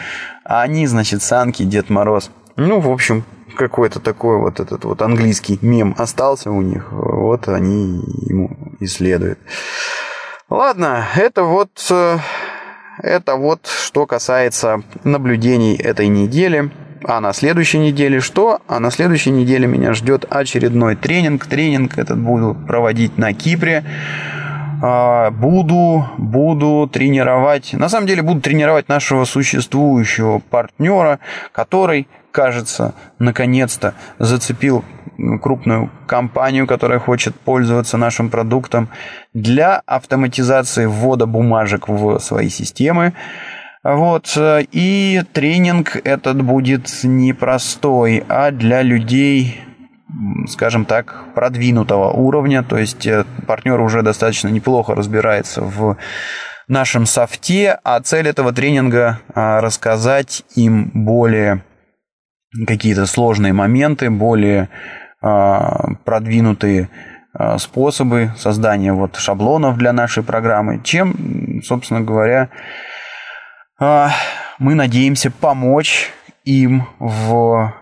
А 0.44 0.62
они, 0.62 0.86
значит, 0.86 1.22
санки, 1.22 1.64
Дед 1.64 1.90
Мороз. 1.90 2.30
Ну, 2.56 2.80
в 2.80 2.90
общем, 2.90 3.24
какой-то 3.56 4.00
такой 4.00 4.38
вот 4.38 4.60
этот 4.60 4.84
вот 4.84 5.02
английский 5.02 5.58
мем 5.62 5.94
остался 5.98 6.50
у 6.50 6.62
них. 6.62 6.92
Вот 6.92 7.48
они 7.48 8.02
ему 8.26 8.56
исследуют. 8.80 9.38
Ладно, 10.48 11.06
это 11.16 11.42
вот... 11.42 11.70
Э, 11.90 12.18
это 13.00 13.36
вот 13.36 13.66
что 13.66 14.06
касается 14.06 14.82
наблюдений 15.04 15.76
этой 15.76 16.08
недели. 16.08 16.70
А 17.04 17.20
на 17.20 17.32
следующей 17.32 17.78
неделе 17.78 18.20
что? 18.20 18.60
А 18.66 18.80
на 18.80 18.90
следующей 18.90 19.30
неделе 19.30 19.66
меня 19.66 19.92
ждет 19.92 20.24
очередной 20.28 20.96
тренинг. 20.96 21.46
Тренинг 21.46 21.96
этот 21.96 22.18
буду 22.18 22.56
проводить 22.66 23.18
на 23.18 23.32
Кипре. 23.32 23.84
А, 24.80 25.30
буду, 25.30 26.06
буду 26.18 26.88
тренировать, 26.92 27.72
на 27.72 27.88
самом 27.88 28.06
деле 28.06 28.22
буду 28.22 28.40
тренировать 28.40 28.88
нашего 28.88 29.24
существующего 29.24 30.38
партнера, 30.38 31.18
который, 31.52 32.08
кажется, 32.30 32.94
наконец-то 33.18 33.94
зацепил 34.18 34.84
крупную 35.42 35.90
компанию, 36.06 36.66
которая 36.66 37.00
хочет 37.00 37.34
пользоваться 37.34 37.96
нашим 37.96 38.30
продуктом 38.30 38.88
для 39.34 39.82
автоматизации 39.86 40.86
ввода 40.86 41.26
бумажек 41.26 41.88
в 41.88 42.18
свои 42.20 42.48
системы. 42.48 43.14
Вот, 43.82 44.32
э, 44.36 44.64
и 44.72 45.22
тренинг 45.32 45.96
этот 46.04 46.42
будет 46.42 46.88
непростой, 47.04 48.24
а 48.28 48.50
для 48.50 48.82
людей, 48.82 49.60
скажем 50.48 50.84
так, 50.84 51.24
продвинутого 51.34 52.10
уровня, 52.10 52.62
то 52.62 52.78
есть 52.78 53.06
э, 53.06 53.24
партнер 53.46 53.80
уже 53.80 54.02
достаточно 54.02 54.48
неплохо 54.48 54.94
разбирается 54.94 55.62
в 55.62 55.96
нашем 56.68 57.06
софте, 57.06 57.78
а 57.82 58.00
цель 58.00 58.28
этого 58.28 58.52
тренинга 58.52 59.20
а, 59.34 59.60
рассказать 59.60 60.44
им 60.54 60.90
более 60.94 61.64
какие-то 62.66 63.06
сложные 63.06 63.52
моменты, 63.52 64.10
более 64.10 64.68
а, 65.20 65.94
продвинутые 66.04 66.90
а, 67.32 67.58
способы 67.58 68.32
создания 68.36 68.92
вот 68.92 69.16
шаблонов 69.16 69.78
для 69.78 69.92
нашей 69.92 70.22
программы, 70.22 70.80
чем, 70.84 71.62
собственно 71.64 72.00
говоря, 72.00 72.50
мы 73.80 74.74
надеемся 74.74 75.30
помочь 75.30 76.10
им 76.44 76.88
в 76.98 77.72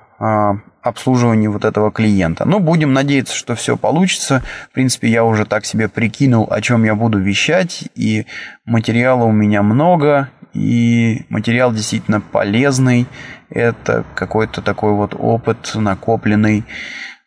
обслуживании 0.87 1.49
вот 1.49 1.65
этого 1.65 1.91
клиента. 1.91 2.45
Ну, 2.45 2.61
будем 2.61 2.93
надеяться, 2.93 3.35
что 3.35 3.55
все 3.55 3.77
получится. 3.77 4.43
В 4.71 4.75
принципе, 4.75 5.09
я 5.09 5.25
уже 5.25 5.45
так 5.45 5.65
себе 5.65 5.89
прикинул, 5.89 6.47
о 6.51 6.61
чем 6.61 6.85
я 6.85 6.95
буду 6.95 7.19
вещать, 7.19 7.85
и 7.95 8.27
материала 8.65 9.25
у 9.25 9.33
меня 9.33 9.63
много, 9.63 10.31
и 10.55 11.25
материал 11.29 11.73
действительно 11.73 12.21
полезный. 12.21 13.07
Это 13.51 14.05
какой-то 14.15 14.63
такой 14.63 14.93
вот 14.93 15.15
опыт 15.17 15.73
накопленный 15.75 16.65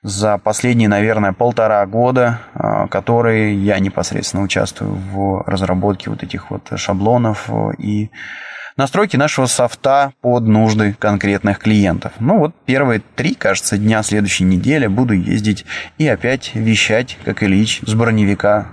за 0.02 0.38
последние, 0.38 0.88
наверное, 0.88 1.34
полтора 1.34 1.86
года, 1.86 2.40
а, 2.54 2.88
которые 2.88 3.54
я 3.56 3.80
непосредственно 3.80 4.44
участвую 4.44 4.96
в 4.96 5.44
разработке 5.46 6.10
вот 6.10 6.24
этих 6.24 6.52
вот 6.52 6.72
шаблонов 6.76 7.50
и 7.78 8.10
настройки 8.80 9.18
нашего 9.18 9.46
софта 9.46 10.14
под 10.22 10.46
нужды 10.48 10.96
конкретных 10.98 11.60
клиентов. 11.60 12.14
Ну 12.20 12.40
вот 12.40 12.56
первые 12.66 13.02
три, 13.16 13.36
кажется, 13.36 13.78
дня 13.78 14.02
следующей 14.04 14.46
недели 14.46 14.88
буду 14.88 15.14
ездить 15.14 15.66
и 15.98 16.08
опять 16.08 16.56
вещать, 16.56 17.18
как 17.26 17.44
Ильич, 17.44 17.82
с 17.86 17.94
броневика. 17.94 18.70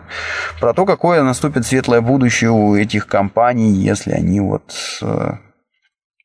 Про 0.61 0.73
то, 0.75 0.87
какое 0.87 1.23
наступит 1.25 1.67
светлое 1.67 2.01
будущее 2.01 2.53
у 2.53 2.77
этих 2.77 3.09
компаний, 3.09 3.73
если 3.73 4.13
они 4.13 4.41
вот... 4.41 4.73
Э, 5.03 5.39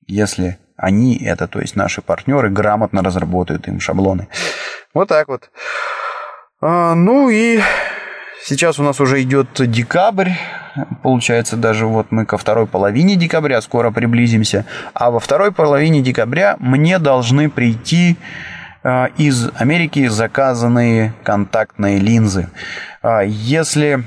если 0.05 0.59
они, 0.77 1.17
это 1.17 1.47
то 1.47 1.59
есть 1.59 1.75
наши 1.75 2.01
партнеры, 2.03 2.49
грамотно 2.49 3.01
разработают 3.01 3.67
им 3.67 3.79
шаблоны. 3.79 4.27
Вот 4.93 5.07
так 5.07 5.27
вот. 5.27 5.49
А, 6.61 6.93
ну 6.93 7.29
и 7.29 7.61
сейчас 8.43 8.79
у 8.79 8.83
нас 8.83 8.99
уже 8.99 9.21
идет 9.21 9.49
декабрь. 9.57 10.31
Получается, 11.03 11.57
даже 11.57 11.85
вот 11.85 12.11
мы 12.11 12.25
ко 12.25 12.37
второй 12.37 12.65
половине 12.65 13.15
декабря 13.15 13.61
скоро 13.61 13.91
приблизимся. 13.91 14.65
А 14.93 15.11
во 15.11 15.19
второй 15.19 15.51
половине 15.51 16.01
декабря 16.01 16.55
мне 16.59 16.99
должны 16.99 17.49
прийти 17.49 18.17
из 19.17 19.49
Америки 19.55 20.07
заказанные 20.07 21.13
контактные 21.23 21.99
линзы. 21.99 22.49
Если 23.25 24.03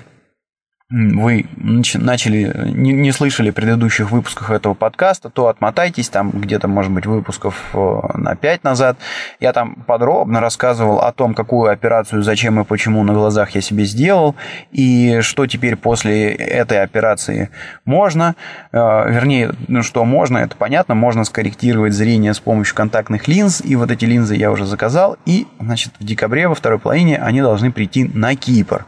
вы 0.90 1.46
начали, 1.56 2.52
не, 2.74 2.92
не 2.92 3.10
слышали 3.10 3.50
предыдущих 3.50 4.10
выпусках 4.10 4.50
этого 4.50 4.74
подкаста, 4.74 5.30
то 5.30 5.48
отмотайтесь, 5.48 6.10
там 6.10 6.30
где-то, 6.30 6.68
может 6.68 6.92
быть, 6.92 7.06
выпусков 7.06 7.70
э, 7.72 8.00
на 8.14 8.36
5 8.36 8.64
назад. 8.64 8.98
Я 9.40 9.54
там 9.54 9.76
подробно 9.86 10.40
рассказывал 10.40 10.98
о 10.98 11.10
том, 11.12 11.34
какую 11.34 11.70
операцию, 11.70 12.22
зачем 12.22 12.60
и 12.60 12.64
почему 12.64 13.02
на 13.02 13.14
глазах 13.14 13.50
я 13.54 13.62
себе 13.62 13.84
сделал, 13.84 14.36
и 14.72 15.20
что 15.22 15.46
теперь 15.46 15.76
после 15.76 16.32
этой 16.32 16.82
операции 16.82 17.48
можно. 17.86 18.36
Э, 18.70 19.10
вернее, 19.10 19.54
ну, 19.68 19.82
что 19.82 20.04
можно, 20.04 20.36
это 20.38 20.54
понятно, 20.54 20.94
можно 20.94 21.24
скорректировать 21.24 21.94
зрение 21.94 22.34
с 22.34 22.40
помощью 22.40 22.76
контактных 22.76 23.26
линз, 23.26 23.62
и 23.64 23.74
вот 23.74 23.90
эти 23.90 24.04
линзы 24.04 24.36
я 24.36 24.52
уже 24.52 24.66
заказал, 24.66 25.16
и, 25.24 25.46
значит, 25.58 25.94
в 25.98 26.04
декабре, 26.04 26.46
во 26.46 26.54
второй 26.54 26.78
половине, 26.78 27.16
они 27.16 27.40
должны 27.40 27.72
прийти 27.72 28.04
на 28.04 28.36
Кипр. 28.36 28.84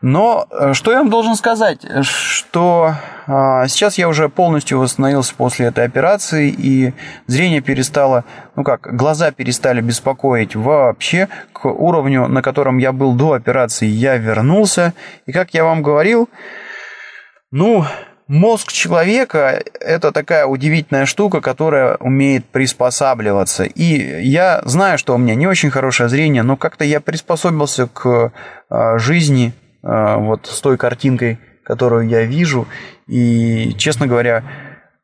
Но 0.00 0.46
э, 0.50 0.74
что 0.74 0.92
я 0.92 0.98
вам 0.98 1.10
должен 1.10 1.34
сказать, 1.34 1.80
что 2.02 2.94
а, 3.26 3.66
сейчас 3.66 3.98
я 3.98 4.08
уже 4.08 4.28
полностью 4.28 4.78
восстановился 4.78 5.34
после 5.34 5.66
этой 5.66 5.84
операции, 5.84 6.48
и 6.48 6.94
зрение 7.26 7.60
перестало, 7.60 8.24
ну 8.54 8.62
как, 8.62 8.94
глаза 8.96 9.32
перестали 9.32 9.80
беспокоить 9.80 10.54
вообще 10.54 11.28
к 11.52 11.66
уровню, 11.66 12.28
на 12.28 12.42
котором 12.42 12.78
я 12.78 12.92
был 12.92 13.12
до 13.12 13.32
операции, 13.32 13.86
я 13.86 14.16
вернулся. 14.16 14.94
И 15.26 15.32
как 15.32 15.52
я 15.52 15.64
вам 15.64 15.82
говорил, 15.82 16.28
ну, 17.50 17.84
мозг 18.28 18.72
человека– 18.72 19.62
это 19.80 20.12
такая 20.12 20.46
удивительная 20.46 21.04
штука, 21.04 21.40
которая 21.40 21.96
умеет 21.96 22.46
приспосабливаться. 22.46 23.64
И 23.64 24.22
я 24.26 24.62
знаю, 24.64 24.96
что 24.96 25.14
у 25.14 25.18
меня 25.18 25.34
не 25.34 25.46
очень 25.46 25.70
хорошее 25.70 26.08
зрение, 26.08 26.44
но 26.44 26.56
как-то 26.56 26.84
я 26.84 27.00
приспособился 27.00 27.88
к 27.88 28.32
а, 28.70 28.98
жизни 28.98 29.52
вот 29.82 30.46
с 30.46 30.60
той 30.60 30.76
картинкой, 30.76 31.38
которую 31.64 32.08
я 32.08 32.24
вижу. 32.24 32.66
И, 33.06 33.74
честно 33.76 34.06
говоря, 34.06 34.42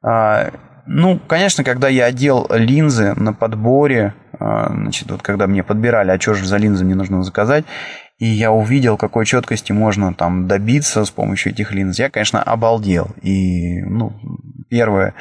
а, 0.03 0.51
ну, 0.87 1.19
конечно, 1.19 1.65
когда 1.65 1.89
я 1.89 2.07
одел 2.07 2.47
линзы 2.51 3.15
на 3.15 3.33
подборе, 3.33 4.15
а, 4.39 4.69
значит, 4.73 5.11
вот 5.11 5.23
когда 5.23 5.47
мне 5.47 5.63
подбирали, 5.63 6.11
а 6.11 6.21
что 6.21 6.35
же 6.35 6.47
за 6.47 6.57
линзы 6.57 6.85
мне 6.85 6.95
нужно 6.95 7.23
заказать, 7.23 7.65
и 8.19 8.27
я 8.27 8.53
увидел, 8.53 8.97
какой 8.97 9.27
четкости 9.27 9.73
можно 9.73 10.15
там 10.15 10.47
добиться 10.47 11.05
с 11.05 11.11
помощью 11.11 11.53
этих 11.53 11.73
линз, 11.73 11.99
я, 11.99 12.11
конечно, 12.11 12.43
обалдел. 12.43 13.09
И, 13.23 13.83
ну, 13.83 14.13
первое 14.75 15.15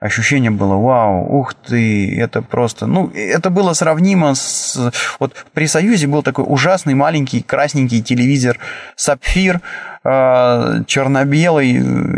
ощущение 0.00 0.50
было, 0.50 0.74
вау, 0.74 1.38
ух 1.38 1.54
ты, 1.54 2.20
это 2.20 2.42
просто... 2.42 2.86
Ну, 2.86 3.12
это 3.14 3.50
было 3.50 3.72
сравнимо 3.72 4.34
с... 4.34 4.92
Вот 5.20 5.32
при 5.54 5.68
Союзе 5.68 6.08
был 6.08 6.24
такой 6.24 6.44
ужасный 6.48 6.94
маленький 6.94 7.40
красненький 7.40 8.02
телевизор 8.02 8.58
«Сапфир», 8.96 9.60
э, 10.02 10.82
черно-белый, 10.88 11.70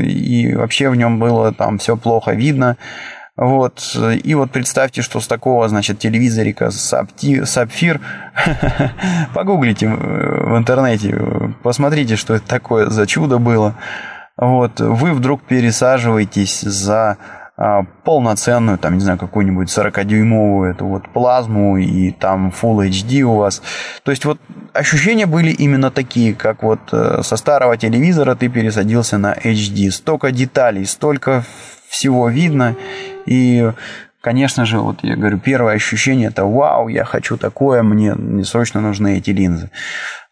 и 0.02 0.54
вообще 0.54 0.88
в 0.88 0.96
нем 0.96 1.18
было 1.18 1.52
там 1.52 1.76
все 1.76 1.94
плохо 1.98 2.32
видно. 2.32 2.78
Вот. 3.36 3.94
И 4.24 4.34
вот 4.34 4.50
представьте, 4.50 5.02
что 5.02 5.20
с 5.20 5.26
такого, 5.26 5.68
значит, 5.68 5.98
телевизорика 5.98 6.70
Сапфир, 6.70 8.00
погуглите 9.34 9.88
в 9.88 10.56
интернете, 10.56 11.14
посмотрите, 11.62 12.16
что 12.16 12.34
это 12.34 12.48
такое 12.48 12.88
за 12.88 13.06
чудо 13.06 13.36
было. 13.38 13.74
Вот. 14.38 14.80
Вы 14.80 15.12
вдруг 15.12 15.42
пересаживаетесь 15.42 16.60
за 16.60 17.18
а, 17.60 17.82
полноценную, 18.04 18.78
там, 18.78 18.94
не 18.94 19.00
знаю, 19.00 19.18
какую-нибудь 19.18 19.68
40-дюймовую 19.68 20.70
эту 20.70 20.86
вот 20.86 21.08
плазму 21.08 21.76
и 21.76 22.12
там 22.12 22.50
Full 22.50 22.88
HD 22.88 23.22
у 23.22 23.34
вас. 23.34 23.62
То 24.04 24.12
есть 24.12 24.24
вот 24.24 24.38
ощущения 24.72 25.26
были 25.26 25.50
именно 25.50 25.90
такие, 25.90 26.36
как 26.36 26.62
вот 26.62 26.78
э, 26.92 27.22
со 27.24 27.36
старого 27.36 27.76
телевизора 27.76 28.36
ты 28.36 28.48
пересадился 28.48 29.18
на 29.18 29.34
HD. 29.34 29.90
Столько 29.90 30.30
деталей, 30.30 30.86
столько 30.86 31.42
всего 31.88 32.28
видно. 32.28 32.76
И, 33.26 33.72
конечно 34.20 34.64
же, 34.64 34.78
вот 34.78 34.98
я 35.02 35.16
говорю, 35.16 35.38
первое 35.38 35.74
ощущение 35.74 36.28
это 36.28 36.44
вау, 36.44 36.88
я 36.88 37.04
хочу 37.04 37.36
такое, 37.36 37.82
мне, 37.82 38.14
мне 38.14 38.44
срочно 38.44 38.80
нужны 38.80 39.18
эти 39.18 39.30
линзы. 39.30 39.70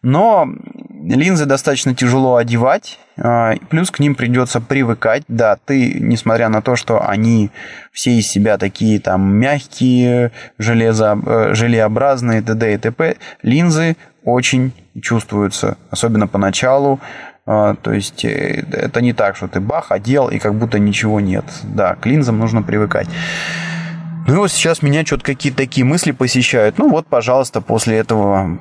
Но 0.01 0.47
линзы 1.03 1.45
достаточно 1.45 1.95
тяжело 1.95 2.35
одевать, 2.35 2.99
а, 3.17 3.55
плюс 3.69 3.89
к 3.89 3.99
ним 3.99 4.15
придется 4.15 4.61
привыкать. 4.61 5.23
Да, 5.27 5.57
ты, 5.65 5.99
несмотря 5.99 6.49
на 6.49 6.61
то, 6.61 6.75
что 6.75 7.07
они 7.07 7.49
все 7.91 8.11
из 8.11 8.27
себя 8.27 8.57
такие 8.57 8.99
там 8.99 9.35
мягкие, 9.35 10.31
железо, 10.57 11.17
э, 11.25 11.53
желеобразные, 11.55 12.41
т.д. 12.41 12.73
и 12.73 12.77
т.п., 12.77 13.15
линзы 13.41 13.97
очень 14.23 14.73
чувствуются, 15.01 15.77
особенно 15.89 16.27
поначалу. 16.27 16.99
А, 17.45 17.75
то 17.75 17.93
есть 17.93 18.25
э, 18.25 18.65
это 18.71 19.01
не 19.01 19.13
так, 19.13 19.35
что 19.37 19.47
ты 19.47 19.59
бах, 19.59 19.91
одел, 19.91 20.27
и 20.27 20.37
как 20.37 20.53
будто 20.53 20.79
ничего 20.79 21.19
нет. 21.19 21.45
Да, 21.63 21.95
к 21.95 22.05
линзам 22.05 22.37
нужно 22.37 22.61
привыкать. 22.61 23.07
Ну 24.27 24.33
и 24.33 24.37
вот 24.37 24.51
сейчас 24.51 24.81
меня 24.81 25.05
что-то 25.05 25.23
какие-то 25.23 25.59
такие 25.59 25.85
мысли 25.85 26.11
посещают. 26.11 26.77
Ну 26.77 26.89
вот, 26.89 27.07
пожалуйста, 27.07 27.61
после 27.61 27.95
этого, 27.95 28.59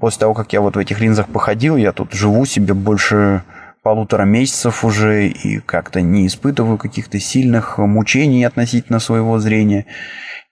после 0.00 0.18
того, 0.18 0.34
как 0.34 0.52
я 0.52 0.60
вот 0.60 0.74
в 0.74 0.78
этих 0.80 1.00
линзах 1.00 1.28
походил, 1.28 1.76
я 1.76 1.92
тут 1.92 2.12
живу 2.12 2.44
себе 2.44 2.74
больше 2.74 3.44
полутора 3.84 4.24
месяцев 4.24 4.84
уже 4.84 5.28
и 5.28 5.60
как-то 5.60 6.00
не 6.00 6.26
испытываю 6.26 6.76
каких-то 6.76 7.20
сильных 7.20 7.78
мучений 7.78 8.44
относительно 8.44 8.98
своего 8.98 9.38
зрения. 9.38 9.86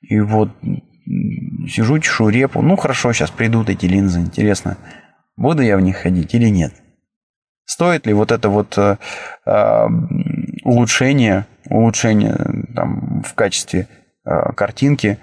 И 0.02 0.20
вот 0.20 0.50
сижу, 1.68 1.98
чешу 1.98 2.28
репу. 2.28 2.62
Ну 2.62 2.76
хорошо, 2.76 3.12
сейчас 3.12 3.32
придут 3.32 3.68
эти 3.68 3.86
линзы. 3.86 4.20
Интересно, 4.20 4.78
буду 5.36 5.62
я 5.62 5.76
в 5.76 5.80
них 5.80 5.96
ходить 5.96 6.32
или 6.32 6.48
нет? 6.48 6.72
Стоит 7.64 8.06
ли 8.06 8.14
вот 8.14 8.30
это 8.30 8.48
вот 8.48 8.78
э, 8.78 8.96
э, 9.46 9.86
улучшение, 10.62 11.46
улучшение 11.68 12.64
там, 12.74 13.22
в 13.22 13.34
качестве 13.34 13.80
э, 13.80 14.07
картинки 14.56 15.18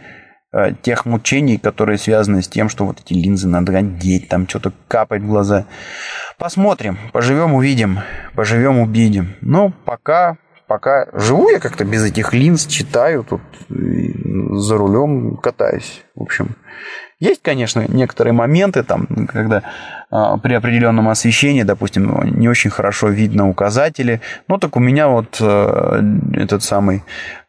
э, 0.51 0.73
тех 0.81 1.05
мучений, 1.05 1.57
которые 1.57 1.97
связаны 1.97 2.41
с 2.41 2.47
тем, 2.47 2.69
что 2.69 2.85
вот 2.85 2.99
эти 2.99 3.13
линзы 3.13 3.47
надо 3.47 3.77
одеть, 3.77 4.29
там 4.29 4.47
что-то 4.47 4.73
капать 4.87 5.21
в 5.21 5.27
глаза. 5.27 5.65
Посмотрим, 6.37 6.97
поживем, 7.13 7.53
увидим, 7.53 7.99
поживем, 8.35 8.79
увидим. 8.79 9.35
Но 9.41 9.71
пока, 9.85 10.37
пока 10.67 11.07
живу 11.13 11.49
я 11.49 11.59
как-то 11.59 11.85
без 11.85 12.03
этих 12.03 12.33
линз, 12.33 12.65
читаю, 12.65 13.23
тут 13.23 13.41
за 13.69 14.77
рулем 14.77 15.37
катаюсь. 15.37 16.03
В 16.15 16.23
общем, 16.23 16.55
есть, 17.19 17.41
конечно, 17.41 17.85
некоторые 17.87 18.33
моменты, 18.33 18.83
там, 18.83 19.07
когда 19.31 19.63
а, 20.11 20.37
при 20.37 20.53
определенном 20.53 21.07
освещении, 21.07 21.63
допустим, 21.63 22.37
не 22.37 22.49
очень 22.49 22.69
хорошо 22.69 23.07
видно 23.07 23.47
указатели. 23.47 24.19
Ну, 24.49 24.57
так 24.57 24.75
у 24.75 24.81
меня 24.81 25.07
вот 25.07 25.37
а, 25.39 26.01
этот 26.33 26.61
самый 26.61 27.03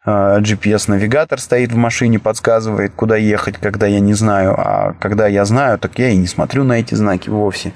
а, 0.05 0.39
GPS-навигатор 0.39 1.39
стоит 1.39 1.73
в 1.73 1.75
машине, 1.75 2.17
подсказывает, 2.17 2.93
куда 2.95 3.17
ехать, 3.17 3.57
когда 3.57 3.87
я 3.87 3.99
не 3.99 4.13
знаю. 4.13 4.55
А 4.57 4.93
когда 5.01 5.27
я 5.27 5.43
знаю, 5.43 5.77
так 5.79 5.99
я 5.99 6.09
и 6.09 6.15
не 6.15 6.27
смотрю 6.27 6.63
на 6.63 6.79
эти 6.79 6.95
знаки 6.95 7.29
вовсе. 7.29 7.73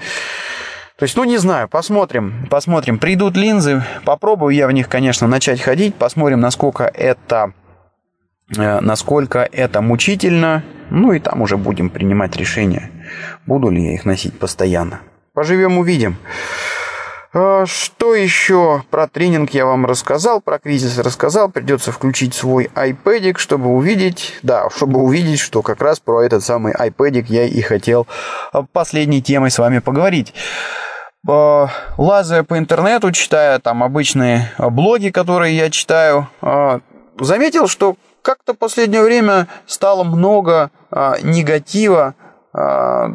То 0.98 1.04
есть, 1.04 1.18
ну, 1.18 1.26
не 1.26 1.40
знаю, 1.40 1.68
посмотрим, 1.68 2.48
посмотрим. 2.50 3.00
Придут 3.00 3.36
линзы, 3.36 3.84
попробую 4.06 4.56
я 4.56 4.68
в 4.68 4.72
них, 4.72 4.88
конечно, 4.88 5.28
начать 5.28 5.60
ходить, 5.60 5.96
посмотрим, 5.96 6.40
насколько 6.40 6.84
это 6.86 7.52
Э, 7.52 7.61
насколько 8.58 9.48
это 9.52 9.82
мучительно, 9.82 10.64
ну 10.90 11.14
и 11.14 11.20
там 11.20 11.42
уже 11.42 11.58
будем 11.58 11.90
принимать 11.90 12.36
решение, 12.36 12.92
буду 13.46 13.70
ли 13.70 13.84
я 13.84 13.94
их 13.94 14.06
носить 14.06 14.38
постоянно. 14.38 15.02
Поживем, 15.34 15.78
увидим. 15.78 16.18
Э, 17.34 17.64
что 17.66 18.14
еще 18.14 18.84
про 18.90 19.08
тренинг 19.08 19.52
я 19.52 19.66
вам 19.66 19.86
рассказал, 19.86 20.42
про 20.42 20.60
кризис 20.60 20.98
рассказал. 20.98 21.50
Придется 21.50 21.92
включить 21.92 22.34
свой 22.34 22.70
iPad, 22.76 23.38
чтобы 23.38 23.70
увидеть, 23.70 24.34
да, 24.44 24.70
чтобы 24.70 25.00
увидеть, 25.00 25.40
что 25.40 25.62
как 25.62 25.82
раз 25.82 26.00
про 26.00 26.22
этот 26.22 26.44
самый 26.44 26.74
iPad 26.74 27.26
я 27.30 27.46
и 27.46 27.62
хотел 27.62 28.08
э, 28.54 28.62
последней 28.74 29.22
темой 29.22 29.52
с 29.52 29.60
вами 29.60 29.80
поговорить. 29.80 30.34
Лазая 31.24 32.42
по 32.42 32.58
интернету, 32.58 33.12
читая 33.12 33.60
там 33.60 33.84
обычные 33.84 34.52
блоги, 34.58 35.10
которые 35.10 35.56
я 35.56 35.70
читаю, 35.70 36.28
заметил, 37.20 37.68
что 37.68 37.96
как-то 38.22 38.54
в 38.54 38.58
последнее 38.58 39.04
время 39.04 39.48
стало 39.66 40.04
много 40.04 40.72
а, 40.92 41.18
негатива 41.22 42.16
а, 42.54 43.10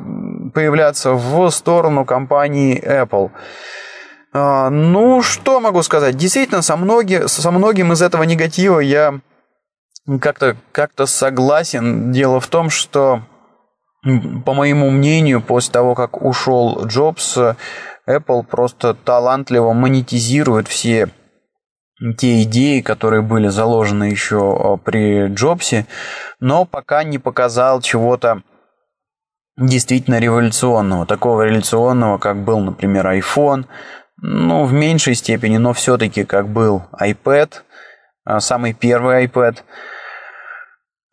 появляться 0.54 1.12
в 1.12 1.50
сторону 1.50 2.04
компании 2.04 2.82
Apple. 2.82 3.30
А, 4.32 4.70
ну, 4.70 5.22
что 5.22 5.60
могу 5.60 5.82
сказать? 5.82 6.16
Действительно, 6.16 6.62
со, 6.62 6.76
многи, 6.76 7.26
со 7.26 7.50
многим 7.50 7.92
из 7.92 8.02
этого 8.02 8.22
негатива 8.24 8.80
я 8.80 9.20
как-то 10.20 10.56
как 10.72 10.92
согласен. 11.06 12.12
Дело 12.12 12.40
в 12.40 12.46
том, 12.46 12.70
что, 12.70 13.22
по 14.02 14.54
моему 14.54 14.90
мнению, 14.90 15.40
после 15.40 15.72
того, 15.72 15.94
как 15.94 16.22
ушел 16.22 16.86
Джобс, 16.86 17.38
Apple 18.08 18.44
просто 18.44 18.94
талантливо 18.94 19.72
монетизирует 19.72 20.68
все 20.68 21.08
те 22.16 22.42
идеи, 22.42 22.80
которые 22.80 23.22
были 23.22 23.48
заложены 23.48 24.04
еще 24.04 24.78
при 24.84 25.28
Джобсе, 25.28 25.86
но 26.40 26.64
пока 26.64 27.04
не 27.04 27.18
показал 27.18 27.80
чего-то 27.80 28.42
действительно 29.56 30.18
революционного, 30.18 31.06
такого 31.06 31.42
революционного, 31.42 32.18
как 32.18 32.44
был, 32.44 32.60
например, 32.60 33.06
iPhone, 33.06 33.64
ну, 34.18 34.64
в 34.64 34.72
меньшей 34.72 35.14
степени, 35.14 35.56
но 35.56 35.72
все-таки 35.72 36.24
как 36.24 36.48
был 36.48 36.82
iPad, 37.00 37.52
самый 38.38 38.74
первый 38.74 39.26
iPad– 39.26 39.58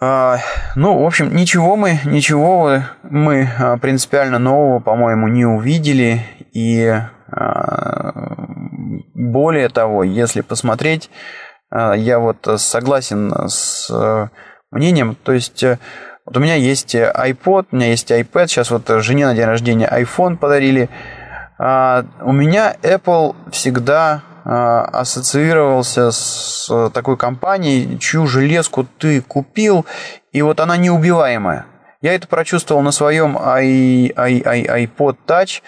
а, 0.05 0.39
ну, 0.75 1.01
в 1.01 1.05
общем, 1.05 1.33
ничего 1.33 1.77
мы, 1.77 1.97
ничего 2.03 2.81
мы 3.03 3.47
а, 3.57 3.77
принципиально 3.77 4.37
нового, 4.37 4.79
по-моему, 4.79 5.29
не 5.29 5.45
увидели. 5.45 6.25
И 6.51 6.85
а, 7.31 8.11
более 9.13 9.69
того, 9.69 10.03
если 10.03 10.41
посмотреть, 10.41 11.09
я 11.71 12.19
вот 12.19 12.47
согласен 12.57 13.33
с 13.47 14.29
мнением, 14.71 15.15
то 15.15 15.31
есть 15.31 15.63
вот 16.25 16.37
у 16.37 16.39
меня 16.39 16.55
есть 16.55 16.95
iPod, 16.95 17.67
у 17.71 17.75
меня 17.75 17.87
есть 17.87 18.11
iPad, 18.11 18.47
сейчас 18.47 18.71
вот 18.71 18.87
жене 19.01 19.25
на 19.25 19.35
день 19.35 19.45
рождения 19.45 19.87
iPhone 19.87 20.37
подарили. 20.37 20.89
У 21.57 22.31
меня 22.31 22.75
Apple 22.81 23.35
всегда 23.51 24.21
а, 24.45 24.83
ассоциировался 24.85 26.11
с 26.11 26.89
такой 26.93 27.15
компанией, 27.15 27.97
чью 27.99 28.27
железку 28.27 28.85
ты 28.97 29.21
купил, 29.21 29.85
и 30.33 30.41
вот 30.41 30.59
она 30.59 30.75
неубиваемая. 30.75 31.65
Я 32.01 32.13
это 32.15 32.27
прочувствовал 32.27 32.81
на 32.81 32.91
своем 32.91 33.37
iPod 33.37 35.15
Touch. 35.25 35.61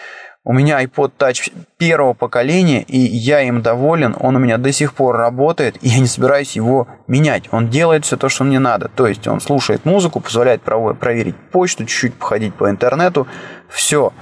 У 0.48 0.54
меня 0.54 0.84
iPod 0.84 1.14
Touch 1.18 1.52
первого 1.78 2.14
поколения, 2.14 2.84
и 2.84 3.00
я 3.00 3.42
им 3.42 3.64
доволен. 3.64 4.16
Он 4.20 4.36
у 4.36 4.40
меня 4.40 4.60
до 4.60 4.72
сих 4.72 4.94
пор 4.94 5.18
работает, 5.18 5.78
и 5.82 5.90
я 5.90 6.00
не 6.00 6.06
собираюсь 6.06 6.56
его 6.56 6.88
менять. 7.08 7.46
Он 7.52 7.68
делает 7.68 8.06
все 8.06 8.16
то, 8.16 8.30
что 8.30 8.44
мне 8.44 8.60
надо. 8.60 8.88
То 8.90 9.08
есть 9.08 9.28
он 9.28 9.42
слушает 9.42 9.86
музыку, 9.86 10.20
позволяет 10.20 10.62
проверить 10.62 11.36
почту, 11.52 11.86
чуть-чуть 11.86 12.14
походить 12.14 12.54
по 12.54 12.70
интернету. 12.70 13.26
Все. 13.70 14.14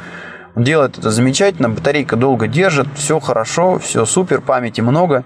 Он 0.55 0.63
делает 0.63 0.97
это 0.97 1.11
замечательно, 1.11 1.67
батарейка 1.69 2.15
долго 2.15 2.47
держит, 2.47 2.87
все 2.95 3.19
хорошо, 3.19 3.77
все 3.79 4.05
супер, 4.05 4.39
памяти 4.39 4.79
много. 4.79 5.25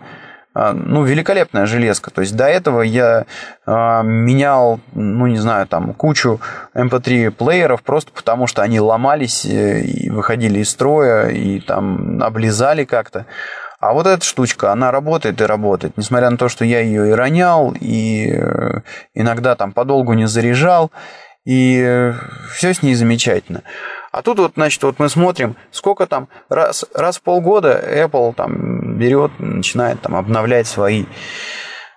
А, 0.60 0.74
ну, 0.74 1.04
великолепная 1.04 1.68
железка. 1.68 2.10
То 2.10 2.22
есть 2.22 2.36
до 2.36 2.46
этого 2.46 2.82
я 2.82 3.26
э, 3.68 3.72
менял, 4.04 4.80
ну, 4.96 5.28
не 5.28 5.38
знаю, 5.38 5.68
там, 5.68 5.94
кучу 5.94 6.42
MP3 6.76 7.26
эм 7.26 7.32
плееров 7.32 7.84
просто 7.84 8.12
потому, 8.12 8.48
что 8.48 8.64
они 8.64 8.80
ломались 8.80 9.46
э, 9.46 9.82
и 9.82 10.10
выходили 10.10 10.58
из 10.62 10.72
строя, 10.72 11.28
и 11.28 11.60
там 11.60 12.24
облизали 12.24 12.86
как-то. 12.86 13.28
А 13.80 13.94
вот 13.94 14.08
эта 14.08 14.26
штучка, 14.26 14.72
она 14.72 14.90
работает 14.90 15.40
и 15.42 15.46
работает. 15.46 15.96
Несмотря 15.96 16.32
на 16.32 16.38
то, 16.38 16.50
что 16.50 16.66
я 16.66 16.80
ее 16.80 17.10
и 17.10 17.12
ронял, 17.12 17.76
и 17.80 18.32
э, 18.32 18.82
иногда 19.14 19.56
там 19.56 19.74
подолгу 19.74 20.14
не 20.14 20.28
заряжал, 20.28 20.92
и 21.46 22.12
все 22.52 22.74
с 22.74 22.82
ней 22.82 22.96
замечательно. 22.96 23.62
А 24.18 24.24
тут 24.24 24.40
вот, 24.40 24.54
значит, 24.56 24.82
вот 24.82 24.98
мы 24.98 25.10
смотрим, 25.10 25.56
сколько 25.70 26.08
там, 26.08 26.28
раз, 26.50 26.86
раз 26.96 27.18
в 27.18 27.22
полгода 27.22 27.80
Apple 27.88 28.34
там 28.34 28.98
берет, 28.98 29.32
начинает 29.38 30.02
там 30.02 30.16
обновлять 30.16 30.66
свои 30.66 31.06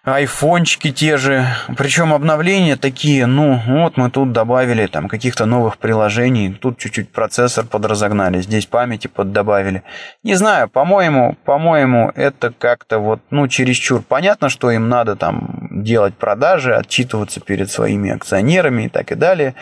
айфончики 0.05 0.93
те 0.93 1.17
же. 1.17 1.47
Причем 1.79 2.13
обновления 2.13 2.77
такие, 2.77 3.25
ну, 3.25 3.59
вот 3.67 3.97
мы 3.97 4.11
тут 4.11 4.33
добавили 4.33 4.87
там 4.87 5.09
каких-то 5.09 5.47
новых 5.47 5.79
приложений, 5.79 6.59
тут 6.61 6.77
чуть-чуть 6.77 7.11
процессор 7.11 7.65
подразогнали, 7.65 8.43
здесь 8.43 8.67
памяти 8.67 9.07
поддобавили. 9.07 9.83
Не 10.23 10.35
знаю, 10.35 10.69
по-моему, 10.69 11.39
по-моему, 11.47 12.13
это 12.15 12.53
как-то 12.53 12.99
вот, 12.99 13.21
ну, 13.31 13.49
чересчур. 13.49 14.03
Понятно, 14.07 14.51
что 14.51 14.71
им 14.71 14.91
надо 14.91 15.17
там 15.17 15.69
делать 15.71 16.15
продажи, 16.17 16.75
отчитываться 16.75 17.41
перед 17.41 17.71
своими 17.71 18.11
акционерами 18.11 18.83
и 18.83 18.89
так 18.91 19.11
и 19.11 19.15
далее. 19.15 19.55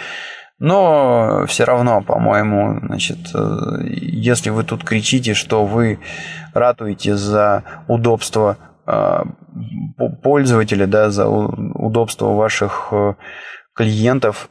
Но 0.59 1.45
все 1.47 1.65
равно, 1.65 2.03
по-моему, 2.03 2.81
значит, 2.83 3.19
э, 3.33 3.39
если 3.85 4.51
вы 4.51 4.65
тут 4.65 4.83
кричите, 4.85 5.35
что 5.35 5.65
вы 5.65 6.01
ратуете 6.53 7.15
за 7.15 7.63
удобство 7.87 8.57
э, 8.87 9.23
пользователя, 10.23 10.87
да, 10.87 11.11
за 11.11 11.29
удобство 11.29 12.35
ваших 12.35 12.89
э, 12.91 13.15
клиентов, 13.75 14.51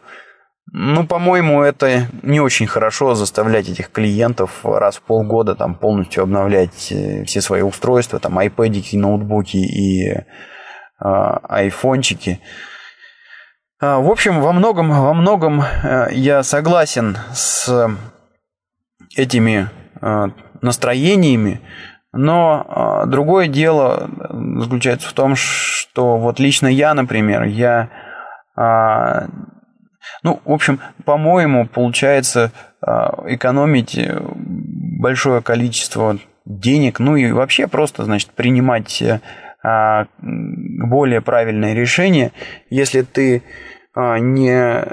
ну, 0.72 1.08
по-моему, 1.08 1.62
это 1.62 2.08
не 2.24 2.42
очень 2.42 2.68
хорошо 2.68 3.16
заставлять 3.16 3.70
этих 3.70 3.90
клиентов 3.90 4.66
раз 4.66 4.98
в 4.98 5.02
полгода 5.02 5.56
там 5.56 5.76
полностью 5.76 6.24
обновлять 6.24 6.74
все 6.74 7.42
свои 7.42 7.62
устройства, 7.62 8.20
там, 8.20 8.38
iPad, 8.38 8.98
ноутбуки 8.98 9.58
и 9.58 10.10
э, 10.10 10.24
айфончики. 11.00 12.42
А, 13.80 14.00
в 14.00 14.10
общем, 14.10 14.42
во 14.42 14.54
многом, 14.54 14.90
во 14.90 15.14
многом 15.14 15.62
э, 15.62 16.08
я 16.12 16.42
согласен 16.42 17.18
с 17.34 17.90
этими 19.16 19.70
э, 20.02 20.28
настроениями, 20.62 21.62
но 22.12 22.66
а, 22.68 23.06
другое 23.06 23.48
дело 23.48 24.10
заключается 24.62 25.08
в 25.08 25.14
том, 25.14 25.36
что 25.36 26.18
вот 26.18 26.40
лично 26.40 26.66
я, 26.66 26.96
например, 26.96 27.44
я, 27.44 27.90
а, 28.56 29.28
ну, 30.24 30.42
в 30.44 30.52
общем, 30.52 30.80
по-моему, 31.06 31.68
получается 31.68 32.52
экономить 32.82 34.00
большое 35.00 35.42
количество 35.42 36.18
денег, 36.48 37.00
ну 37.00 37.16
и 37.16 37.32
вообще 37.32 37.68
просто, 37.68 38.06
значит, 38.06 38.32
принимать 38.32 39.02
э, 39.02 39.20
более 40.20 41.22
правильное 41.22 41.74
решение, 41.74 42.32
если 42.70 43.02
ты 43.02 43.44
а, 43.94 44.18
не 44.18 44.86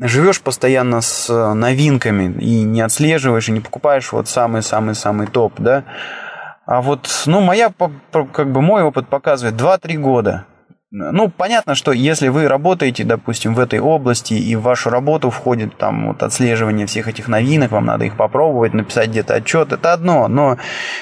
живешь 0.00 0.40
постоянно 0.40 1.00
с 1.00 1.28
новинками 1.54 2.32
и 2.40 2.64
не 2.64 2.80
отслеживаешь 2.80 3.48
и 3.48 3.52
не 3.52 3.60
покупаешь 3.60 4.12
вот 4.12 4.28
самый-самый-самый 4.28 5.26
топ, 5.26 5.54
да, 5.58 5.84
а 6.64 6.80
вот, 6.80 7.08
ну, 7.26 7.40
моя, 7.40 7.72
как 8.32 8.52
бы 8.52 8.62
мой 8.62 8.82
опыт 8.82 9.08
показывает 9.08 9.56
2-3 9.56 9.96
года. 9.98 10.46
Ну, 10.94 11.30
понятно, 11.30 11.74
что 11.74 11.92
если 11.92 12.28
вы 12.28 12.48
работаете, 12.48 13.04
допустим, 13.04 13.54
в 13.54 13.60
этой 13.60 13.80
области, 13.80 14.34
и 14.34 14.54
в 14.56 14.60
вашу 14.60 14.90
работу 14.90 15.30
входит 15.30 15.78
там 15.78 16.08
вот 16.08 16.22
отслеживание 16.22 16.86
всех 16.86 17.08
этих 17.08 17.28
новинок, 17.28 17.70
вам 17.70 17.86
надо 17.86 18.04
их 18.04 18.14
попробовать, 18.14 18.74
написать 18.74 19.08
где-то 19.08 19.36
отчет, 19.36 19.72
это 19.72 19.94
одно. 19.94 20.28
Но 20.28 20.58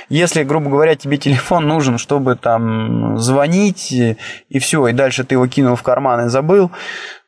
если, 0.09 0.45
грубо 0.45 0.71
говоря, 0.71 0.95
тебе 0.95 1.17
телефон 1.17 1.67
нужен, 1.67 1.99
чтобы 1.99 2.37
там 2.37 3.19
звонить, 3.19 3.91
и 3.91 4.59
все, 4.61 4.87
и 4.87 4.93
дальше 4.93 5.25
ты 5.25 5.35
его 5.35 5.49
кинул 5.49 5.75
в 5.75 5.83
карман 5.83 6.27
и 6.27 6.29
забыл, 6.29 6.71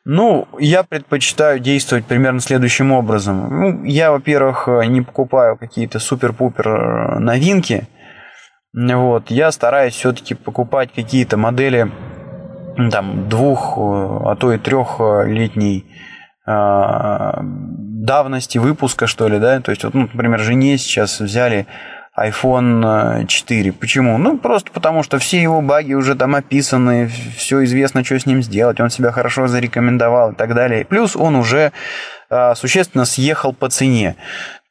ну, 0.05 0.47
я 0.57 0.83
предпочитаю 0.83 1.59
действовать 1.59 2.05
примерно 2.05 2.39
следующим 2.39 2.93
образом. 2.93 3.59
Ну, 3.59 3.83
я, 3.83 4.13
во-первых, 4.13 4.69
не 4.87 5.01
покупаю 5.01 5.57
какие-то 5.57 5.99
супер-пупер 5.99 7.19
новинки. 7.19 7.89
Вот, 8.73 9.31
я 9.31 9.51
стараюсь 9.51 9.95
все-таки 9.95 10.33
покупать 10.33 10.93
какие-то 10.95 11.35
модели 11.35 11.91
там 12.91 13.29
двух, 13.29 13.77
э, 13.77 14.19
а 14.25 14.35
то 14.35 14.53
и 14.53 14.57
трехлетней 14.57 15.85
а, 16.45 17.39
давности 17.41 18.57
выпуска, 18.57 19.07
что 19.07 19.27
ли, 19.27 19.39
да, 19.39 19.61
то 19.61 19.71
есть, 19.71 19.83
вот, 19.83 19.93
ну, 19.93 20.09
например, 20.11 20.39
жене 20.39 20.77
сейчас 20.77 21.21
взяли 21.21 21.67
iPhone 22.19 23.25
4. 23.25 23.71
Почему? 23.71 24.17
Ну, 24.17 24.37
просто 24.37 24.69
потому, 24.71 25.03
что 25.03 25.17
все 25.19 25.41
его 25.41 25.61
баги 25.61 25.93
уже 25.93 26.15
там 26.15 26.35
описаны, 26.35 27.09
все 27.37 27.63
известно, 27.63 28.03
что 28.03 28.19
с 28.19 28.25
ним 28.25 28.43
сделать, 28.43 28.79
он 28.79 28.89
себя 28.89 29.11
хорошо 29.11 29.47
зарекомендовал 29.47 30.33
и 30.33 30.35
так 30.35 30.53
далее. 30.53 30.85
Плюс 30.85 31.15
он 31.15 31.35
уже 31.35 31.71
существенно 32.55 33.05
съехал 33.05 33.53
по 33.53 33.69
цене. 33.69 34.15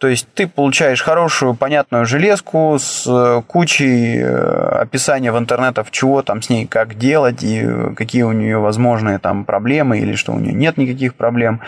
То 0.03 0.09
есть 0.09 0.27
ты 0.35 0.49
получаешь 0.49 1.01
хорошую, 1.01 1.55
понятную 1.55 2.07
железку 2.07 2.77
с 2.77 3.07
э, 3.07 3.41
кучей 3.47 4.19
э, 4.19 4.81
описания 4.81 5.31
в 5.31 5.39
интернетах, 5.39 5.93
чего 5.93 6.23
там 6.23 6.43
с 6.43 6.51
ней, 6.51 6.67
как 6.67 6.99
делать, 6.99 7.45
и 7.45 7.65
какие 7.95 8.23
у 8.23 8.33
нее 8.33 8.59
возможные 8.59 9.21
там 9.21 9.45
проблемы, 9.45 10.01
или 10.01 10.17
что 10.17 10.33
у 10.33 10.41
нее 10.41 10.55
нет 10.55 10.77
никаких 10.77 11.15
проблем. 11.15 11.61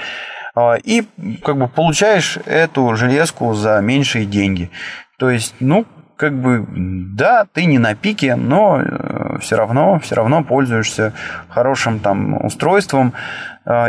А, 0.57 0.75
и 0.75 1.05
как 1.45 1.57
бы 1.57 1.69
получаешь 1.69 2.37
эту 2.45 2.97
железку 2.97 3.55
за 3.55 3.81
меньшие 3.81 4.27
деньги. 4.27 4.69
То 5.17 5.31
есть, 5.31 5.55
ну, 5.61 5.87
как 6.17 6.35
бы, 6.35 6.67
да, 6.69 7.47
ты 7.53 7.67
не 7.67 7.79
на 7.79 7.95
пике, 7.95 8.35
но 8.35 8.83
э, 8.83 9.39
все 9.43 9.55
равно, 9.55 10.01
все 10.01 10.17
равно 10.17 10.43
пользуешься 10.43 11.13
хорошим 11.49 12.01
там 12.01 12.45
устройством. 12.45 13.13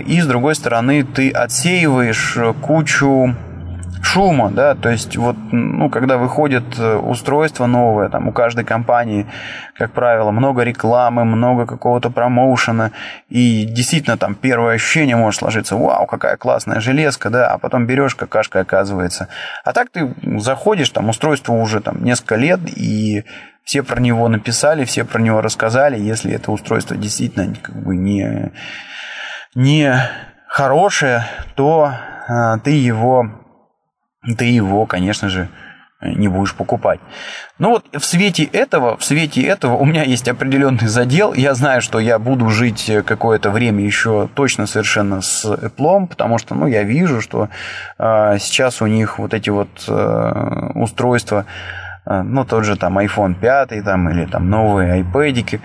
И 0.05 0.21
с 0.21 0.27
другой 0.27 0.53
стороны, 0.53 1.03
ты 1.03 1.31
отсеиваешь 1.31 2.37
кучу 2.61 3.35
шума, 4.05 4.51
да, 4.51 4.75
то 4.75 4.89
есть 4.89 5.17
вот, 5.17 5.35
ну, 5.51 5.89
когда 5.89 6.17
выходит 6.17 6.63
э, 6.77 6.95
устройство 6.95 7.65
новое, 7.65 8.09
там 8.09 8.27
у 8.27 8.31
каждой 8.31 8.63
компании, 8.63 9.25
как 9.77 9.91
правило, 9.91 10.31
много 10.31 10.61
рекламы, 10.63 11.25
много 11.25 11.65
какого-то 11.65 12.09
промоушена, 12.09 12.91
и 13.29 13.65
действительно 13.65 14.17
там 14.17 14.35
первое 14.35 14.75
ощущение 14.75 15.15
может 15.15 15.39
сложиться, 15.39 15.75
вау, 15.75 16.05
какая 16.05 16.37
классная 16.37 16.79
железка, 16.79 17.29
да, 17.29 17.49
а 17.49 17.57
потом 17.57 17.87
берешь, 17.87 18.15
какашка 18.15 18.61
оказывается. 18.61 19.27
А 19.63 19.73
так 19.73 19.89
ты 19.89 20.13
заходишь, 20.37 20.89
там 20.91 21.09
устройство 21.09 21.53
уже 21.53 21.81
там 21.81 22.03
несколько 22.03 22.35
лет, 22.35 22.59
и 22.65 23.25
все 23.63 23.81
про 23.81 23.99
него 23.99 24.27
написали, 24.27 24.85
все 24.85 25.03
про 25.03 25.19
него 25.19 25.41
рассказали, 25.41 25.99
если 25.99 26.31
это 26.31 26.51
устройство 26.51 26.95
действительно 26.95 27.53
как 27.55 27.75
бы 27.75 27.95
не, 27.95 28.51
не 29.55 29.95
хорошее, 30.47 31.25
то 31.55 31.91
а, 32.27 32.59
ты 32.59 32.71
его, 32.71 33.44
ты 34.33 34.45
его, 34.45 34.85
конечно 34.85 35.29
же, 35.29 35.49
не 36.01 36.27
будешь 36.27 36.53
покупать. 36.53 36.99
Ну 37.57 37.69
вот 37.69 37.85
в 37.93 38.03
свете 38.03 38.43
этого, 38.43 38.97
в 38.97 39.03
свете 39.03 39.41
этого 39.41 39.75
у 39.75 39.85
меня 39.85 40.03
есть 40.03 40.27
определенный 40.27 40.87
задел. 40.87 41.33
Я 41.33 41.53
знаю, 41.55 41.81
что 41.81 41.99
я 41.99 42.19
буду 42.19 42.49
жить 42.49 42.91
какое-то 43.05 43.49
время 43.49 43.83
еще 43.83 44.29
точно 44.35 44.67
совершенно 44.67 45.21
с 45.21 45.45
Apple, 45.45 46.07
потому 46.07 46.37
что, 46.37 46.53
ну, 46.53 46.67
я 46.67 46.83
вижу, 46.83 47.21
что 47.21 47.49
э, 47.97 48.37
сейчас 48.39 48.81
у 48.81 48.87
них 48.87 49.19
вот 49.19 49.33
эти 49.33 49.49
вот 49.49 49.69
э, 49.87 50.71
устройства 50.75 51.45
а, 52.05 52.21
ну, 52.23 52.45
тот 52.45 52.65
же 52.65 52.75
там 52.75 52.99
iPhone 52.99 53.33
5 53.35 53.83
там, 53.83 54.09
или 54.09 54.25
там 54.25 54.49
новые 54.49 55.01
iPad, 55.01 55.59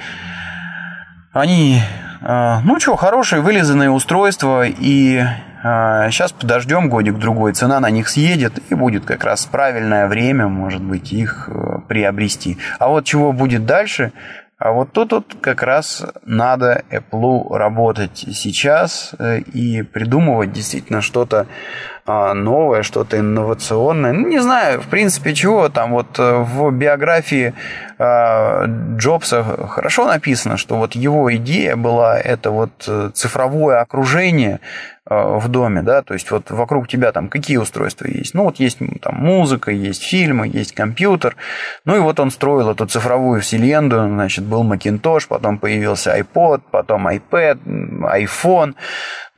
они, 1.32 1.82
а, 2.22 2.60
ну 2.64 2.80
что, 2.80 2.96
хорошие 2.96 3.42
вылизанные 3.42 3.90
устройства, 3.90 4.64
и 4.66 5.22
сейчас 5.62 6.32
а, 6.32 6.40
подождем 6.40 6.88
годик-другой, 6.88 7.52
цена 7.52 7.80
на 7.80 7.90
них 7.90 8.08
съедет, 8.08 8.54
и 8.70 8.74
будет 8.74 9.04
как 9.04 9.24
раз 9.24 9.44
правильное 9.44 10.06
время, 10.06 10.48
может 10.48 10.82
быть, 10.82 11.12
их 11.12 11.50
э, 11.52 11.80
приобрести. 11.86 12.56
А 12.78 12.88
вот 12.88 13.04
чего 13.04 13.32
будет 13.32 13.66
дальше, 13.66 14.12
а 14.60 14.72
вот 14.72 14.92
тут 14.92 15.12
вот 15.12 15.36
как 15.40 15.62
раз 15.62 16.04
надо 16.26 16.84
Apple 16.90 17.56
работать 17.56 18.26
сейчас 18.34 19.14
э, 19.18 19.38
и 19.38 19.80
придумывать 19.80 20.52
действительно 20.52 21.00
что-то 21.00 21.46
а, 22.04 22.34
новое, 22.34 22.82
что-то 22.82 23.18
инновационное. 23.18 24.12
Ну, 24.12 24.28
не 24.28 24.38
знаю, 24.40 24.82
в 24.82 24.88
принципе, 24.88 25.32
чего 25.32 25.70
там 25.70 25.92
вот 25.92 26.18
э, 26.18 26.38
в 26.38 26.70
биографии 26.72 27.54
а, 27.98 28.66
Джобса 28.96 29.42
хорошо 29.68 30.06
написано, 30.06 30.58
что 30.58 30.76
вот 30.76 30.94
его 30.94 31.34
идея 31.36 31.76
была 31.76 32.18
это 32.18 32.50
вот 32.50 32.88
цифровое 33.14 33.80
окружение 33.80 34.60
в 35.10 35.48
доме, 35.48 35.82
да, 35.82 36.02
то 36.02 36.14
есть 36.14 36.30
вот 36.30 36.50
вокруг 36.50 36.86
тебя 36.86 37.10
там 37.10 37.28
какие 37.28 37.56
устройства 37.56 38.06
есть? 38.06 38.32
Ну, 38.32 38.44
вот 38.44 38.60
есть 38.60 38.78
там 39.02 39.16
музыка, 39.16 39.72
есть 39.72 40.04
фильмы, 40.04 40.46
есть 40.46 40.72
компьютер, 40.72 41.36
ну 41.84 41.96
и 41.96 41.98
вот 41.98 42.20
он 42.20 42.30
строил 42.30 42.70
эту 42.70 42.86
цифровую 42.86 43.40
вселенную, 43.40 44.08
значит, 44.08 44.44
был 44.44 44.62
Macintosh, 44.62 45.26
потом 45.28 45.58
появился 45.58 46.16
iPod, 46.16 46.62
потом 46.70 47.08
iPad, 47.08 47.58
iPhone, 47.66 48.74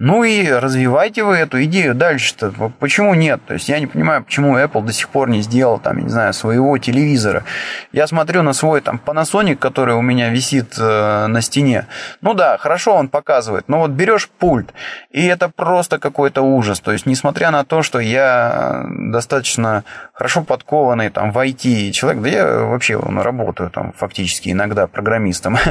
ну 0.05 0.25
и 0.25 0.51
развивайте 0.51 1.23
вы 1.23 1.37
эту 1.37 1.63
идею 1.63 1.95
дальше-то. 1.95 2.51
Почему 2.81 3.15
нет? 3.15 3.41
То 3.47 3.55
есть 3.55 3.69
я 3.69 3.79
не 3.79 3.87
понимаю, 3.87 4.25
почему 4.25 4.59
Apple 4.59 4.83
до 4.83 4.93
сих 4.93 5.09
пор 5.09 5.31
не 5.31 5.43
сделал, 5.43 5.79
там, 5.79 5.99
не 5.99 6.09
знаю, 6.09 6.33
своего 6.33 6.77
телевизора. 6.77 7.45
Я 7.93 8.09
смотрю 8.09 8.43
на 8.43 8.53
свой 8.53 8.81
там 8.81 9.01
Panasonic, 9.05 9.55
который 9.55 9.95
у 9.95 10.03
меня 10.03 10.31
висит 10.31 10.75
э, 10.77 11.27
на 11.29 11.41
стене. 11.41 11.87
Ну 12.21 12.35
да, 12.35 12.59
хорошо 12.59 12.97
он 12.97 13.11
показывает, 13.11 13.69
но 13.69 13.79
вот 13.79 13.93
берешь 13.93 14.29
пульт, 14.29 14.75
и 15.13 15.25
это 15.25 15.49
просто 15.49 16.01
какой-то 16.01 16.43
ужас. 16.43 16.81
То 16.81 16.91
есть, 16.91 17.07
несмотря 17.07 17.53
на 17.53 17.65
то, 17.65 17.85
что 17.85 18.01
я 18.01 18.85
достаточно 18.89 19.85
хорошо 20.23 20.45
подкованный 20.45 21.11
там 21.11 21.33
в 21.33 21.37
IT 21.37 21.91
человек, 21.91 22.23
да 22.23 22.29
я 22.29 22.59
вообще 22.61 22.97
ну, 22.97 23.23
работаю 23.25 23.71
там 23.71 23.93
фактически 23.93 24.51
иногда 24.51 24.87
программистом. 24.87 25.57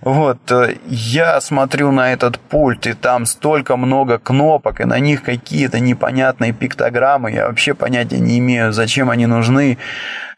Вот, 0.00 0.38
э, 0.52 0.76
я 0.86 1.40
смотрю 1.40 1.90
на 1.90 2.12
этот 2.12 2.38
пульт, 2.38 2.86
и 2.86 2.94
там 2.94 3.26
столько 3.26 3.76
много 3.76 4.18
кнопок, 4.18 4.80
и 4.80 4.84
на 4.84 5.00
них 5.00 5.24
какие-то 5.24 5.80
непонятные 5.80 6.52
пиктограммы. 6.52 7.32
Я 7.32 7.48
вообще 7.48 7.74
понятия 7.74 8.20
не 8.20 8.38
имею, 8.38 8.72
зачем 8.72 9.10
они 9.10 9.26
нужны. 9.26 9.76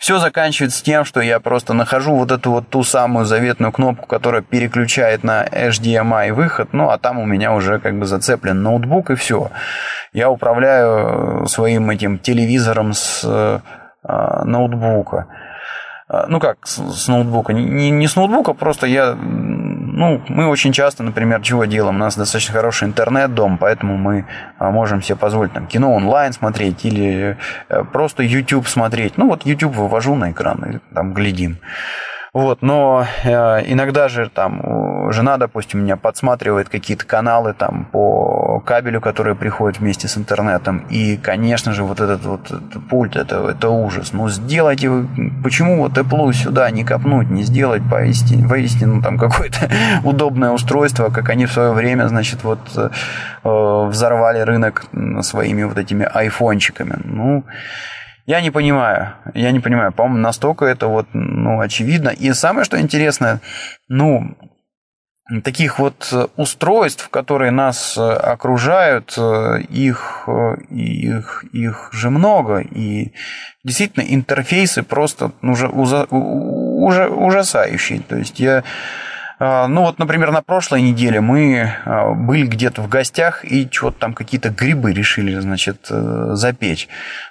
Все 0.00 0.18
заканчивается 0.18 0.82
тем, 0.82 1.04
что 1.04 1.20
я 1.20 1.40
просто 1.40 1.74
нахожу 1.74 2.16
вот 2.16 2.30
эту 2.32 2.52
вот 2.52 2.68
ту 2.70 2.82
самую 2.82 3.26
заветную 3.26 3.70
кнопку, 3.70 4.06
которая 4.06 4.40
переключает 4.40 5.22
на 5.24 5.44
HDMI 5.44 6.32
выход, 6.32 6.72
ну 6.72 6.88
а 6.88 6.96
там 6.96 7.18
у 7.18 7.26
меня 7.26 7.52
уже 7.52 7.78
как 7.78 7.98
бы 7.98 8.06
зацеплен 8.06 8.62
ноутбук 8.62 9.10
и 9.10 9.14
все. 9.14 9.50
Я 10.14 10.30
управляю 10.30 11.46
своим 11.48 11.90
этим 11.90 12.18
телевизором 12.18 12.94
с 12.94 13.20
э, 13.24 13.60
ноутбука. 14.46 15.26
Э, 16.08 16.24
ну 16.28 16.40
как 16.40 16.66
с, 16.66 16.78
с 16.78 17.06
ноутбука? 17.06 17.52
Не, 17.52 17.90
не 17.90 18.08
с 18.08 18.16
ноутбука, 18.16 18.54
просто 18.54 18.86
я 18.86 19.18
ну, 20.00 20.22
мы 20.28 20.46
очень 20.48 20.72
часто, 20.72 21.02
например, 21.02 21.42
чего 21.42 21.66
делаем? 21.66 21.96
У 21.96 21.98
нас 21.98 22.16
достаточно 22.16 22.54
хороший 22.54 22.88
интернет-дом, 22.88 23.58
поэтому 23.58 23.98
мы 23.98 24.24
а, 24.58 24.70
можем 24.70 25.02
себе 25.02 25.16
позволить 25.16 25.52
там 25.52 25.66
кино 25.66 25.92
онлайн 25.92 26.32
смотреть 26.32 26.86
или 26.86 27.36
э, 27.68 27.84
просто 27.84 28.22
YouTube 28.22 28.66
смотреть. 28.66 29.18
Ну, 29.18 29.28
вот 29.28 29.44
YouTube 29.44 29.76
вывожу 29.76 30.14
на 30.14 30.30
экран 30.30 30.64
и 30.64 30.94
там 30.94 31.12
глядим. 31.12 31.58
Вот, 32.32 32.62
но 32.62 33.06
э, 33.24 33.30
иногда 33.66 34.08
же 34.08 34.28
там 34.28 35.10
жена, 35.12 35.36
допустим, 35.36 35.82
меня 35.82 35.96
подсматривает 35.96 36.68
какие-то 36.68 37.04
каналы 37.04 37.54
там 37.54 37.86
по 37.86 38.60
кабелю, 38.60 39.00
которые 39.00 39.34
приходят 39.34 39.80
вместе 39.80 40.08
с 40.08 40.16
интернетом. 40.16 40.84
И, 40.90 41.16
конечно 41.16 41.72
же, 41.72 41.82
вот 41.82 42.00
этот 42.00 42.24
вот 42.24 42.46
этот 42.46 42.88
пульт, 42.88 43.16
это, 43.16 43.48
это 43.48 43.68
ужас. 43.70 44.12
Ну, 44.12 44.28
сделайте 44.28 44.88
вы, 44.88 45.08
почему 45.42 45.78
вот 45.78 45.98
Apple 45.98 46.32
сюда 46.32 46.70
не 46.70 46.84
копнуть, 46.84 47.30
не 47.30 47.42
сделать 47.42 47.82
поистине, 47.88 48.46
воистину 48.46 49.02
там 49.02 49.18
какое-то 49.18 49.70
удобное 50.04 50.50
устройство, 50.50 51.10
как 51.10 51.28
они 51.30 51.46
в 51.46 51.52
свое 51.52 51.72
время, 51.72 52.08
значит, 52.08 52.44
вот 52.44 52.60
э, 52.76 52.90
взорвали 53.42 54.40
рынок 54.40 54.86
своими 55.22 55.64
вот 55.64 55.78
этими 55.78 56.06
айфончиками. 56.12 56.98
Ну, 57.04 57.44
я 58.30 58.40
не 58.40 58.52
понимаю, 58.52 59.14
я 59.34 59.50
не 59.50 59.58
понимаю, 59.58 59.92
по-моему, 59.92 60.18
настолько 60.18 60.64
это 60.64 60.86
вот, 60.86 61.08
ну, 61.14 61.60
очевидно. 61.60 62.10
И 62.10 62.32
самое, 62.32 62.64
что 62.64 62.80
интересно, 62.80 63.40
ну, 63.88 64.36
таких 65.42 65.80
вот 65.80 66.12
устройств, 66.36 67.08
которые 67.08 67.50
нас 67.50 67.98
окружают, 67.98 69.18
их, 69.68 70.28
их, 70.70 71.44
их 71.52 71.90
же 71.92 72.10
много. 72.10 72.60
И 72.60 73.12
действительно 73.64 74.04
интерфейсы 74.04 74.84
просто 74.84 75.32
уже, 75.42 75.66
уже 75.66 77.08
ужасающие. 77.08 78.00
То 78.00 78.16
есть 78.16 78.38
я 78.38 78.62
ну 79.68 79.84
вот, 79.84 79.98
например, 79.98 80.32
на 80.32 80.42
прошлой 80.42 80.82
неделе 80.82 81.22
мы 81.22 81.72
а, 81.86 82.12
были 82.12 82.46
где-то 82.46 82.82
в 82.82 82.88
гостях 82.90 83.42
и 83.42 83.66
что-то 83.70 83.98
там 83.98 84.12
какие-то 84.12 84.50
грибы 84.50 84.92
решили, 84.92 85.38
значит, 85.40 85.86
э, 85.90 86.30
запечь. 86.32 86.88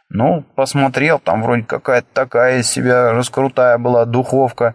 Ну, 0.09 0.43
посмотрел, 0.55 1.19
там 1.19 1.43
вроде 1.43 1.63
какая-то 1.63 2.07
такая 2.11 2.61
из 2.61 2.67
себя 2.67 3.11
раскрутая 3.11 3.77
была 3.77 4.05
духовка. 4.05 4.73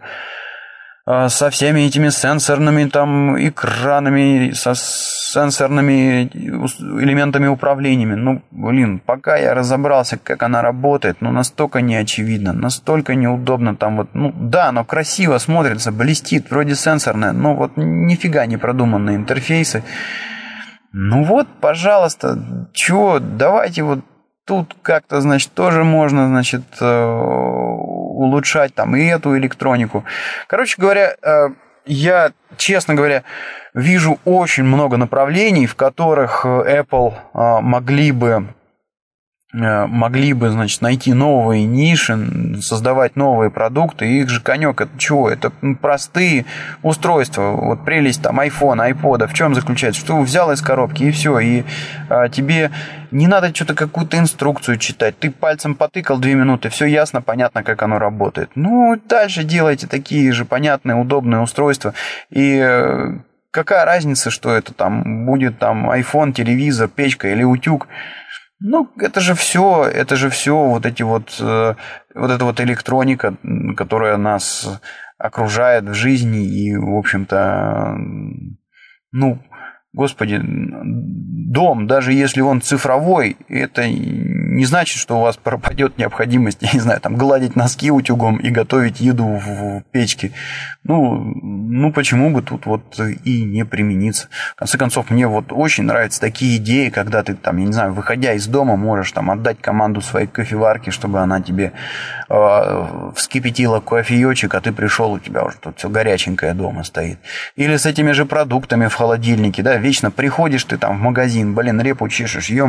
А, 1.07 1.29
со 1.29 1.51
всеми 1.51 1.81
этими 1.81 2.09
сенсорными 2.09 2.85
там 2.85 3.37
экранами, 3.37 4.53
со 4.53 4.73
сенсорными 4.73 6.23
элементами 6.33 7.45
управлениями. 7.45 8.15
Ну, 8.15 8.41
блин, 8.49 8.99
пока 9.05 9.37
я 9.37 9.53
разобрался, 9.53 10.17
как 10.17 10.41
она 10.41 10.63
работает, 10.63 11.17
ну, 11.19 11.31
настолько 11.31 11.81
неочевидно, 11.81 12.53
настолько 12.53 13.13
неудобно 13.13 13.75
там 13.75 13.97
вот, 13.97 14.09
ну, 14.15 14.33
да, 14.35 14.69
оно 14.69 14.83
красиво 14.83 15.37
смотрится, 15.37 15.91
блестит, 15.91 16.49
вроде 16.49 16.73
сенсорное, 16.73 17.33
но 17.33 17.53
вот 17.53 17.73
нифига 17.75 18.47
не 18.47 18.57
продуманные 18.57 19.17
интерфейсы. 19.17 19.83
Ну 20.91 21.23
вот, 21.23 21.47
пожалуйста, 21.61 22.67
чего, 22.73 23.19
давайте 23.19 23.83
вот 23.83 23.99
тут 24.45 24.75
как-то, 24.81 25.21
значит, 25.21 25.51
тоже 25.53 25.83
можно, 25.83 26.27
значит, 26.27 26.61
э, 26.79 27.05
улучшать 27.05 28.73
там 28.75 28.95
и 28.95 29.03
эту 29.05 29.37
электронику. 29.37 30.05
Короче 30.47 30.75
говоря, 30.77 31.15
э, 31.21 31.49
я, 31.85 32.31
честно 32.57 32.93
говоря, 32.93 33.23
вижу 33.73 34.19
очень 34.23 34.63
много 34.63 34.97
направлений, 34.97 35.65
в 35.65 35.75
которых 35.75 36.45
Apple 36.45 37.13
э, 37.13 37.61
могли 37.61 38.11
бы 38.11 38.47
могли 39.55 40.33
бы, 40.33 40.49
значит, 40.49 40.81
найти 40.81 41.13
новые 41.13 41.65
ниши, 41.65 42.59
создавать 42.61 43.15
новые 43.15 43.49
продукты. 43.49 44.05
их 44.05 44.29
же 44.29 44.41
конек 44.41 44.81
это 44.81 44.91
чего? 44.97 45.29
Это 45.29 45.51
простые 45.81 46.45
устройства. 46.83 47.51
Вот 47.51 47.85
прелесть 47.85 48.21
там 48.21 48.39
iPhone, 48.39 48.91
iPod, 48.91 49.27
в 49.27 49.33
чем 49.33 49.55
заключается? 49.55 50.01
Что 50.01 50.19
взял 50.19 50.51
из 50.51 50.61
коробки 50.61 51.03
и 51.03 51.11
все, 51.11 51.39
и 51.39 51.63
а, 52.09 52.27
тебе 52.27 52.71
не 53.11 53.27
надо 53.27 53.55
что-то 53.55 53.75
какую-то 53.75 54.17
инструкцию 54.17 54.77
читать. 54.77 55.17
Ты 55.17 55.31
пальцем 55.31 55.75
потыкал 55.75 56.17
две 56.17 56.33
минуты, 56.33 56.69
все 56.69 56.85
ясно, 56.85 57.21
понятно, 57.21 57.63
как 57.63 57.81
оно 57.81 57.97
работает. 57.97 58.51
Ну, 58.55 58.99
дальше 59.07 59.43
делайте 59.43 59.87
такие 59.87 60.31
же 60.33 60.43
понятные, 60.43 60.95
удобные 60.95 61.41
устройства. 61.41 61.93
И 62.29 62.57
э, 62.61 63.13
какая 63.51 63.85
разница, 63.85 64.29
что 64.31 64.53
это 64.53 64.73
там 64.73 65.25
будет 65.25 65.59
там 65.59 65.89
iPhone, 65.89 66.33
телевизор, 66.33 66.89
печка 66.89 67.29
или 67.29 67.43
утюг? 67.43 67.87
Ну, 68.59 68.89
это 68.97 69.19
же 69.19 69.33
все, 69.35 69.85
это 69.85 70.15
же 70.15 70.29
все 70.29 70.55
вот 70.55 70.85
эти 70.85 71.03
вот, 71.03 71.37
э, 71.39 71.75
вот 72.15 72.31
эта 72.31 72.45
вот 72.45 72.59
электроника, 72.61 73.35
которая 73.75 74.17
нас 74.17 74.81
окружает 75.17 75.83
в 75.85 75.93
жизни 75.93 76.45
и, 76.45 76.75
в 76.75 76.97
общем-то, 76.97 77.95
ну, 79.11 79.39
Господи, 79.95 80.41
дом, 80.43 81.87
даже 81.87 82.11
если 82.11 82.41
он 82.41 82.61
цифровой, 82.61 83.37
это 83.47 83.83
не 84.55 84.65
значит, 84.65 84.99
что 84.99 85.17
у 85.17 85.21
вас 85.21 85.37
пропадет 85.37 85.97
необходимость, 85.97 86.59
я 86.61 86.69
не 86.73 86.79
знаю, 86.79 87.01
там 87.01 87.15
гладить 87.15 87.55
носки 87.55 87.91
утюгом 87.91 88.37
и 88.37 88.49
готовить 88.49 88.99
еду 88.99 89.25
в 89.25 89.83
печке. 89.91 90.31
Ну, 90.83 91.15
ну 91.41 91.91
почему 91.91 92.29
бы 92.31 92.41
тут 92.41 92.65
вот 92.65 92.99
и 93.23 93.43
не 93.43 93.65
примениться? 93.65 94.29
В 94.55 94.59
конце 94.59 94.77
концов, 94.77 95.09
мне 95.09 95.27
вот 95.27 95.51
очень 95.51 95.83
нравятся 95.83 96.21
такие 96.21 96.57
идеи, 96.57 96.89
когда 96.89 97.23
ты 97.23 97.35
там, 97.35 97.57
я 97.57 97.65
не 97.65 97.73
знаю, 97.73 97.93
выходя 97.93 98.33
из 98.33 98.47
дома, 98.47 98.75
можешь 98.75 99.11
там 99.11 99.29
отдать 99.31 99.59
команду 99.59 100.01
своей 100.01 100.27
кофеварке, 100.27 100.91
чтобы 100.91 101.19
она 101.19 101.41
тебе 101.41 101.73
э, 102.29 103.11
вскипятила 103.15 103.79
кофеечек, 103.79 104.55
а 104.55 104.61
ты 104.61 104.71
пришел, 104.71 105.11
у 105.13 105.19
тебя 105.19 105.43
уже 105.43 105.57
тут 105.57 105.77
все 105.77 105.89
горяченькое 105.89 106.53
дома 106.53 106.83
стоит. 106.83 107.19
Или 107.55 107.75
с 107.77 107.85
этими 107.85 108.11
же 108.11 108.25
продуктами 108.25 108.87
в 108.87 108.93
холодильнике, 108.93 109.63
да, 109.63 109.75
вечно 109.77 110.11
приходишь 110.11 110.63
ты 110.63 110.77
там 110.77 110.97
в 110.97 111.01
магазин, 111.01 111.53
блин, 111.53 111.81
репу 111.81 112.07
чешешь, 112.07 112.49
ё 112.49 112.65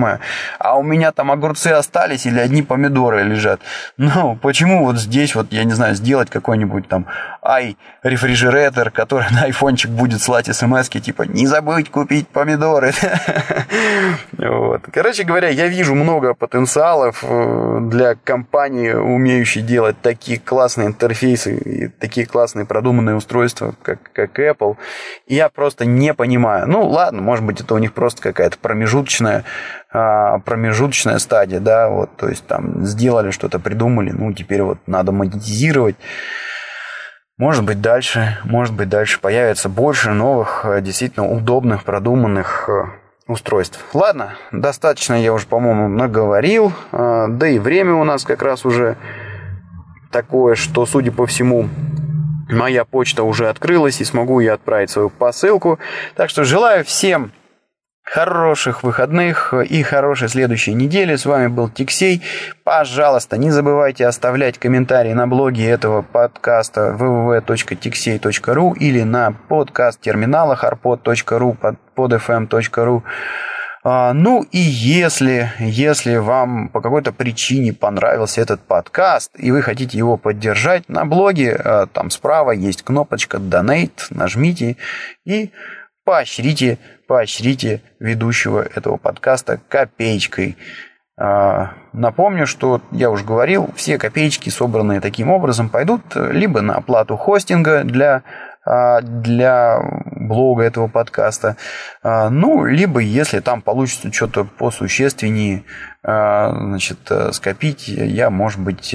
а 0.59 0.77
у 0.77 0.83
меня 0.83 1.13
там 1.13 1.31
огурцы 1.31 1.76
остались 1.77 2.27
или 2.27 2.39
одни 2.39 2.63
помидоры 2.63 3.23
лежат. 3.23 3.61
Ну, 3.97 4.37
почему 4.37 4.85
вот 4.85 4.99
здесь 4.99 5.35
вот, 5.35 5.53
я 5.53 5.65
не 5.65 5.73
знаю, 5.73 5.95
сделать 5.95 6.31
какой-нибудь 6.31 6.89
там 6.89 7.07
ай 7.43 7.77
рефрижератор, 8.03 8.91
который 8.91 9.27
на 9.33 9.45
айфончик 9.45 9.91
будет 9.91 10.21
слать 10.23 10.47
смс 10.55 10.89
типа 10.89 11.23
не 11.23 11.47
забыть 11.47 11.91
купить 11.91 12.29
помидоры. 12.29 12.93
вот. 14.33 14.83
Короче 14.93 15.25
говоря, 15.25 15.49
я 15.49 15.69
вижу 15.69 15.95
много 15.95 16.35
потенциалов 16.35 17.23
э, 17.23 17.79
для 17.83 18.15
компании, 18.15 18.93
умеющей 18.93 19.63
делать 19.63 19.97
такие 20.01 20.39
классные 20.39 20.89
интерфейсы 20.89 21.57
и 21.57 21.89
такие 21.89 22.27
классные 22.27 22.67
продуманные 22.67 23.17
устройства, 23.17 23.75
как, 23.83 23.99
как 24.13 24.39
Apple. 24.39 24.77
Я 25.27 25.49
просто 25.49 25.85
не 25.85 26.15
понимаю. 26.15 26.69
Ну, 26.69 26.87
ладно, 26.89 27.23
может 27.23 27.45
быть, 27.45 27.61
это 27.61 27.75
у 27.75 27.79
них 27.79 27.93
просто 27.93 28.23
какая-то 28.23 28.59
промежуточная 28.59 29.45
промежуточная 29.93 31.19
стадия, 31.19 31.61
да, 31.61 31.89
вот, 31.89 32.17
то 32.17 32.29
есть 32.29 32.47
там 32.47 32.85
сделали 32.85 33.31
что-то, 33.31 33.59
придумали, 33.59 34.11
ну, 34.11 34.33
теперь 34.33 34.63
вот 34.63 34.79
надо 34.87 35.13
монетизировать. 35.13 35.97
Может 37.39 37.65
быть, 37.65 37.81
дальше, 37.81 38.39
может 38.45 38.75
быть, 38.75 38.89
дальше 38.89 39.21
появится 39.21 39.69
больше 39.69 40.13
новых, 40.13 40.65
э, 40.65 40.81
действительно 40.81 41.31
удобных, 41.31 41.85
продуманных 41.85 42.69
э, 42.69 42.85
устройств. 43.27 43.79
Ладно, 43.93 44.37
достаточно 44.53 45.15
я 45.15 45.35
уже, 45.35 45.47
по-моему, 45.47 45.89
наговорил, 45.89 46.73
да 46.93 47.49
и 47.49 47.59
время 47.59 47.95
у 47.95 48.05
нас 48.05 48.25
как 48.25 48.43
раз 48.43 48.65
уже 48.65 48.97
такое, 50.11 50.55
что, 50.55 50.87
судя 50.87 51.13
по 51.13 51.27
всему, 51.27 51.69
моя 52.49 52.85
почта 52.85 53.23
уже 53.23 53.49
открылась 53.49 54.01
и 54.01 54.05
смогу 54.05 54.41
я 54.41 54.55
отправить 54.55 54.91
свою 54.91 55.11
посылку. 55.11 55.79
Так 56.15 56.31
что 56.31 56.45
желаю 56.45 56.85
всем 56.85 57.33
Хороших 58.07 58.85
выходных 58.85 59.53
и 59.53 59.83
хорошей 59.83 60.29
следующей 60.29 60.75
недели. 60.75 61.17
С 61.17 61.27
вами 61.27 61.49
был 61.49 61.69
Тиксей. 61.69 62.23
Пожалуйста, 62.63 63.37
не 63.37 63.51
забывайте 63.51 64.07
оставлять 64.07 64.59
комментарии 64.59 65.13
на 65.13 65.27
блоге 65.27 65.69
этого 65.69 66.03
подкаста 66.03 66.97
www.tixey.ru 66.97 68.75
или 68.79 69.03
на 69.03 69.33
подкаст-терминалах 69.49 70.63
arpod.ru, 70.63 71.77
podfm.ru. 71.97 73.03
А, 73.89 74.13
ну 74.13 74.43
и 74.51 74.59
если, 74.59 75.53
если 75.59 76.17
вам 76.17 76.69
по 76.71 76.81
какой-то 76.81 77.13
причине 77.13 77.73
понравился 77.73 78.41
этот 78.41 78.61
подкаст 78.61 79.31
и 79.37 79.51
вы 79.51 79.63
хотите 79.63 79.99
его 79.99 80.17
поддержать, 80.17 80.89
на 80.89 81.05
блоге 81.05 81.55
а, 81.55 81.87
там 81.87 82.11
справа 82.11 82.51
есть 82.51 82.83
кнопочка 82.83 83.39
Donate, 83.39 84.07
нажмите 84.11 84.77
и 85.25 85.53
поощрите, 86.07 86.79
поощрите 87.09 87.83
ведущего 87.99 88.63
этого 88.63 88.97
подкаста 88.97 89.61
копеечкой. 89.69 90.57
А, 91.19 91.73
напомню, 91.93 92.47
что 92.47 92.81
я 92.93 93.11
уже 93.11 93.25
говорил, 93.25 93.71
все 93.75 93.99
копеечки, 93.99 94.49
собранные 94.49 95.01
таким 95.01 95.31
образом, 95.31 95.69
пойдут 95.69 96.03
либо 96.15 96.61
на 96.61 96.77
оплату 96.77 97.17
хостинга 97.17 97.83
для 97.83 98.23
а, 98.65 99.01
для 99.01 99.81
блога 100.05 100.63
этого 100.63 100.87
подкаста. 100.87 101.57
А, 102.05 102.31
ну, 102.31 102.65
либо 102.65 103.01
если 103.01 103.41
там 103.41 103.61
получится 103.61 104.13
что-то 104.13 104.45
посущественнее, 104.45 105.65
значит, 106.03 106.99
скопить, 107.33 107.89
я, 107.89 108.31
может 108.31 108.61
быть, 108.61 108.95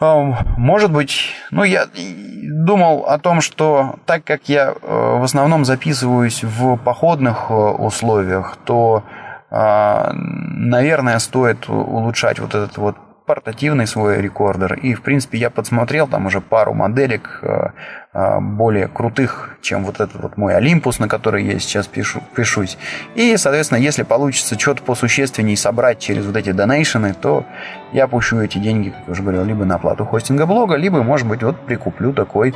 может 0.00 0.92
быть, 0.92 1.34
ну 1.50 1.64
я 1.64 1.86
думал 1.96 3.06
о 3.06 3.18
том, 3.18 3.40
что 3.40 3.96
так 4.06 4.24
как 4.24 4.48
я 4.48 4.70
э, 4.70 5.18
в 5.18 5.24
основном 5.24 5.64
записываюсь 5.64 6.44
в 6.44 6.76
походных 6.76 7.46
э, 7.50 7.54
условиях, 7.54 8.56
то, 8.64 9.02
а, 9.50 10.12
наверное, 10.14 11.18
стоит 11.18 11.68
улучшать 11.68 12.38
вот 12.38 12.54
этот 12.54 12.76
вот 12.78 12.96
портативный 13.26 13.86
свой 13.86 14.22
рекордер. 14.22 14.74
И, 14.74 14.94
в 14.94 15.02
принципе, 15.02 15.38
я 15.38 15.50
подсмотрел 15.50 16.06
там 16.06 16.26
уже 16.26 16.40
пару 16.40 16.74
моделек 16.74 17.40
э, 17.42 17.70
более 18.12 18.88
крутых, 18.88 19.56
чем 19.60 19.84
вот 19.84 20.00
этот 20.00 20.20
вот 20.20 20.36
мой 20.36 20.54
Olympus, 20.54 20.96
на 20.98 21.08
который 21.08 21.44
я 21.44 21.58
сейчас 21.58 21.86
пишу, 21.86 22.20
пишусь. 22.34 22.78
И, 23.14 23.36
соответственно, 23.36 23.78
если 23.78 24.02
получится 24.02 24.58
что-то 24.58 24.82
посущественней 24.82 25.56
собрать 25.56 25.98
через 25.98 26.24
вот 26.24 26.36
эти 26.36 26.52
донейшены, 26.52 27.14
то 27.14 27.44
я 27.92 28.08
пущу 28.08 28.40
эти 28.40 28.58
деньги, 28.58 28.88
как 28.88 29.00
я 29.06 29.12
уже 29.12 29.22
говорил, 29.22 29.44
либо 29.44 29.64
на 29.64 29.74
оплату 29.74 30.04
хостинга 30.06 30.46
блога, 30.46 30.76
либо, 30.76 31.02
может 31.02 31.28
быть, 31.28 31.42
вот 31.42 31.60
прикуплю 31.66 32.12
такой 32.12 32.54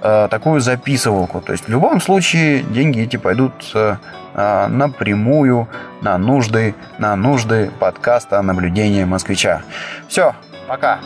Э, 0.00 0.28
такую 0.30 0.60
записывалку. 0.60 1.40
То 1.40 1.52
есть 1.52 1.64
в 1.64 1.68
любом 1.68 2.00
случае 2.00 2.62
деньги 2.62 3.00
эти 3.00 3.16
пойдут 3.16 3.52
э, 3.74 3.96
напрямую 4.68 5.68
на 6.02 6.16
нужды, 6.18 6.76
на 6.98 7.16
нужды 7.16 7.72
подкаста 7.80 8.40
наблюдения 8.42 9.06
москвича. 9.06 9.62
Все, 10.06 10.36
пока. 10.68 11.00